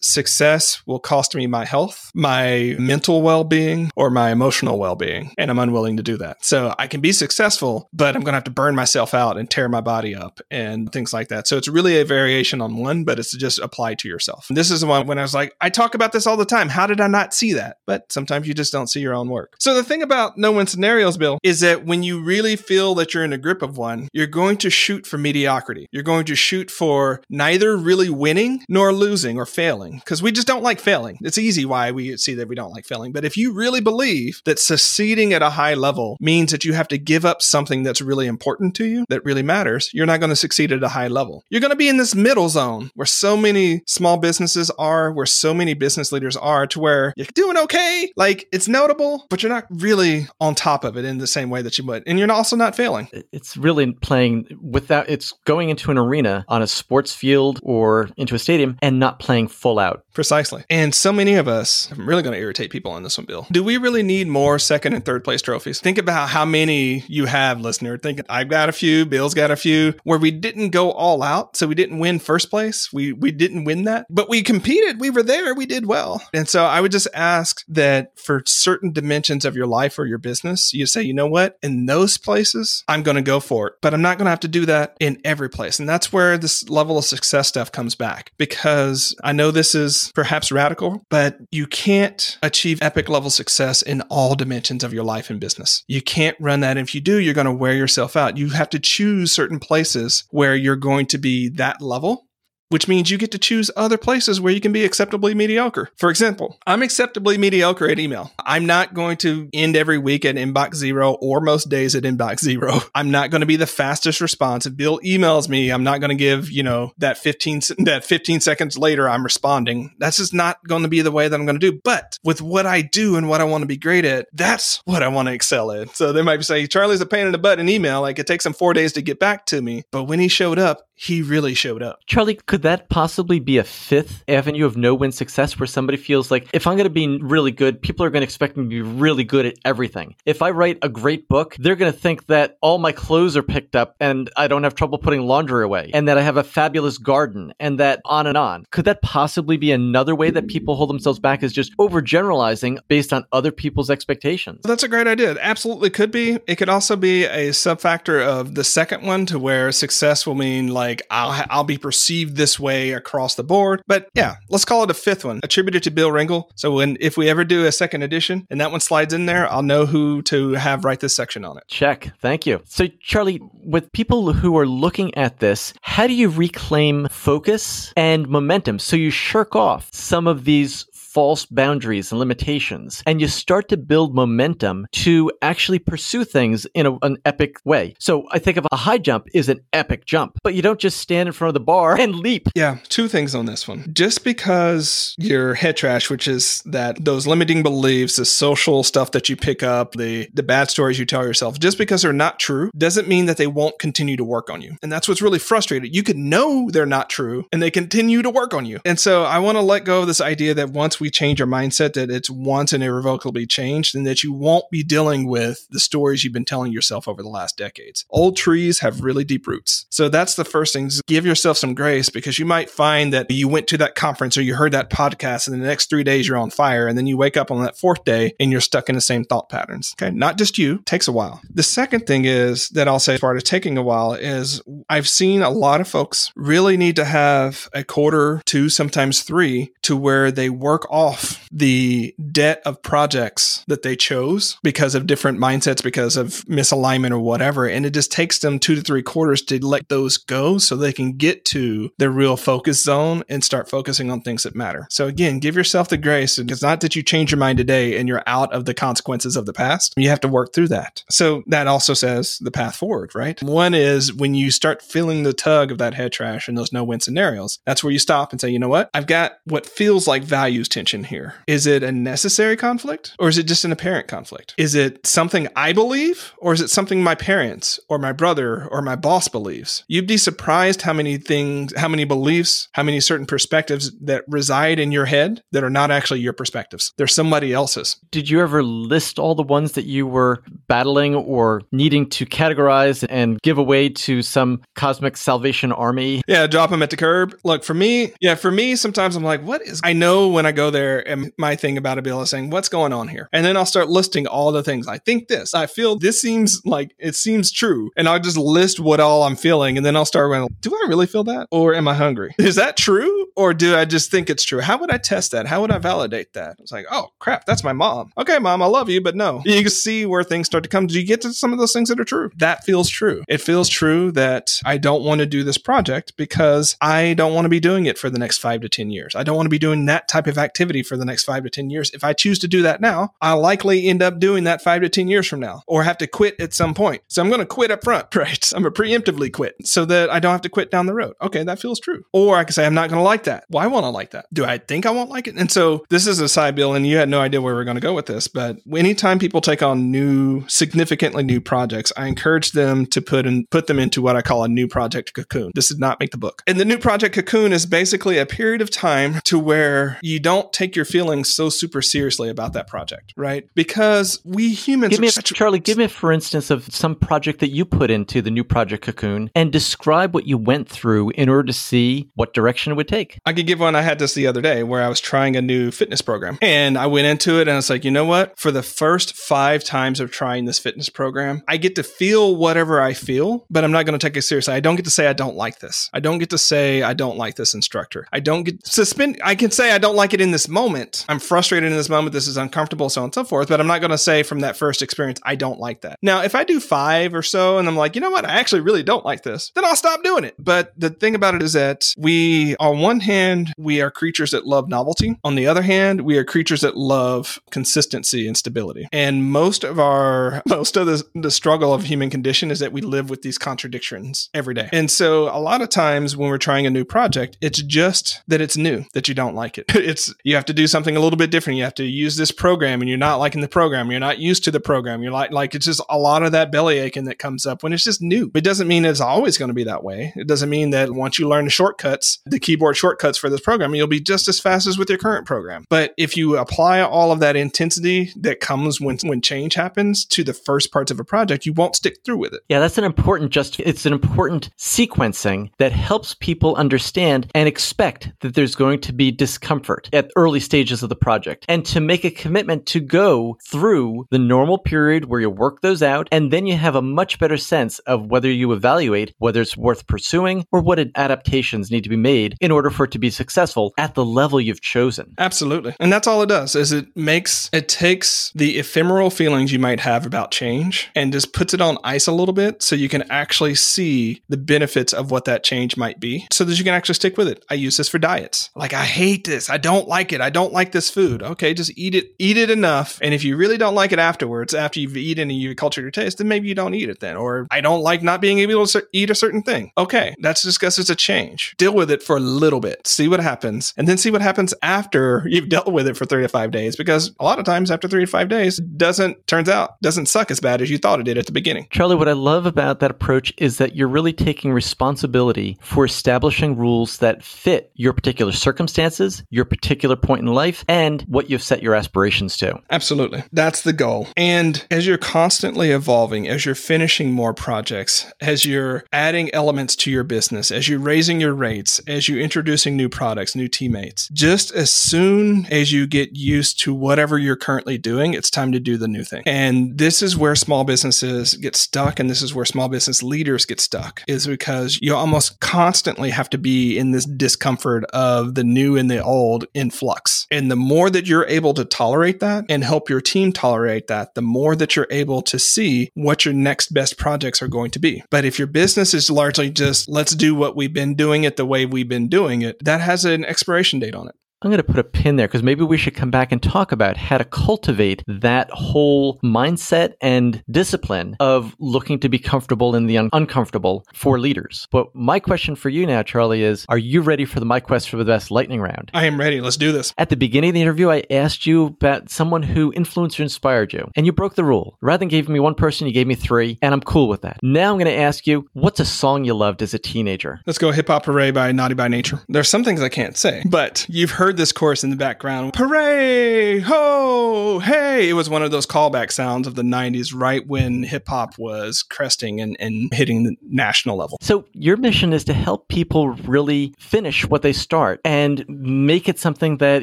success 0.00 0.82
will 0.86 1.00
cost 1.00 1.34
me 1.34 1.46
my 1.46 1.64
health, 1.64 2.10
my 2.14 2.76
mental 2.78 3.22
well 3.22 3.33
being, 3.42 3.90
or 3.96 4.10
my 4.10 4.30
emotional 4.30 4.78
well 4.78 4.94
being. 4.94 5.32
And 5.36 5.50
I'm 5.50 5.58
unwilling 5.58 5.96
to 5.96 6.02
do 6.02 6.16
that. 6.18 6.44
So 6.44 6.74
I 6.78 6.86
can 6.86 7.00
be 7.00 7.12
successful, 7.12 7.88
but 7.92 8.14
I'm 8.14 8.22
going 8.22 8.32
to 8.32 8.36
have 8.36 8.44
to 8.44 8.50
burn 8.50 8.76
myself 8.76 9.14
out 9.14 9.36
and 9.36 9.50
tear 9.50 9.68
my 9.68 9.80
body 9.80 10.14
up 10.14 10.40
and 10.50 10.92
things 10.92 11.12
like 11.12 11.28
that. 11.28 11.48
So 11.48 11.56
it's 11.56 11.66
really 11.66 11.98
a 11.98 12.04
variation 12.04 12.60
on 12.60 12.76
one, 12.76 13.04
but 13.04 13.18
it's 13.18 13.36
just 13.36 13.58
applied 13.58 13.98
to 14.00 14.08
yourself. 14.08 14.46
And 14.48 14.56
this 14.56 14.70
is 14.70 14.82
the 14.82 14.86
one 14.86 15.06
when 15.06 15.18
I 15.18 15.22
was 15.22 15.34
like, 15.34 15.56
I 15.60 15.70
talk 15.70 15.94
about 15.94 16.12
this 16.12 16.26
all 16.26 16.36
the 16.36 16.44
time. 16.44 16.68
How 16.68 16.86
did 16.86 17.00
I 17.00 17.06
not 17.06 17.34
see 17.34 17.54
that? 17.54 17.78
But 17.86 18.12
sometimes 18.12 18.46
you 18.46 18.54
just 18.54 18.72
don't 18.72 18.88
see 18.88 19.00
your 19.00 19.14
own 19.14 19.28
work. 19.28 19.54
So 19.58 19.74
the 19.74 19.82
thing 19.82 20.02
about 20.02 20.36
no 20.36 20.52
win 20.52 20.66
scenarios, 20.66 21.16
Bill, 21.16 21.38
is 21.42 21.60
that 21.60 21.84
when 21.84 22.02
you 22.02 22.22
really 22.22 22.56
feel 22.56 22.94
that 22.96 23.14
you're 23.14 23.24
in 23.24 23.32
a 23.32 23.38
grip 23.38 23.62
of 23.62 23.78
one, 23.78 24.08
you're 24.12 24.26
going 24.26 24.58
to 24.58 24.70
shoot 24.70 25.06
for 25.06 25.16
mediocrity. 25.18 25.88
You're 25.90 26.02
going 26.02 26.26
to 26.26 26.36
shoot 26.36 26.70
for 26.70 27.22
neither 27.30 27.76
really 27.76 28.10
winning 28.10 28.62
nor 28.68 28.92
losing 28.92 29.38
or 29.38 29.46
failing 29.46 29.98
because 29.98 30.22
we 30.22 30.32
just 30.32 30.46
don't 30.46 30.62
like 30.62 30.80
failing. 30.80 31.18
It's 31.22 31.38
easy 31.38 31.64
why 31.64 31.92
we 31.92 32.16
see 32.16 32.34
that 32.34 32.48
we 32.48 32.54
don't 32.54 32.72
like 32.72 32.86
failing. 32.86 33.12
But 33.12 33.23
if 33.24 33.36
you 33.36 33.52
really 33.52 33.80
believe 33.80 34.40
that 34.44 34.58
succeeding 34.58 35.32
at 35.32 35.42
a 35.42 35.50
high 35.50 35.74
level 35.74 36.16
means 36.20 36.52
that 36.52 36.64
you 36.64 36.72
have 36.72 36.88
to 36.88 36.98
give 36.98 37.24
up 37.24 37.42
something 37.42 37.82
that's 37.82 38.00
really 38.00 38.26
important 38.26 38.74
to 38.76 38.86
you, 38.86 39.04
that 39.08 39.24
really 39.24 39.42
matters, 39.42 39.90
you're 39.92 40.06
not 40.06 40.20
going 40.20 40.30
to 40.30 40.36
succeed 40.36 40.72
at 40.72 40.82
a 40.82 40.88
high 40.88 41.08
level. 41.08 41.42
You're 41.48 41.60
going 41.60 41.70
to 41.70 41.76
be 41.76 41.88
in 41.88 41.96
this 41.96 42.14
middle 42.14 42.48
zone 42.48 42.90
where 42.94 43.06
so 43.06 43.36
many 43.36 43.82
small 43.86 44.16
businesses 44.16 44.70
are, 44.70 45.12
where 45.12 45.26
so 45.26 45.54
many 45.54 45.74
business 45.74 46.12
leaders 46.12 46.36
are, 46.36 46.66
to 46.68 46.80
where 46.80 47.12
you're 47.16 47.26
doing 47.34 47.56
okay. 47.56 48.10
Like 48.16 48.46
it's 48.52 48.68
notable, 48.68 49.26
but 49.30 49.42
you're 49.42 49.52
not 49.52 49.66
really 49.70 50.28
on 50.40 50.54
top 50.54 50.84
of 50.84 50.96
it 50.96 51.04
in 51.04 51.18
the 51.18 51.26
same 51.26 51.50
way 51.50 51.62
that 51.62 51.78
you 51.78 51.84
would. 51.86 52.02
And 52.06 52.18
you're 52.18 52.30
also 52.30 52.56
not 52.56 52.76
failing. 52.76 53.08
It's 53.32 53.56
really 53.56 53.92
playing 53.92 54.46
without, 54.60 55.08
it's 55.08 55.32
going 55.44 55.70
into 55.70 55.90
an 55.90 55.98
arena 55.98 56.44
on 56.48 56.62
a 56.62 56.66
sports 56.66 57.14
field 57.14 57.60
or 57.62 58.10
into 58.16 58.34
a 58.34 58.38
stadium 58.38 58.76
and 58.82 58.98
not 58.98 59.18
playing 59.18 59.48
full 59.48 59.78
out. 59.78 60.04
Precisely. 60.14 60.64
And 60.70 60.94
so 60.94 61.12
many 61.12 61.34
of 61.34 61.48
us, 61.48 61.90
I'm 61.90 62.08
really 62.08 62.22
going 62.22 62.34
to 62.34 62.40
irritate 62.40 62.70
people 62.70 62.92
on 62.92 63.02
this 63.02 63.13
one, 63.18 63.26
Bill. 63.26 63.46
Do 63.50 63.62
we 63.62 63.76
really 63.76 64.02
need 64.02 64.28
more 64.28 64.58
second 64.58 64.94
and 64.94 65.04
third 65.04 65.24
place 65.24 65.42
trophies? 65.42 65.80
Think 65.80 65.98
about 65.98 66.28
how 66.28 66.44
many 66.44 67.04
you 67.08 67.26
have, 67.26 67.60
listener. 67.60 67.98
Think 67.98 68.20
I've 68.28 68.48
got 68.48 68.68
a 68.68 68.72
few, 68.72 69.06
Bill's 69.06 69.34
got 69.34 69.50
a 69.50 69.56
few, 69.56 69.94
where 70.04 70.18
we 70.18 70.30
didn't 70.30 70.70
go 70.70 70.92
all 70.92 71.22
out. 71.22 71.56
So 71.56 71.66
we 71.66 71.74
didn't 71.74 71.98
win 71.98 72.18
first 72.18 72.50
place. 72.50 72.92
We 72.92 73.12
we 73.12 73.30
didn't 73.30 73.64
win 73.64 73.84
that, 73.84 74.06
but 74.10 74.28
we 74.28 74.42
competed. 74.42 75.00
We 75.00 75.10
were 75.10 75.22
there. 75.22 75.54
We 75.54 75.66
did 75.66 75.86
well. 75.86 76.22
And 76.32 76.48
so 76.48 76.64
I 76.64 76.80
would 76.80 76.92
just 76.92 77.08
ask 77.14 77.64
that 77.68 78.18
for 78.18 78.42
certain 78.46 78.92
dimensions 78.92 79.44
of 79.44 79.56
your 79.56 79.66
life 79.66 79.98
or 79.98 80.06
your 80.06 80.18
business, 80.18 80.72
you 80.72 80.86
say, 80.86 81.02
you 81.02 81.14
know 81.14 81.26
what? 81.26 81.58
In 81.62 81.86
those 81.86 82.18
places, 82.18 82.84
I'm 82.88 83.02
going 83.02 83.16
to 83.16 83.22
go 83.22 83.40
for 83.40 83.68
it, 83.68 83.74
but 83.80 83.94
I'm 83.94 84.02
not 84.02 84.18
going 84.18 84.26
to 84.26 84.30
have 84.30 84.40
to 84.40 84.48
do 84.48 84.66
that 84.66 84.96
in 85.00 85.20
every 85.24 85.48
place. 85.48 85.78
And 85.78 85.88
that's 85.88 86.12
where 86.12 86.38
this 86.38 86.68
level 86.68 86.98
of 86.98 87.04
success 87.04 87.48
stuff 87.48 87.70
comes 87.72 87.94
back 87.94 88.32
because 88.38 89.14
I 89.22 89.32
know 89.32 89.50
this 89.50 89.74
is 89.74 90.12
perhaps 90.14 90.50
radical, 90.50 91.04
but 91.08 91.38
you 91.50 91.66
can't 91.66 92.38
achieve 92.42 92.82
epic 92.82 93.03
level 93.08 93.30
success 93.30 93.82
in 93.82 94.00
all 94.02 94.34
dimensions 94.34 94.84
of 94.84 94.92
your 94.92 95.04
life 95.04 95.30
and 95.30 95.40
business. 95.40 95.84
You 95.86 96.02
can't 96.02 96.36
run 96.40 96.60
that. 96.60 96.76
If 96.76 96.94
you 96.94 97.00
do, 97.00 97.18
you're 97.18 97.34
going 97.34 97.46
to 97.46 97.52
wear 97.52 97.74
yourself 97.74 98.16
out. 98.16 98.36
You 98.36 98.50
have 98.50 98.70
to 98.70 98.78
choose 98.78 99.32
certain 99.32 99.58
places 99.58 100.24
where 100.30 100.54
you're 100.54 100.76
going 100.76 101.06
to 101.06 101.18
be 101.18 101.48
that 101.50 101.80
level 101.80 102.26
which 102.68 102.88
means 102.88 103.10
you 103.10 103.18
get 103.18 103.30
to 103.32 103.38
choose 103.38 103.70
other 103.76 103.98
places 103.98 104.40
where 104.40 104.52
you 104.52 104.60
can 104.60 104.72
be 104.72 104.84
acceptably 104.84 105.34
mediocre. 105.34 105.90
For 105.96 106.10
example, 106.10 106.58
I'm 106.66 106.82
acceptably 106.82 107.38
mediocre 107.38 107.88
at 107.88 107.98
email. 107.98 108.32
I'm 108.38 108.66
not 108.66 108.94
going 108.94 109.16
to 109.18 109.48
end 109.52 109.76
every 109.76 109.98
week 109.98 110.24
at 110.24 110.36
inbox 110.36 110.76
zero 110.76 111.12
or 111.20 111.40
most 111.40 111.68
days 111.68 111.94
at 111.94 112.04
inbox 112.04 112.40
zero. 112.40 112.80
I'm 112.94 113.10
not 113.10 113.30
going 113.30 113.40
to 113.40 113.46
be 113.46 113.56
the 113.56 113.66
fastest 113.66 114.20
response. 114.20 114.66
If 114.66 114.76
Bill 114.76 114.98
emails 115.00 115.48
me, 115.48 115.70
I'm 115.70 115.84
not 115.84 116.00
going 116.00 116.10
to 116.10 116.16
give, 116.16 116.50
you 116.50 116.62
know, 116.62 116.92
that 116.98 117.18
15, 117.18 117.60
that 117.78 118.04
15 118.04 118.40
seconds 118.40 118.78
later, 118.78 119.08
I'm 119.08 119.24
responding. 119.24 119.94
That's 119.98 120.16
just 120.16 120.34
not 120.34 120.58
going 120.66 120.82
to 120.82 120.88
be 120.88 121.02
the 121.02 121.12
way 121.12 121.28
that 121.28 121.38
I'm 121.38 121.46
going 121.46 121.60
to 121.60 121.70
do. 121.70 121.80
But 121.84 122.18
with 122.24 122.40
what 122.42 122.66
I 122.66 122.82
do 122.82 123.16
and 123.16 123.28
what 123.28 123.40
I 123.40 123.44
want 123.44 123.62
to 123.62 123.66
be 123.66 123.76
great 123.76 124.04
at, 124.04 124.28
that's 124.32 124.80
what 124.84 125.02
I 125.02 125.08
want 125.08 125.28
to 125.28 125.34
excel 125.34 125.70
at. 125.70 125.94
So 125.96 126.12
they 126.12 126.22
might 126.22 126.42
say, 126.44 126.66
Charlie's 126.66 127.00
a 127.00 127.06
pain 127.06 127.26
in 127.26 127.32
the 127.32 127.38
butt 127.38 127.58
in 127.58 127.68
email. 127.68 128.00
Like 128.00 128.18
it 128.18 128.26
takes 128.26 128.44
him 128.46 128.52
four 128.52 128.72
days 128.72 128.92
to 128.94 129.02
get 129.02 129.18
back 129.18 129.46
to 129.46 129.60
me. 129.60 129.84
But 129.90 130.04
when 130.04 130.18
he 130.18 130.28
showed 130.28 130.58
up, 130.58 130.88
he 130.94 131.22
really 131.22 131.54
showed 131.54 131.82
up. 131.82 132.00
Charlie, 132.06 132.36
could 132.46 132.62
that 132.62 132.88
possibly 132.88 133.40
be 133.40 133.58
a 133.58 133.64
fifth 133.64 134.24
avenue 134.28 134.64
of 134.64 134.76
no 134.76 134.94
win 134.94 135.12
success 135.12 135.58
where 135.58 135.66
somebody 135.66 135.98
feels 135.98 136.30
like 136.30 136.48
if 136.52 136.66
I'm 136.66 136.76
going 136.76 136.84
to 136.84 136.90
be 136.90 137.18
really 137.18 137.50
good, 137.50 137.82
people 137.82 138.06
are 138.06 138.10
going 138.10 138.22
to 138.22 138.24
expect 138.24 138.56
me 138.56 138.64
to 138.64 138.68
be 138.68 138.82
really 138.82 139.24
good 139.24 139.46
at 139.46 139.58
everything. 139.64 140.14
If 140.24 140.42
I 140.42 140.50
write 140.50 140.78
a 140.82 140.88
great 140.88 141.28
book, 141.28 141.56
they're 141.58 141.76
going 141.76 141.92
to 141.92 141.98
think 141.98 142.26
that 142.26 142.56
all 142.60 142.78
my 142.78 142.92
clothes 142.92 143.36
are 143.36 143.42
picked 143.42 143.76
up 143.76 143.96
and 144.00 144.30
I 144.36 144.48
don't 144.48 144.62
have 144.62 144.74
trouble 144.74 144.98
putting 144.98 145.22
laundry 145.22 145.64
away 145.64 145.90
and 145.92 146.08
that 146.08 146.18
I 146.18 146.22
have 146.22 146.36
a 146.36 146.44
fabulous 146.44 146.98
garden 146.98 147.52
and 147.58 147.80
that 147.80 148.00
on 148.04 148.26
and 148.26 148.36
on. 148.36 148.64
Could 148.70 148.84
that 148.84 149.02
possibly 149.02 149.56
be 149.56 149.72
another 149.72 150.14
way 150.14 150.30
that 150.30 150.46
people 150.46 150.76
hold 150.76 150.90
themselves 150.90 151.18
back 151.18 151.42
is 151.42 151.52
just 151.52 151.76
overgeneralizing 151.78 152.78
based 152.88 153.12
on 153.12 153.24
other 153.32 153.50
people's 153.50 153.90
expectations? 153.90 154.60
That's 154.62 154.82
a 154.82 154.88
great 154.88 155.06
idea. 155.06 155.32
It 155.32 155.38
absolutely 155.40 155.90
could 155.90 156.10
be. 156.10 156.38
It 156.46 156.56
could 156.56 156.68
also 156.68 156.96
be 156.96 157.24
a 157.24 157.50
subfactor 157.50 158.24
of 158.24 158.54
the 158.54 158.64
second 158.64 159.02
one 159.02 159.26
to 159.26 159.38
where 159.38 159.72
success 159.72 160.26
will 160.26 160.34
mean 160.34 160.68
like 160.68 160.83
I'll 161.10 161.44
I'll 161.50 161.64
be 161.64 161.78
perceived 161.78 162.36
this 162.36 162.58
way 162.58 162.92
across 162.92 163.34
the 163.34 163.44
board. 163.44 163.82
But 163.86 164.08
yeah, 164.14 164.36
let's 164.48 164.64
call 164.64 164.82
it 164.84 164.90
a 164.90 164.94
fifth 164.94 165.24
one, 165.24 165.40
attributed 165.42 165.82
to 165.84 165.90
Bill 165.90 166.10
Ringle. 166.10 166.50
So 166.54 166.72
when 166.72 166.96
if 167.00 167.16
we 167.16 167.28
ever 167.28 167.44
do 167.44 167.66
a 167.66 167.72
second 167.72 168.02
edition 168.02 168.46
and 168.50 168.60
that 168.60 168.70
one 168.70 168.80
slides 168.80 169.14
in 169.14 169.26
there, 169.26 169.50
I'll 169.50 169.62
know 169.62 169.86
who 169.86 170.22
to 170.22 170.52
have 170.52 170.84
write 170.84 171.00
this 171.00 171.14
section 171.14 171.44
on 171.44 171.58
it. 171.58 171.64
Check. 171.68 172.12
Thank 172.20 172.46
you. 172.46 172.62
So 172.64 172.86
Charlie, 173.00 173.40
with 173.64 173.92
people 173.92 174.32
who 174.32 174.56
are 174.58 174.66
looking 174.66 175.14
at 175.16 175.38
this, 175.38 175.74
how 175.82 176.06
do 176.06 176.14
you 176.14 176.28
reclaim 176.28 177.08
focus 177.08 177.92
and 177.96 178.28
momentum 178.28 178.78
so 178.78 178.96
you 178.96 179.10
shirk 179.10 179.56
off 179.56 179.88
some 179.92 180.26
of 180.26 180.44
these 180.44 180.86
false 181.14 181.46
boundaries 181.46 182.10
and 182.10 182.18
limitations, 182.18 183.02
and 183.06 183.20
you 183.20 183.28
start 183.28 183.68
to 183.68 183.76
build 183.76 184.14
momentum 184.14 184.86
to 184.90 185.30
actually 185.40 185.78
pursue 185.78 186.24
things 186.24 186.66
in 186.74 186.86
a, 186.86 186.98
an 187.02 187.16
epic 187.24 187.56
way. 187.64 187.94
So 188.00 188.26
I 188.32 188.40
think 188.40 188.56
of 188.56 188.66
a 188.70 188.76
high 188.76 188.98
jump 188.98 189.28
is 189.32 189.48
an 189.48 189.60
epic 189.72 190.04
jump, 190.04 190.38
but 190.42 190.54
you 190.54 190.62
don't 190.62 190.80
just 190.80 190.98
stand 190.98 191.28
in 191.28 191.32
front 191.32 191.50
of 191.50 191.54
the 191.54 191.60
bar 191.60 191.98
and 191.98 192.16
leap. 192.16 192.48
Yeah, 192.54 192.78
two 192.88 193.08
things 193.08 193.34
on 193.34 193.46
this 193.46 193.68
one. 193.68 193.90
Just 193.92 194.24
because 194.24 195.14
your 195.18 195.54
head 195.54 195.76
trash, 195.76 196.10
which 196.10 196.26
is 196.26 196.62
that 196.66 197.02
those 197.04 197.26
limiting 197.26 197.62
beliefs, 197.62 198.16
the 198.16 198.24
social 198.24 198.82
stuff 198.82 199.12
that 199.12 199.28
you 199.28 199.36
pick 199.36 199.62
up, 199.62 199.92
the 199.92 200.28
the 200.34 200.42
bad 200.42 200.68
stories 200.70 200.98
you 200.98 201.06
tell 201.06 201.24
yourself, 201.24 201.58
just 201.60 201.78
because 201.78 202.02
they're 202.02 202.12
not 202.12 202.40
true 202.40 202.70
doesn't 202.76 203.06
mean 203.06 203.26
that 203.26 203.36
they 203.36 203.46
won't 203.46 203.78
continue 203.78 204.16
to 204.16 204.24
work 204.24 204.50
on 204.50 204.60
you. 204.60 204.76
And 204.82 204.90
that's 204.90 205.06
what's 205.06 205.22
really 205.22 205.38
frustrating. 205.38 205.92
You 205.92 206.02
can 206.02 206.28
know 206.28 206.68
they're 206.70 206.86
not 206.86 207.08
true 207.08 207.46
and 207.52 207.62
they 207.62 207.70
continue 207.70 208.22
to 208.22 208.30
work 208.30 208.52
on 208.52 208.66
you. 208.66 208.80
And 208.84 208.98
so 208.98 209.22
I 209.22 209.38
want 209.38 209.56
to 209.56 209.62
let 209.62 209.84
go 209.84 210.00
of 210.00 210.06
this 210.06 210.20
idea 210.20 210.54
that 210.54 210.70
once 210.70 210.98
we 211.00 211.03
change 211.10 211.40
our 211.40 211.46
mindset 211.46 211.94
that 211.94 212.10
it's 212.10 212.30
once 212.30 212.72
and 212.72 212.82
irrevocably 212.82 213.46
changed 213.46 213.94
and 213.94 214.06
that 214.06 214.22
you 214.22 214.32
won't 214.32 214.70
be 214.70 214.82
dealing 214.82 215.26
with 215.26 215.66
the 215.70 215.80
stories 215.80 216.24
you've 216.24 216.32
been 216.32 216.44
telling 216.44 216.72
yourself 216.72 217.08
over 217.08 217.22
the 217.22 217.28
last 217.28 217.56
decades. 217.56 218.04
Old 218.10 218.36
trees 218.36 218.80
have 218.80 219.02
really 219.02 219.24
deep 219.24 219.46
roots. 219.46 219.86
So 219.90 220.08
that's 220.08 220.34
the 220.34 220.44
first 220.44 220.72
thing. 220.72 220.90
Give 221.06 221.26
yourself 221.26 221.56
some 221.56 221.74
grace 221.74 222.08
because 222.08 222.38
you 222.38 222.44
might 222.44 222.70
find 222.70 223.12
that 223.12 223.30
you 223.30 223.48
went 223.48 223.66
to 223.68 223.78
that 223.78 223.94
conference 223.94 224.36
or 224.36 224.42
you 224.42 224.54
heard 224.54 224.72
that 224.72 224.90
podcast 224.90 225.48
and 225.48 225.60
the 225.60 225.66
next 225.66 225.88
three 225.90 226.04
days 226.04 226.28
you're 226.28 226.36
on 226.36 226.50
fire. 226.50 226.86
And 226.86 226.96
then 226.96 227.06
you 227.06 227.16
wake 227.16 227.36
up 227.36 227.50
on 227.50 227.62
that 227.62 227.78
fourth 227.78 228.04
day 228.04 228.34
and 228.38 228.50
you're 228.50 228.60
stuck 228.60 228.88
in 228.88 228.94
the 228.94 229.00
same 229.00 229.24
thought 229.24 229.48
patterns. 229.48 229.94
Okay. 230.00 230.14
Not 230.14 230.38
just 230.38 230.58
you, 230.58 230.78
takes 230.84 231.08
a 231.08 231.12
while. 231.12 231.40
The 231.52 231.62
second 231.62 232.06
thing 232.06 232.24
is 232.24 232.68
that 232.70 232.88
I'll 232.88 232.98
say 232.98 233.14
as 233.14 233.20
part 233.20 233.36
of 233.36 233.44
taking 233.44 233.78
a 233.78 233.82
while 233.82 234.14
is 234.14 234.62
I've 234.88 235.08
seen 235.08 235.42
a 235.42 235.50
lot 235.50 235.80
of 235.80 235.88
folks 235.88 236.30
really 236.36 236.76
need 236.76 236.96
to 236.96 237.04
have 237.04 237.68
a 237.72 237.84
quarter, 237.84 238.42
two, 238.46 238.68
sometimes 238.68 239.22
three 239.22 239.72
to 239.82 239.96
where 239.96 240.30
they 240.30 240.50
work 240.50 240.86
off 240.94 241.48
the 241.50 242.14
debt 242.30 242.62
of 242.64 242.80
projects 242.80 243.64
that 243.66 243.82
they 243.82 243.96
chose 243.96 244.56
because 244.62 244.94
of 244.94 245.08
different 245.08 245.40
mindsets, 245.40 245.82
because 245.82 246.16
of 246.16 246.28
misalignment 246.44 247.10
or 247.10 247.18
whatever. 247.18 247.66
And 247.66 247.84
it 247.84 247.90
just 247.90 248.12
takes 248.12 248.38
them 248.38 248.60
two 248.60 248.76
to 248.76 248.80
three 248.80 249.02
quarters 249.02 249.42
to 249.42 249.58
let 249.66 249.88
those 249.88 250.16
go 250.16 250.58
so 250.58 250.76
they 250.76 250.92
can 250.92 251.16
get 251.16 251.44
to 251.46 251.90
their 251.98 252.10
real 252.10 252.36
focus 252.36 252.80
zone 252.84 253.24
and 253.28 253.42
start 253.42 253.68
focusing 253.68 254.08
on 254.08 254.20
things 254.20 254.44
that 254.44 254.54
matter. 254.54 254.86
So 254.88 255.08
again, 255.08 255.40
give 255.40 255.56
yourself 255.56 255.88
the 255.88 255.96
grace. 255.96 256.38
It's 256.38 256.62
not 256.62 256.80
that 256.82 256.94
you 256.94 257.02
change 257.02 257.32
your 257.32 257.40
mind 257.40 257.58
today 257.58 257.98
and 257.98 258.08
you're 258.08 258.22
out 258.28 258.52
of 258.52 258.64
the 258.64 258.74
consequences 258.74 259.36
of 259.36 259.46
the 259.46 259.52
past. 259.52 259.94
You 259.96 260.10
have 260.10 260.20
to 260.20 260.28
work 260.28 260.54
through 260.54 260.68
that. 260.68 261.02
So 261.10 261.42
that 261.48 261.66
also 261.66 261.94
says 261.94 262.38
the 262.38 262.52
path 262.52 262.76
forward, 262.76 263.16
right? 263.16 263.42
One 263.42 263.74
is 263.74 264.12
when 264.12 264.34
you 264.34 264.52
start 264.52 264.80
feeling 264.80 265.24
the 265.24 265.32
tug 265.32 265.72
of 265.72 265.78
that 265.78 265.94
head 265.94 266.12
trash 266.12 266.46
and 266.46 266.56
those 266.56 266.72
no 266.72 266.84
win 266.84 267.00
scenarios, 267.00 267.58
that's 267.66 267.82
where 267.82 267.92
you 267.92 267.98
stop 267.98 268.30
and 268.30 268.40
say, 268.40 268.50
you 268.50 268.60
know 268.60 268.68
what? 268.68 268.90
I've 268.94 269.08
got 269.08 269.38
what 269.42 269.66
feels 269.66 270.06
like 270.06 270.22
values 270.22 270.68
tension 270.68 270.83
here. 270.84 271.34
Is 271.46 271.66
it 271.66 271.82
a 271.82 271.92
necessary 271.92 272.56
conflict 272.56 273.14
or 273.18 273.28
is 273.28 273.38
it 273.38 273.44
just 273.44 273.64
an 273.64 273.72
apparent 273.72 274.08
conflict? 274.08 274.54
Is 274.58 274.74
it 274.74 275.06
something 275.06 275.48
I 275.56 275.72
believe 275.72 276.34
or 276.38 276.52
is 276.52 276.60
it 276.60 276.70
something 276.70 277.02
my 277.02 277.14
parents 277.14 277.80
or 277.88 277.98
my 277.98 278.12
brother 278.12 278.66
or 278.66 278.82
my 278.82 278.96
boss 278.96 279.28
believes? 279.28 279.84
You'd 279.88 280.06
be 280.06 280.16
surprised 280.16 280.82
how 280.82 280.92
many 280.92 281.16
things, 281.16 281.72
how 281.76 281.88
many 281.88 282.04
beliefs, 282.04 282.68
how 282.72 282.82
many 282.82 283.00
certain 283.00 283.26
perspectives 283.26 283.90
that 284.00 284.24
reside 284.28 284.78
in 284.78 284.92
your 284.92 285.06
head 285.06 285.42
that 285.52 285.64
are 285.64 285.70
not 285.70 285.90
actually 285.90 286.20
your 286.20 286.32
perspectives. 286.32 286.92
They're 286.96 287.06
somebody 287.06 287.52
else's. 287.52 287.96
Did 288.10 288.28
you 288.28 288.40
ever 288.40 288.62
list 288.62 289.18
all 289.18 289.34
the 289.34 289.42
ones 289.42 289.72
that 289.72 289.86
you 289.86 290.06
were 290.06 290.42
battling 290.68 291.14
or 291.14 291.62
needing 291.72 292.08
to 292.10 292.26
categorize 292.26 293.06
and 293.08 293.40
give 293.42 293.58
away 293.58 293.88
to 293.88 294.22
some 294.22 294.62
cosmic 294.74 295.16
salvation 295.16 295.72
army? 295.72 296.22
Yeah, 296.26 296.46
drop 296.46 296.70
them 296.70 296.82
at 296.82 296.90
the 296.90 296.96
curb. 296.96 297.36
Look, 297.44 297.64
for 297.64 297.74
me, 297.74 298.12
yeah, 298.20 298.34
for 298.34 298.50
me, 298.50 298.76
sometimes 298.76 299.16
I'm 299.16 299.24
like, 299.24 299.42
what 299.42 299.62
is, 299.62 299.80
I 299.84 299.92
know 299.92 300.28
when 300.28 300.46
I 300.46 300.52
go 300.52 300.63
there 300.70 301.06
and 301.06 301.32
my 301.38 301.56
thing 301.56 301.76
about 301.76 302.04
is 302.06 302.30
saying, 302.30 302.50
what's 302.50 302.68
going 302.68 302.92
on 302.92 303.08
here? 303.08 303.28
And 303.32 303.44
then 303.44 303.56
I'll 303.56 303.66
start 303.66 303.88
listing 303.88 304.26
all 304.26 304.52
the 304.52 304.62
things. 304.62 304.86
I 304.88 304.98
think 304.98 305.28
this, 305.28 305.54
I 305.54 305.66
feel 305.66 305.98
this 305.98 306.20
seems 306.20 306.60
like 306.64 306.94
it 306.98 307.14
seems 307.14 307.52
true. 307.52 307.90
And 307.96 308.08
I'll 308.08 308.18
just 308.18 308.36
list 308.36 308.80
what 308.80 309.00
all 309.00 309.22
I'm 309.22 309.36
feeling. 309.36 309.76
And 309.76 309.84
then 309.84 309.96
I'll 309.96 310.04
start 310.04 310.30
going, 310.30 310.48
do 310.60 310.74
I 310.74 310.86
really 310.88 311.06
feel 311.06 311.24
that? 311.24 311.48
Or 311.50 311.74
am 311.74 311.88
I 311.88 311.94
hungry? 311.94 312.34
Is 312.38 312.56
that 312.56 312.76
true? 312.76 313.26
Or 313.36 313.52
do 313.52 313.76
I 313.76 313.84
just 313.84 314.10
think 314.10 314.30
it's 314.30 314.44
true? 314.44 314.60
How 314.60 314.78
would 314.78 314.90
I 314.90 314.98
test 314.98 315.32
that? 315.32 315.46
How 315.46 315.60
would 315.60 315.70
I 315.70 315.78
validate 315.78 316.32
that? 316.34 316.56
It's 316.60 316.72
like, 316.72 316.86
oh 316.90 317.08
crap, 317.18 317.46
that's 317.46 317.64
my 317.64 317.72
mom. 317.72 318.12
Okay, 318.16 318.38
mom, 318.38 318.62
I 318.62 318.66
love 318.66 318.88
you, 318.88 319.00
but 319.00 319.16
no. 319.16 319.42
You 319.44 319.60
can 319.60 319.70
see 319.70 320.06
where 320.06 320.22
things 320.22 320.46
start 320.46 320.64
to 320.64 320.70
come. 320.70 320.86
Do 320.86 320.98
you 320.98 321.06
get 321.06 321.20
to 321.22 321.32
some 321.32 321.52
of 321.52 321.58
those 321.58 321.72
things 321.72 321.88
that 321.88 322.00
are 322.00 322.04
true? 322.04 322.30
That 322.36 322.64
feels 322.64 322.88
true. 322.88 323.22
It 323.28 323.40
feels 323.40 323.68
true 323.68 324.12
that 324.12 324.60
I 324.64 324.78
don't 324.78 325.04
want 325.04 325.20
to 325.20 325.26
do 325.26 325.42
this 325.42 325.58
project 325.58 326.16
because 326.16 326.76
I 326.80 327.14
don't 327.14 327.34
want 327.34 327.44
to 327.44 327.48
be 327.48 327.60
doing 327.60 327.86
it 327.86 327.98
for 327.98 328.08
the 328.08 328.18
next 328.18 328.38
five 328.38 328.60
to 328.60 328.68
10 328.68 328.90
years. 328.90 329.14
I 329.14 329.22
don't 329.22 329.36
want 329.36 329.46
to 329.46 329.50
be 329.50 329.58
doing 329.58 329.86
that 329.86 330.08
type 330.08 330.26
of 330.26 330.38
activity 330.38 330.53
for 330.54 330.96
the 330.96 331.04
next 331.04 331.24
five 331.24 331.44
to 331.44 331.50
10 331.50 331.70
years. 331.70 331.90
If 331.92 332.04
I 332.04 332.12
choose 332.12 332.38
to 332.40 332.48
do 332.48 332.62
that 332.62 332.80
now, 332.80 333.14
I'll 333.20 333.40
likely 333.40 333.86
end 333.86 334.02
up 334.02 334.18
doing 334.18 334.44
that 334.44 334.62
five 334.62 334.82
to 334.82 334.88
10 334.88 335.08
years 335.08 335.26
from 335.26 335.40
now 335.40 335.62
or 335.66 335.82
have 335.82 335.98
to 335.98 336.06
quit 336.06 336.40
at 336.40 336.54
some 336.54 336.74
point. 336.74 337.02
So 337.08 337.22
I'm 337.22 337.28
going 337.28 337.40
to 337.40 337.46
quit 337.46 337.70
up 337.70 337.84
front, 337.84 338.06
right? 338.14 338.52
I'm 338.54 338.62
going 338.62 338.74
to 338.74 338.82
preemptively 338.82 339.32
quit 339.32 339.54
so 339.64 339.84
that 339.84 340.10
I 340.10 340.20
don't 340.20 340.32
have 340.32 340.42
to 340.42 340.48
quit 340.48 340.70
down 340.70 340.86
the 340.86 340.94
road. 340.94 341.14
Okay, 341.20 341.44
that 341.44 341.60
feels 341.60 341.80
true. 341.80 342.04
Or 342.12 342.36
I 342.36 342.44
can 342.44 342.52
say, 342.52 342.66
I'm 342.66 342.74
not 342.74 342.90
going 342.90 342.98
to 342.98 343.04
like 343.04 343.24
that. 343.24 343.44
Why 343.48 343.66
won't 343.66 343.84
I 343.84 343.88
like 343.88 344.10
that? 344.12 344.26
Do 344.32 344.44
I 344.44 344.58
think 344.58 344.86
I 344.86 344.90
won't 344.90 345.10
like 345.10 345.26
it? 345.26 345.36
And 345.36 345.50
so 345.50 345.84
this 345.90 346.06
is 346.06 346.20
a 346.20 346.28
side 346.28 346.54
bill, 346.54 346.74
and 346.74 346.86
you 346.86 346.96
had 346.96 347.08
no 347.08 347.20
idea 347.20 347.40
where 347.40 347.54
we 347.54 347.60
are 347.60 347.64
going 347.64 347.76
to 347.76 347.80
go 347.80 347.94
with 347.94 348.06
this. 348.06 348.28
But 348.28 348.58
anytime 348.74 349.18
people 349.18 349.40
take 349.40 349.62
on 349.62 349.90
new, 349.90 350.44
significantly 350.48 351.22
new 351.22 351.40
projects, 351.40 351.92
I 351.96 352.06
encourage 352.06 352.52
them 352.52 352.86
to 352.86 353.02
put 353.02 353.26
and 353.26 353.48
put 353.50 353.66
them 353.66 353.78
into 353.78 354.02
what 354.02 354.16
I 354.16 354.22
call 354.22 354.44
a 354.44 354.48
new 354.48 354.68
project 354.68 355.14
cocoon. 355.14 355.52
This 355.54 355.68
did 355.68 355.80
not 355.80 356.00
make 356.00 356.10
the 356.10 356.18
book. 356.18 356.42
And 356.46 356.58
the 356.58 356.64
new 356.64 356.78
project 356.78 357.14
cocoon 357.14 357.52
is 357.52 357.66
basically 357.66 358.18
a 358.18 358.26
period 358.26 358.62
of 358.62 358.70
time 358.70 359.20
to 359.24 359.38
where 359.38 359.98
you 360.02 360.20
don't 360.20 360.43
take 360.52 360.76
your 360.76 360.84
feelings 360.84 361.34
so 361.34 361.48
super 361.48 361.82
seriously 361.82 362.28
about 362.28 362.52
that 362.52 362.66
project, 362.66 363.12
right? 363.16 363.48
Because 363.54 364.20
we 364.24 364.50
humans 364.50 364.90
give 364.90 365.00
me 365.00 365.08
a, 365.08 365.10
Charlie, 365.10 365.58
give 365.58 365.78
me 365.78 365.86
for 365.86 366.12
instance 366.12 366.50
of 366.50 366.64
some 366.72 366.94
project 366.94 367.40
that 367.40 367.50
you 367.50 367.64
put 367.64 367.90
into 367.90 368.22
the 368.22 368.30
new 368.30 368.44
project 368.44 368.84
cocoon 368.84 369.30
and 369.34 369.52
describe 369.52 370.14
what 370.14 370.26
you 370.26 370.38
went 370.38 370.68
through 370.68 371.10
in 371.10 371.28
order 371.28 371.44
to 371.44 371.52
see 371.52 372.10
what 372.14 372.34
direction 372.34 372.72
it 372.72 372.76
would 372.76 372.88
take. 372.88 373.18
I 373.24 373.32
could 373.32 373.46
give 373.46 373.60
one 373.60 373.76
I 373.76 373.82
had 373.82 373.98
this 373.98 374.14
the 374.14 374.26
other 374.26 374.40
day 374.40 374.62
where 374.62 374.82
I 374.82 374.88
was 374.88 375.00
trying 375.00 375.36
a 375.36 375.42
new 375.42 375.70
fitness 375.70 376.02
program 376.02 376.38
and 376.42 376.76
I 376.76 376.86
went 376.86 377.06
into 377.06 377.40
it 377.40 377.48
and 377.48 377.56
it's 377.56 377.70
like, 377.70 377.84
you 377.84 377.90
know 377.90 378.04
what? 378.04 378.38
For 378.38 378.50
the 378.50 378.62
first 378.62 379.14
five 379.14 379.64
times 379.64 380.00
of 380.00 380.10
trying 380.10 380.44
this 380.44 380.58
fitness 380.58 380.88
program, 380.88 381.42
I 381.48 381.56
get 381.56 381.74
to 381.76 381.82
feel 381.82 382.36
whatever 382.36 382.80
I 382.80 382.92
feel, 382.92 383.46
but 383.50 383.64
I'm 383.64 383.72
not 383.72 383.86
going 383.86 383.98
to 383.98 384.06
take 384.06 384.16
it 384.16 384.22
seriously. 384.22 384.54
I 384.54 384.60
don't 384.60 384.76
get 384.76 384.84
to 384.84 384.90
say 384.90 385.06
I 385.06 385.12
don't 385.12 385.36
like 385.36 385.60
this. 385.60 385.90
I 385.92 386.00
don't 386.00 386.18
get 386.18 386.30
to 386.30 386.38
say 386.38 386.82
I 386.82 386.94
don't 386.94 387.16
like 387.16 387.36
this 387.36 387.54
instructor. 387.54 388.06
I 388.12 388.20
don't 388.20 388.44
get 388.44 388.66
suspend. 388.66 389.20
I 389.22 389.34
can 389.34 389.50
say 389.50 389.72
I 389.72 389.78
don't 389.78 389.96
like 389.96 390.14
it 390.14 390.20
in 390.20 390.30
this 390.34 390.48
moment. 390.48 391.06
I'm 391.08 391.20
frustrated 391.20 391.70
in 391.70 391.76
this 391.76 391.88
moment. 391.88 392.12
This 392.12 392.26
is 392.26 392.36
uncomfortable, 392.36 392.90
so 392.90 393.02
on 393.02 393.04
and 393.04 393.14
so 393.14 393.22
forth. 393.22 393.48
But 393.48 393.60
I'm 393.60 393.68
not 393.68 393.80
going 393.80 393.92
to 393.92 393.98
say 393.98 394.24
from 394.24 394.40
that 394.40 394.56
first 394.56 394.82
experience 394.82 395.20
I 395.22 395.36
don't 395.36 395.60
like 395.60 395.82
that. 395.82 395.98
Now, 396.02 396.22
if 396.22 396.34
I 396.34 396.42
do 396.42 396.58
five 396.58 397.14
or 397.14 397.22
so, 397.22 397.58
and 397.58 397.68
I'm 397.68 397.76
like, 397.76 397.94
you 397.94 398.00
know 398.00 398.10
what, 398.10 398.24
I 398.24 398.32
actually 398.32 398.62
really 398.62 398.82
don't 398.82 399.04
like 399.04 399.22
this, 399.22 399.52
then 399.54 399.64
I'll 399.64 399.76
stop 399.76 400.02
doing 400.02 400.24
it. 400.24 400.34
But 400.36 400.72
the 400.76 400.90
thing 400.90 401.14
about 401.14 401.36
it 401.36 401.42
is 401.42 401.52
that 401.52 401.94
we, 401.96 402.56
on 402.56 402.80
one 402.80 402.98
hand, 402.98 403.52
we 403.56 403.80
are 403.80 403.92
creatures 403.92 404.32
that 404.32 404.44
love 404.44 404.68
novelty. 404.68 405.16
On 405.22 405.36
the 405.36 405.46
other 405.46 405.62
hand, 405.62 406.00
we 406.00 406.18
are 406.18 406.24
creatures 406.24 406.62
that 406.62 406.76
love 406.76 407.38
consistency 407.52 408.26
and 408.26 408.36
stability. 408.36 408.88
And 408.92 409.30
most 409.30 409.62
of 409.62 409.78
our, 409.78 410.42
most 410.48 410.76
of 410.76 410.86
the, 410.86 411.04
the 411.14 411.30
struggle 411.30 411.72
of 411.72 411.84
human 411.84 412.10
condition 412.10 412.50
is 412.50 412.58
that 412.58 412.72
we 412.72 412.80
live 412.80 413.08
with 413.08 413.22
these 413.22 413.38
contradictions 413.38 414.30
every 414.34 414.54
day. 414.54 414.68
And 414.72 414.90
so 414.90 415.28
a 415.28 415.38
lot 415.38 415.62
of 415.62 415.68
times 415.68 416.16
when 416.16 416.28
we're 416.28 416.38
trying 416.38 416.66
a 416.66 416.70
new 416.70 416.84
project, 416.84 417.38
it's 417.40 417.62
just 417.62 418.20
that 418.26 418.40
it's 418.40 418.56
new, 418.56 418.84
that 418.94 419.06
you 419.06 419.14
don't 419.14 419.36
like 419.36 419.58
it. 419.58 419.66
It's, 419.84 420.14
you 420.24 420.34
have 420.34 420.46
to 420.46 420.54
do 420.54 420.66
something 420.66 420.96
a 420.96 421.00
little 421.00 421.18
bit 421.18 421.30
different. 421.30 421.58
You 421.58 421.64
have 421.64 421.74
to 421.74 421.84
use 421.84 422.16
this 422.16 422.32
program 422.32 422.80
and 422.80 422.88
you're 422.88 422.98
not 422.98 423.18
liking 423.18 423.42
the 423.42 423.48
program. 423.48 423.90
You're 423.90 424.00
not 424.00 424.18
used 424.18 424.42
to 424.44 424.50
the 424.50 424.58
program. 424.58 425.02
You're 425.02 425.12
like, 425.12 425.30
like 425.30 425.54
it's 425.54 425.66
just 425.66 425.82
a 425.90 425.98
lot 425.98 426.22
of 426.22 426.32
that 426.32 426.50
belly 426.50 426.78
aching 426.78 427.04
that 427.04 427.18
comes 427.18 427.44
up 427.44 427.62
when 427.62 427.74
it's 427.74 427.84
just 427.84 428.00
new. 428.00 428.30
It 428.34 428.42
doesn't 428.42 428.66
mean 428.66 428.86
it's 428.86 429.00
always 429.00 429.36
going 429.36 429.50
to 429.50 429.54
be 429.54 429.64
that 429.64 429.84
way. 429.84 430.14
It 430.16 430.26
doesn't 430.26 430.48
mean 430.48 430.70
that 430.70 430.92
once 430.92 431.18
you 431.18 431.28
learn 431.28 431.44
the 431.44 431.50
shortcuts, 431.50 432.20
the 432.24 432.40
keyboard 432.40 432.76
shortcuts 432.76 433.18
for 433.18 433.28
this 433.28 433.40
program, 433.40 433.74
you'll 433.74 433.86
be 433.86 434.00
just 434.00 434.26
as 434.26 434.40
fast 434.40 434.66
as 434.66 434.78
with 434.78 434.88
your 434.88 434.98
current 434.98 435.26
program. 435.26 435.66
But 435.68 435.92
if 435.98 436.16
you 436.16 436.38
apply 436.38 436.80
all 436.80 437.12
of 437.12 437.20
that 437.20 437.36
intensity 437.36 438.10
that 438.16 438.40
comes 438.40 438.80
when, 438.80 438.98
when 439.02 439.20
change 439.20 439.54
happens 439.54 440.06
to 440.06 440.24
the 440.24 440.32
first 440.32 440.72
parts 440.72 440.90
of 440.90 440.98
a 440.98 441.04
project, 441.04 441.44
you 441.44 441.52
won't 441.52 441.76
stick 441.76 441.98
through 442.02 442.16
with 442.16 442.32
it. 442.32 442.40
Yeah, 442.48 442.60
that's 442.60 442.78
an 442.78 442.84
important 442.84 443.30
just 443.30 443.60
it's 443.60 443.84
an 443.84 443.92
important 443.92 444.50
sequencing 444.56 445.50
that 445.58 445.72
helps 445.72 446.14
people 446.14 446.54
understand 446.56 447.30
and 447.34 447.46
expect 447.46 448.10
that 448.20 448.34
there's 448.34 448.54
going 448.54 448.80
to 448.80 448.92
be 448.92 449.10
discomfort 449.10 449.90
at 449.92 450.10
early 450.16 450.40
stages 450.40 450.82
of 450.82 450.88
the 450.88 450.96
project 450.96 451.44
and 451.48 451.64
to 451.66 451.80
make 451.80 452.04
a 452.04 452.10
commitment 452.10 452.66
to 452.66 452.80
go 452.80 453.36
through 453.48 454.06
the 454.10 454.18
normal 454.18 454.58
period 454.58 455.06
where 455.06 455.20
you 455.20 455.30
work 455.30 455.60
those 455.60 455.82
out 455.82 456.08
and 456.12 456.30
then 456.30 456.46
you 456.46 456.56
have 456.56 456.74
a 456.74 456.82
much 456.82 457.18
better 457.18 457.36
sense 457.36 457.78
of 457.80 458.06
whether 458.06 458.30
you 458.30 458.52
evaluate 458.52 459.14
whether 459.18 459.40
it's 459.40 459.56
worth 459.56 459.86
pursuing 459.86 460.44
or 460.52 460.60
what 460.60 460.78
adaptations 460.96 461.70
need 461.70 461.82
to 461.82 461.88
be 461.88 461.96
made 461.96 462.36
in 462.40 462.50
order 462.50 462.70
for 462.70 462.84
it 462.84 462.90
to 462.90 462.98
be 462.98 463.10
successful 463.10 463.72
at 463.78 463.94
the 463.94 464.04
level 464.04 464.40
you've 464.40 464.60
chosen. 464.60 465.14
Absolutely. 465.18 465.74
And 465.80 465.92
that's 465.92 466.06
all 466.06 466.22
it 466.22 466.28
does 466.28 466.54
is 466.54 466.72
it 466.72 466.86
makes 466.96 467.50
it 467.52 467.68
takes 467.68 468.32
the 468.34 468.58
ephemeral 468.58 469.10
feelings 469.10 469.52
you 469.52 469.58
might 469.58 469.80
have 469.80 470.06
about 470.06 470.30
change 470.30 470.90
and 470.94 471.12
just 471.12 471.32
puts 471.32 471.54
it 471.54 471.60
on 471.60 471.78
ice 471.84 472.06
a 472.06 472.12
little 472.12 472.34
bit 472.34 472.62
so 472.62 472.76
you 472.76 472.88
can 472.88 473.02
actually 473.10 473.54
see 473.54 474.22
the 474.28 474.36
benefits 474.36 474.92
of 474.92 475.10
what 475.10 475.24
that 475.24 475.44
change 475.44 475.76
might 475.76 476.00
be 476.00 476.26
so 476.30 476.44
that 476.44 476.58
you 476.58 476.64
can 476.64 476.74
actually 476.74 476.94
stick 476.94 477.16
with 477.16 477.28
it. 477.28 477.44
I 477.50 477.54
use 477.54 477.76
this 477.76 477.88
for 477.88 477.98
diets. 477.98 478.50
Like 478.54 478.72
I 478.72 478.84
hate 478.84 479.24
this. 479.24 479.50
I 479.50 479.58
don't 479.58 479.88
like 479.88 480.03
it. 480.12 480.20
I 480.20 480.30
don't 480.30 480.52
like 480.52 480.72
this 480.72 480.90
food. 480.90 481.22
Okay, 481.22 481.54
just 481.54 481.72
eat 481.76 481.94
it 481.94 482.14
eat 482.18 482.36
it 482.36 482.50
enough 482.50 482.98
and 483.02 483.14
if 483.14 483.24
you 483.24 483.36
really 483.36 483.56
don't 483.56 483.74
like 483.74 483.92
it 483.92 483.98
afterwards 483.98 484.54
after 484.54 484.80
you've 484.80 484.96
eaten 484.96 485.30
and 485.30 485.38
you've 485.38 485.56
cultured 485.56 485.82
your 485.82 485.90
taste 485.90 486.18
then 486.18 486.28
maybe 486.28 486.48
you 486.48 486.54
don't 486.54 486.74
eat 486.74 486.88
it 486.88 487.00
then 487.00 487.16
or 487.16 487.46
I 487.50 487.60
don't 487.60 487.82
like 487.82 488.02
not 488.02 488.20
being 488.20 488.38
able 488.38 488.66
to 488.66 488.86
eat 488.92 489.10
a 489.10 489.14
certain 489.14 489.42
thing. 489.42 489.72
Okay, 489.76 490.14
that's 490.20 490.42
just 490.42 490.60
because 490.60 490.78
it's 490.78 490.90
a 490.90 490.94
change. 490.94 491.54
Deal 491.56 491.74
with 491.74 491.90
it 491.90 492.02
for 492.02 492.16
a 492.16 492.20
little 492.20 492.60
bit. 492.60 492.86
See 492.86 493.08
what 493.08 493.20
happens 493.20 493.74
and 493.76 493.88
then 493.88 493.98
see 493.98 494.10
what 494.10 494.22
happens 494.22 494.54
after 494.62 495.24
you've 495.26 495.48
dealt 495.48 495.72
with 495.72 495.86
it 495.86 495.96
for 495.96 496.04
3 496.04 496.22
to 496.22 496.28
5 496.28 496.50
days 496.50 496.76
because 496.76 497.14
a 497.18 497.24
lot 497.24 497.38
of 497.38 497.44
times 497.44 497.70
after 497.70 497.88
3 497.88 498.04
to 498.04 498.10
5 498.10 498.28
days 498.28 498.58
doesn't 498.58 499.26
turns 499.26 499.48
out 499.48 499.80
doesn't 499.82 500.06
suck 500.06 500.30
as 500.30 500.40
bad 500.40 500.62
as 500.62 500.70
you 500.70 500.78
thought 500.78 501.00
it 501.00 501.04
did 501.04 501.18
at 501.18 501.26
the 501.26 501.32
beginning. 501.32 501.66
Charlie, 501.70 501.96
what 501.96 502.08
I 502.08 502.12
love 502.12 502.46
about 502.46 502.80
that 502.80 502.90
approach 502.90 503.32
is 503.38 503.58
that 503.58 503.76
you're 503.76 503.88
really 503.88 504.12
taking 504.12 504.52
responsibility 504.52 505.58
for 505.60 505.84
establishing 505.84 506.56
rules 506.56 506.98
that 506.98 507.22
fit 507.22 507.70
your 507.74 507.92
particular 507.92 508.32
circumstances, 508.32 509.22
your 509.30 509.44
particular 509.44 509.93
point 509.96 510.22
in 510.22 510.28
life, 510.28 510.64
and 510.68 511.02
what 511.02 511.30
you've 511.30 511.42
set 511.42 511.62
your 511.62 511.74
aspirations 511.74 512.36
to. 512.38 512.60
Absolutely. 512.70 513.24
That's 513.32 513.62
the 513.62 513.72
goal. 513.72 514.08
And 514.16 514.64
as 514.70 514.86
you're 514.86 514.98
constantly 514.98 515.70
evolving, 515.70 516.28
as 516.28 516.44
you're 516.44 516.54
finishing 516.54 517.12
more 517.12 517.34
projects, 517.34 518.10
as 518.20 518.44
you're 518.44 518.84
adding 518.92 519.32
elements 519.34 519.76
to 519.76 519.90
your 519.90 520.04
business, 520.04 520.50
as 520.50 520.68
you're 520.68 520.78
raising 520.78 521.20
your 521.20 521.34
rates, 521.34 521.80
as 521.86 522.08
you're 522.08 522.20
introducing 522.20 522.76
new 522.76 522.88
products, 522.88 523.34
new 523.34 523.48
teammates, 523.48 524.08
just 524.08 524.52
as 524.52 524.70
soon 524.70 525.46
as 525.46 525.72
you 525.72 525.86
get 525.86 526.16
used 526.16 526.58
to 526.60 526.74
whatever 526.74 527.18
you're 527.18 527.36
currently 527.36 527.78
doing, 527.78 528.14
it's 528.14 528.30
time 528.30 528.52
to 528.52 528.60
do 528.60 528.76
the 528.76 528.88
new 528.88 529.04
thing. 529.04 529.22
And 529.26 529.76
this 529.78 530.02
is 530.02 530.16
where 530.16 530.34
small 530.34 530.64
businesses 530.64 531.34
get 531.34 531.56
stuck. 531.56 531.98
And 531.98 532.08
this 532.08 532.22
is 532.22 532.34
where 532.34 532.44
small 532.44 532.68
business 532.68 533.02
leaders 533.02 533.44
get 533.44 533.60
stuck 533.60 534.02
is 534.06 534.26
because 534.26 534.78
you 534.80 534.94
almost 534.94 535.40
constantly 535.40 536.10
have 536.10 536.30
to 536.30 536.38
be 536.38 536.78
in 536.78 536.90
this 536.90 537.04
discomfort 537.04 537.84
of 537.86 538.34
the 538.34 538.44
new 538.44 538.76
and 538.76 538.90
the 538.90 539.02
old 539.02 539.46
in 539.54 539.70
flux. 539.84 540.26
And 540.30 540.50
the 540.50 540.56
more 540.56 540.88
that 540.88 541.06
you're 541.06 541.26
able 541.26 541.52
to 541.52 541.64
tolerate 541.66 542.20
that 542.20 542.46
and 542.48 542.64
help 542.64 542.88
your 542.88 543.02
team 543.02 543.34
tolerate 543.34 543.88
that, 543.88 544.14
the 544.14 544.22
more 544.22 544.56
that 544.56 544.76
you're 544.76 544.86
able 544.90 545.20
to 545.20 545.38
see 545.38 545.90
what 545.92 546.24
your 546.24 546.32
next 546.32 546.72
best 546.72 546.96
projects 546.96 547.42
are 547.42 547.48
going 547.48 547.70
to 547.72 547.78
be. 547.78 548.02
But 548.10 548.24
if 548.24 548.38
your 548.38 548.48
business 548.48 548.94
is 548.94 549.10
largely 549.10 549.50
just 549.50 549.86
let's 549.86 550.14
do 550.14 550.34
what 550.34 550.56
we've 550.56 550.72
been 550.72 550.94
doing 550.94 551.24
it 551.24 551.36
the 551.36 551.44
way 551.44 551.66
we've 551.66 551.86
been 551.86 552.08
doing 552.08 552.40
it, 552.40 552.64
that 552.64 552.80
has 552.80 553.04
an 553.04 553.26
expiration 553.26 553.78
date 553.78 553.94
on 553.94 554.08
it. 554.08 554.14
I'm 554.44 554.50
going 554.50 554.58
to 554.58 554.62
put 554.62 554.78
a 554.78 554.84
pin 554.84 555.16
there 555.16 555.26
because 555.26 555.42
maybe 555.42 555.64
we 555.64 555.78
should 555.78 555.94
come 555.94 556.10
back 556.10 556.30
and 556.30 556.42
talk 556.42 556.70
about 556.70 556.98
how 556.98 557.16
to 557.16 557.24
cultivate 557.24 558.04
that 558.06 558.50
whole 558.50 559.18
mindset 559.20 559.94
and 560.02 560.44
discipline 560.50 561.16
of 561.18 561.56
looking 561.58 561.98
to 562.00 562.10
be 562.10 562.18
comfortable 562.18 562.74
in 562.74 562.84
the 562.84 562.98
un- 562.98 563.08
uncomfortable 563.14 563.86
for 563.94 564.18
leaders. 564.18 564.68
But 564.70 564.94
my 564.94 565.18
question 565.18 565.56
for 565.56 565.70
you 565.70 565.86
now, 565.86 566.02
Charlie, 566.02 566.42
is 566.42 566.66
Are 566.68 566.76
you 566.76 567.00
ready 567.00 567.24
for 567.24 567.40
the 567.40 567.46
My 567.46 567.58
Quest 567.58 567.88
for 567.88 567.96
the 567.96 568.04
Best 568.04 568.30
lightning 568.30 568.60
round? 568.60 568.90
I 568.92 569.06
am 569.06 569.18
ready. 569.18 569.40
Let's 569.40 569.56
do 569.56 569.72
this. 569.72 569.94
At 569.96 570.10
the 570.10 570.16
beginning 570.16 570.50
of 570.50 570.54
the 570.54 570.60
interview, 570.60 570.90
I 570.90 571.04
asked 571.08 571.46
you 571.46 571.64
about 571.64 572.10
someone 572.10 572.42
who 572.42 572.70
influenced 572.76 573.18
or 573.18 573.22
inspired 573.22 573.72
you, 573.72 573.90
and 573.96 574.04
you 574.04 574.12
broke 574.12 574.34
the 574.34 574.44
rule. 574.44 574.76
Rather 574.82 574.98
than 574.98 575.08
giving 575.08 575.32
me 575.32 575.40
one 575.40 575.54
person, 575.54 575.86
you 575.86 575.94
gave 575.94 576.06
me 576.06 576.16
three, 576.16 576.58
and 576.60 576.74
I'm 576.74 576.82
cool 576.82 577.08
with 577.08 577.22
that. 577.22 577.38
Now 577.42 577.72
I'm 577.72 577.78
going 577.78 577.86
to 577.86 577.98
ask 577.98 578.26
you, 578.26 578.46
what's 578.52 578.78
a 578.78 578.84
song 578.84 579.24
you 579.24 579.32
loved 579.32 579.62
as 579.62 579.72
a 579.72 579.78
teenager? 579.78 580.40
Let's 580.44 580.58
go 580.58 580.70
Hip 580.70 580.88
Hop 580.88 581.06
Hooray 581.06 581.30
by 581.30 581.50
Naughty 581.52 581.74
by 581.74 581.88
Nature. 581.88 582.20
There's 582.28 582.50
some 582.50 582.62
things 582.62 582.82
I 582.82 582.90
can't 582.90 583.16
say, 583.16 583.42
but 583.46 583.86
you've 583.88 584.10
heard 584.10 584.33
this 584.36 584.52
chorus 584.52 584.84
in 584.84 584.90
the 584.90 584.96
background. 584.96 585.54
Hooray! 585.56 586.60
Ho! 586.60 587.58
Hey! 587.60 588.08
It 588.08 588.14
was 588.14 588.28
one 588.28 588.42
of 588.42 588.50
those 588.50 588.66
callback 588.66 589.10
sounds 589.10 589.46
of 589.46 589.54
the 589.54 589.62
90s, 589.62 590.12
right 590.14 590.46
when 590.46 590.82
hip 590.82 591.08
hop 591.08 591.38
was 591.38 591.82
cresting 591.82 592.40
and, 592.40 592.56
and 592.60 592.92
hitting 592.92 593.24
the 593.24 593.36
national 593.42 593.96
level. 593.96 594.18
So, 594.20 594.46
your 594.52 594.76
mission 594.76 595.12
is 595.12 595.24
to 595.24 595.34
help 595.34 595.68
people 595.68 596.10
really 596.10 596.74
finish 596.78 597.26
what 597.26 597.42
they 597.42 597.52
start 597.52 598.00
and 598.04 598.44
make 598.48 599.08
it 599.08 599.18
something 599.18 599.58
that 599.58 599.82